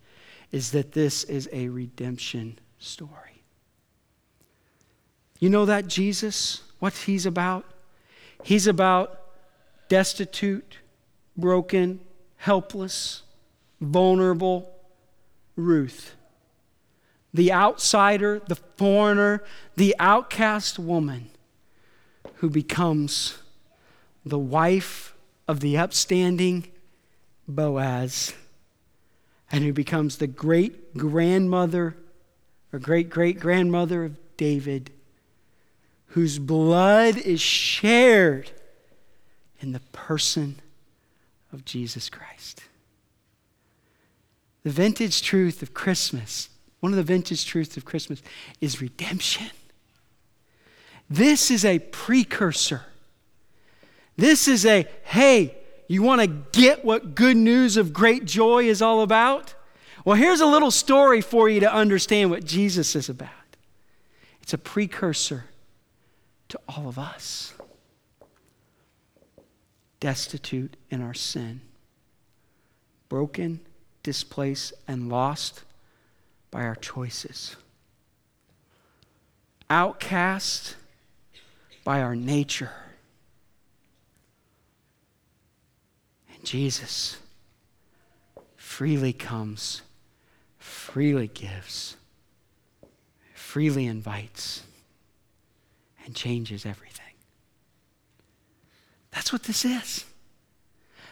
is 0.52 0.72
that 0.72 0.94
this 0.94 1.24
is 1.26 1.50
a 1.52 1.68
redemption 1.68 2.58
story. 2.80 3.44
You 5.40 5.50
know 5.50 5.66
that 5.66 5.88
Jesus, 5.88 6.62
what 6.86 6.94
he's 6.94 7.26
about? 7.26 7.66
He's 8.44 8.68
about 8.68 9.20
destitute, 9.90 10.78
broken, 11.36 12.00
helpless, 12.38 13.24
vulnerable 13.82 14.72
Ruth. 15.56 16.14
The 17.34 17.52
outsider, 17.52 18.40
the 18.48 18.58
foreigner, 18.78 19.44
the 19.76 19.96
outcast 19.98 20.78
woman 20.78 21.32
who 22.36 22.52
becomes 22.52 23.40
the 24.24 24.38
wife 24.38 25.16
of 25.48 25.62
the 25.62 25.80
upstanding 25.80 26.68
Boaz 27.48 28.32
and 29.52 29.64
who 29.64 29.74
becomes 29.74 30.18
the 30.18 30.28
great 30.28 30.96
grandmother 30.96 31.98
or 32.72 32.78
great 32.78 33.10
great 33.10 33.40
grandmother 33.40 34.04
of 34.04 34.38
David, 34.38 34.92
whose 36.16 36.40
blood 36.40 37.18
is 37.18 37.42
shared 37.42 38.50
in 39.60 39.74
the 39.74 39.82
person 39.92 40.56
of 41.52 41.66
Jesus 41.66 42.10
Christ. 42.10 42.64
The 44.64 44.70
vintage 44.70 45.22
truth 45.22 45.62
of 45.62 45.74
Christmas, 45.74 46.48
one 46.80 46.94
of 46.94 46.96
the 46.96 47.04
vintage 47.04 47.46
truths 47.46 47.76
of 47.76 47.84
Christmas, 47.84 48.24
is 48.62 48.80
redemption. 48.80 49.48
This 51.10 51.52
is 51.52 51.66
a 51.66 51.80
precursor. 51.80 52.84
This 54.16 54.48
is 54.48 54.66
a, 54.66 54.88
hey, 55.04 55.58
you 55.90 56.02
want 56.02 56.22
to 56.22 56.28
get 56.28 56.86
what 56.86 57.14
good 57.14 57.36
news 57.36 57.76
of 57.76 57.92
great 57.92 58.24
joy 58.24 58.70
is 58.70 58.82
all 58.82 59.02
about? 59.02 59.54
Well, 60.06 60.16
here's 60.16 60.40
a 60.40 60.46
little 60.46 60.72
story 60.72 61.20
for 61.20 61.50
you 61.50 61.60
to 61.60 61.74
understand 61.74 62.30
what 62.30 62.46
Jesus 62.46 62.96
is 62.96 63.10
about. 63.10 63.58
It's 64.42 64.54
a 64.54 64.58
precursor 64.58 65.48
to 66.50 66.60
all 66.68 66.88
of 66.88 67.00
us 67.00 67.54
destitute 70.00 70.76
in 70.90 71.02
our 71.02 71.14
sin, 71.14 71.62
broken, 73.10 73.60
displaced, 74.04 74.74
and 74.88 75.10
lost 75.10 75.64
by 76.52 76.62
our 76.62 76.76
choices, 76.76 77.56
outcast 79.70 80.76
by 81.84 82.02
our 82.02 82.16
nature. 82.16 82.72
And 86.34 86.44
Jesus 86.46 87.18
freely 88.56 89.14
comes, 89.14 89.82
freely 90.60 91.28
gives, 91.28 91.96
freely 93.34 93.86
invites, 93.86 94.64
and 96.06 96.16
changes 96.16 96.66
everything. 96.66 97.06
That's 99.12 99.34
what 99.34 99.44
this 99.44 99.66
is. 99.66 100.06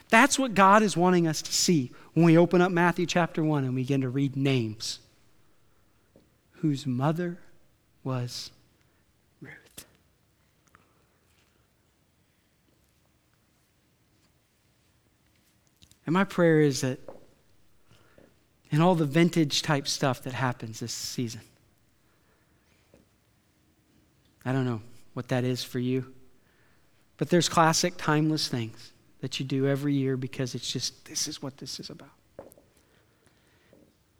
That's 0.10 0.38
what 0.38 0.54
God 0.54 0.84
is 0.84 0.96
wanting 0.96 1.28
us 1.28 1.42
to 1.42 1.52
see 1.52 1.92
when 2.14 2.26
we 2.26 2.38
open 2.38 2.62
up 2.62 2.72
Matthew 2.72 3.06
chapter 3.06 3.44
1 3.44 3.64
and 3.64 3.74
we 3.74 3.82
begin 3.82 4.02
to 4.02 4.10
read 4.10 4.36
names. 4.36 5.00
Whose 6.58 6.86
mother 6.86 7.40
was 8.04 8.52
Ruth. 9.42 9.86
And 16.06 16.14
my 16.14 16.24
prayer 16.24 16.62
is 16.62 16.82
that 16.82 17.00
in 18.70 18.82
all 18.82 18.96
the 18.96 19.06
vintage 19.06 19.62
type 19.62 19.88
stuff 19.88 20.22
that 20.24 20.34
happens 20.34 20.80
this 20.80 20.94
season, 20.94 21.42
I 24.46 24.52
don't 24.52 24.66
know 24.66 24.82
what 25.14 25.30
that 25.30 25.44
is 25.44 25.64
for 25.64 25.80
you, 25.80 26.14
but 27.18 27.30
there's 27.30 27.48
classic, 27.48 27.94
timeless 27.98 28.48
things 28.48 28.92
that 29.22 29.40
you 29.40 29.46
do 29.46 29.68
every 29.68 29.94
year 29.94 30.18
because 30.18 30.54
it's 30.54 30.72
just, 30.72 31.06
this 31.06 31.28
is 31.28 31.42
what 31.42 31.58
this 31.58 31.80
is 31.80 31.90
about. 31.90 32.10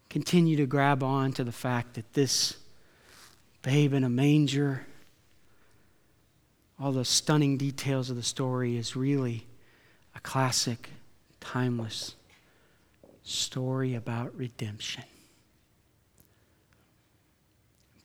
Continue 0.10 0.56
to 0.58 0.66
grab 0.66 1.04
on 1.04 1.34
to 1.34 1.44
the 1.44 1.52
fact 1.52 1.96
that 1.96 2.14
this 2.14 2.56
babe 3.64 3.94
in 3.94 4.04
a 4.04 4.10
manger, 4.10 4.86
all 6.80 6.92
the 6.92 7.04
stunning 7.04 7.58
details 7.58 8.10
of 8.10 8.16
the 8.16 8.24
story 8.24 8.78
is 8.78 8.96
really 8.96 9.48
a 10.16 10.20
classic 10.20 10.90
timeless 11.40 12.16
story 13.24 13.96
about 13.96 14.38
redemption. 14.38 15.04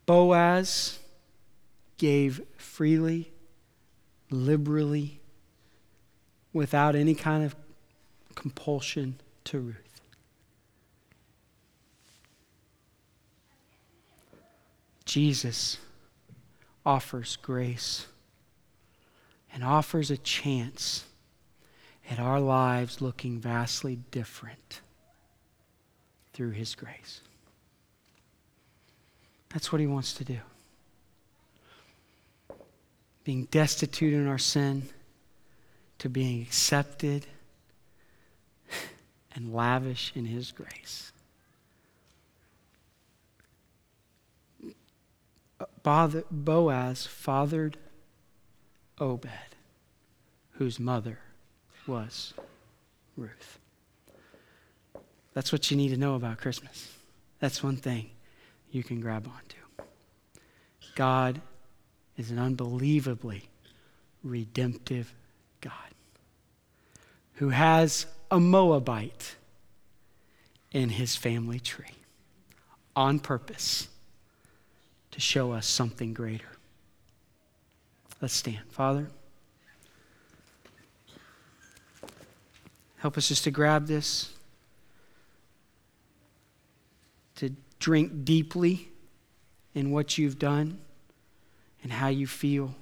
Boaz 0.06 0.98
gave 1.98 2.40
freely, 2.56 3.32
liberally, 4.30 5.20
without 6.52 6.94
any 6.94 7.14
kind 7.14 7.44
of 7.44 7.54
compulsion 8.34 9.16
to 9.44 9.58
Ruth. 9.58 10.00
Jesus 15.04 15.78
offers 16.84 17.36
grace 17.36 18.06
and 19.52 19.64
offers 19.64 20.10
a 20.10 20.16
chance 20.18 21.04
at 22.10 22.18
our 22.18 22.40
lives 22.40 23.00
looking 23.00 23.38
vastly 23.38 23.98
different 24.10 24.80
through 26.32 26.50
His 26.50 26.74
grace. 26.74 27.22
That's 29.48 29.72
what 29.72 29.80
He 29.80 29.86
wants 29.86 30.12
to 30.14 30.24
do. 30.24 30.38
Being 33.28 33.44
destitute 33.50 34.14
in 34.14 34.26
our 34.26 34.38
sin 34.38 34.88
to 35.98 36.08
being 36.08 36.40
accepted 36.40 37.26
and 39.34 39.52
lavish 39.52 40.12
in 40.14 40.24
His 40.24 40.50
grace. 40.50 41.12
Boaz 45.82 47.06
fathered 47.06 47.76
Obed, 48.98 49.28
whose 50.52 50.80
mother 50.80 51.18
was 51.86 52.32
Ruth. 53.14 53.58
That's 55.34 55.52
what 55.52 55.70
you 55.70 55.76
need 55.76 55.90
to 55.90 55.98
know 55.98 56.14
about 56.14 56.38
Christmas. 56.38 56.96
That's 57.40 57.62
one 57.62 57.76
thing 57.76 58.08
you 58.70 58.82
can 58.82 59.02
grab 59.02 59.28
onto. 59.28 59.84
God 60.94 61.42
is 62.18 62.30
an 62.30 62.38
unbelievably 62.38 63.48
redemptive 64.22 65.14
God 65.62 65.72
who 67.34 67.48
has 67.48 68.04
a 68.30 68.38
Moabite 68.38 69.36
in 70.72 70.90
his 70.90 71.16
family 71.16 71.60
tree 71.60 71.86
on 72.94 73.18
purpose 73.18 73.88
to 75.12 75.20
show 75.20 75.52
us 75.52 75.66
something 75.66 76.12
greater. 76.12 76.50
Let's 78.20 78.34
stand. 78.34 78.66
Father, 78.68 79.06
Help 82.98 83.16
us 83.16 83.28
just 83.28 83.44
to 83.44 83.50
grab 83.50 83.86
this, 83.86 84.32
to 87.36 87.54
drink 87.78 88.24
deeply 88.24 88.88
in 89.74 89.92
what 89.92 90.18
you've 90.18 90.38
done 90.38 90.80
and 91.82 91.92
how 91.92 92.08
you 92.08 92.26
feel 92.26 92.74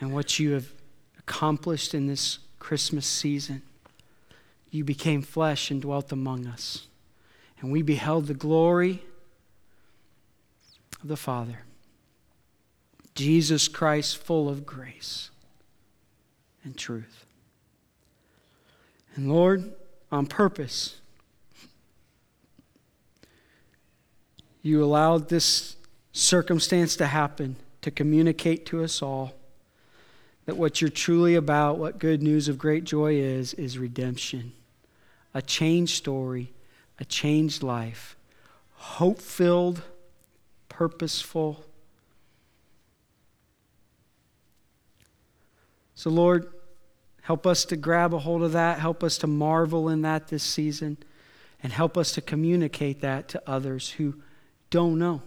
and 0.00 0.12
what 0.12 0.38
you 0.38 0.52
have 0.52 0.72
accomplished 1.18 1.94
in 1.94 2.06
this 2.06 2.38
Christmas 2.58 3.06
season. 3.06 3.62
You 4.70 4.84
became 4.84 5.22
flesh 5.22 5.70
and 5.70 5.80
dwelt 5.80 6.12
among 6.12 6.46
us, 6.46 6.86
and 7.60 7.72
we 7.72 7.82
beheld 7.82 8.26
the 8.26 8.34
glory 8.34 9.02
of 11.02 11.08
the 11.08 11.16
Father. 11.16 11.60
Jesus 13.14 13.68
Christ, 13.68 14.18
full 14.18 14.48
of 14.48 14.66
grace 14.66 15.30
and 16.62 16.76
truth. 16.76 17.24
And 19.14 19.32
Lord, 19.32 19.72
on 20.12 20.26
purpose, 20.26 21.00
you 24.60 24.84
allowed 24.84 25.30
this 25.30 25.76
circumstance 26.16 26.96
to 26.96 27.06
happen 27.06 27.56
to 27.82 27.90
communicate 27.90 28.64
to 28.66 28.82
us 28.82 29.02
all 29.02 29.34
that 30.46 30.56
what 30.56 30.80
you're 30.80 30.88
truly 30.88 31.34
about, 31.34 31.76
what 31.76 31.98
good 31.98 32.22
news 32.22 32.48
of 32.48 32.56
great 32.56 32.84
joy 32.84 33.14
is, 33.14 33.52
is 33.54 33.78
redemption. 33.78 34.52
A 35.34 35.42
changed 35.42 35.94
story, 35.94 36.52
a 36.98 37.04
changed 37.04 37.62
life, 37.62 38.16
hope 38.74 39.20
filled, 39.20 39.82
purposeful. 40.70 41.64
So, 45.94 46.08
Lord, 46.08 46.48
help 47.22 47.46
us 47.46 47.64
to 47.66 47.76
grab 47.76 48.14
a 48.14 48.18
hold 48.20 48.42
of 48.42 48.52
that. 48.52 48.78
Help 48.78 49.04
us 49.04 49.18
to 49.18 49.26
marvel 49.26 49.88
in 49.88 50.02
that 50.02 50.28
this 50.28 50.42
season. 50.42 50.96
And 51.62 51.72
help 51.72 51.98
us 51.98 52.12
to 52.12 52.20
communicate 52.20 53.00
that 53.00 53.28
to 53.28 53.42
others 53.46 53.90
who 53.90 54.14
don't 54.70 54.98
know, 54.98 55.22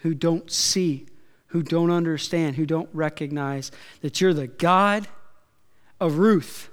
who 0.00 0.14
don't 0.14 0.50
see, 0.50 1.06
who 1.48 1.62
don't 1.62 1.90
understand, 1.90 2.56
who 2.56 2.66
don't 2.66 2.88
recognize 2.92 3.70
that 4.00 4.20
you're 4.20 4.34
the 4.34 4.46
God 4.46 5.08
of 5.98 6.18
Ruth. 6.18 6.68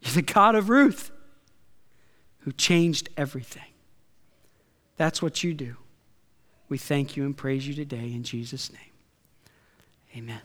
You're 0.00 0.14
the 0.14 0.22
God 0.22 0.54
of 0.54 0.68
Ruth 0.68 1.10
who 2.40 2.52
changed 2.52 3.08
everything. 3.16 3.62
That's 4.96 5.20
what 5.20 5.42
you 5.42 5.52
do. 5.52 5.76
We 6.68 6.78
thank 6.78 7.16
you 7.16 7.24
and 7.24 7.36
praise 7.36 7.66
you 7.66 7.74
today 7.74 8.12
in 8.12 8.22
Jesus' 8.22 8.72
name. 8.72 8.80
Amen. 10.16 10.40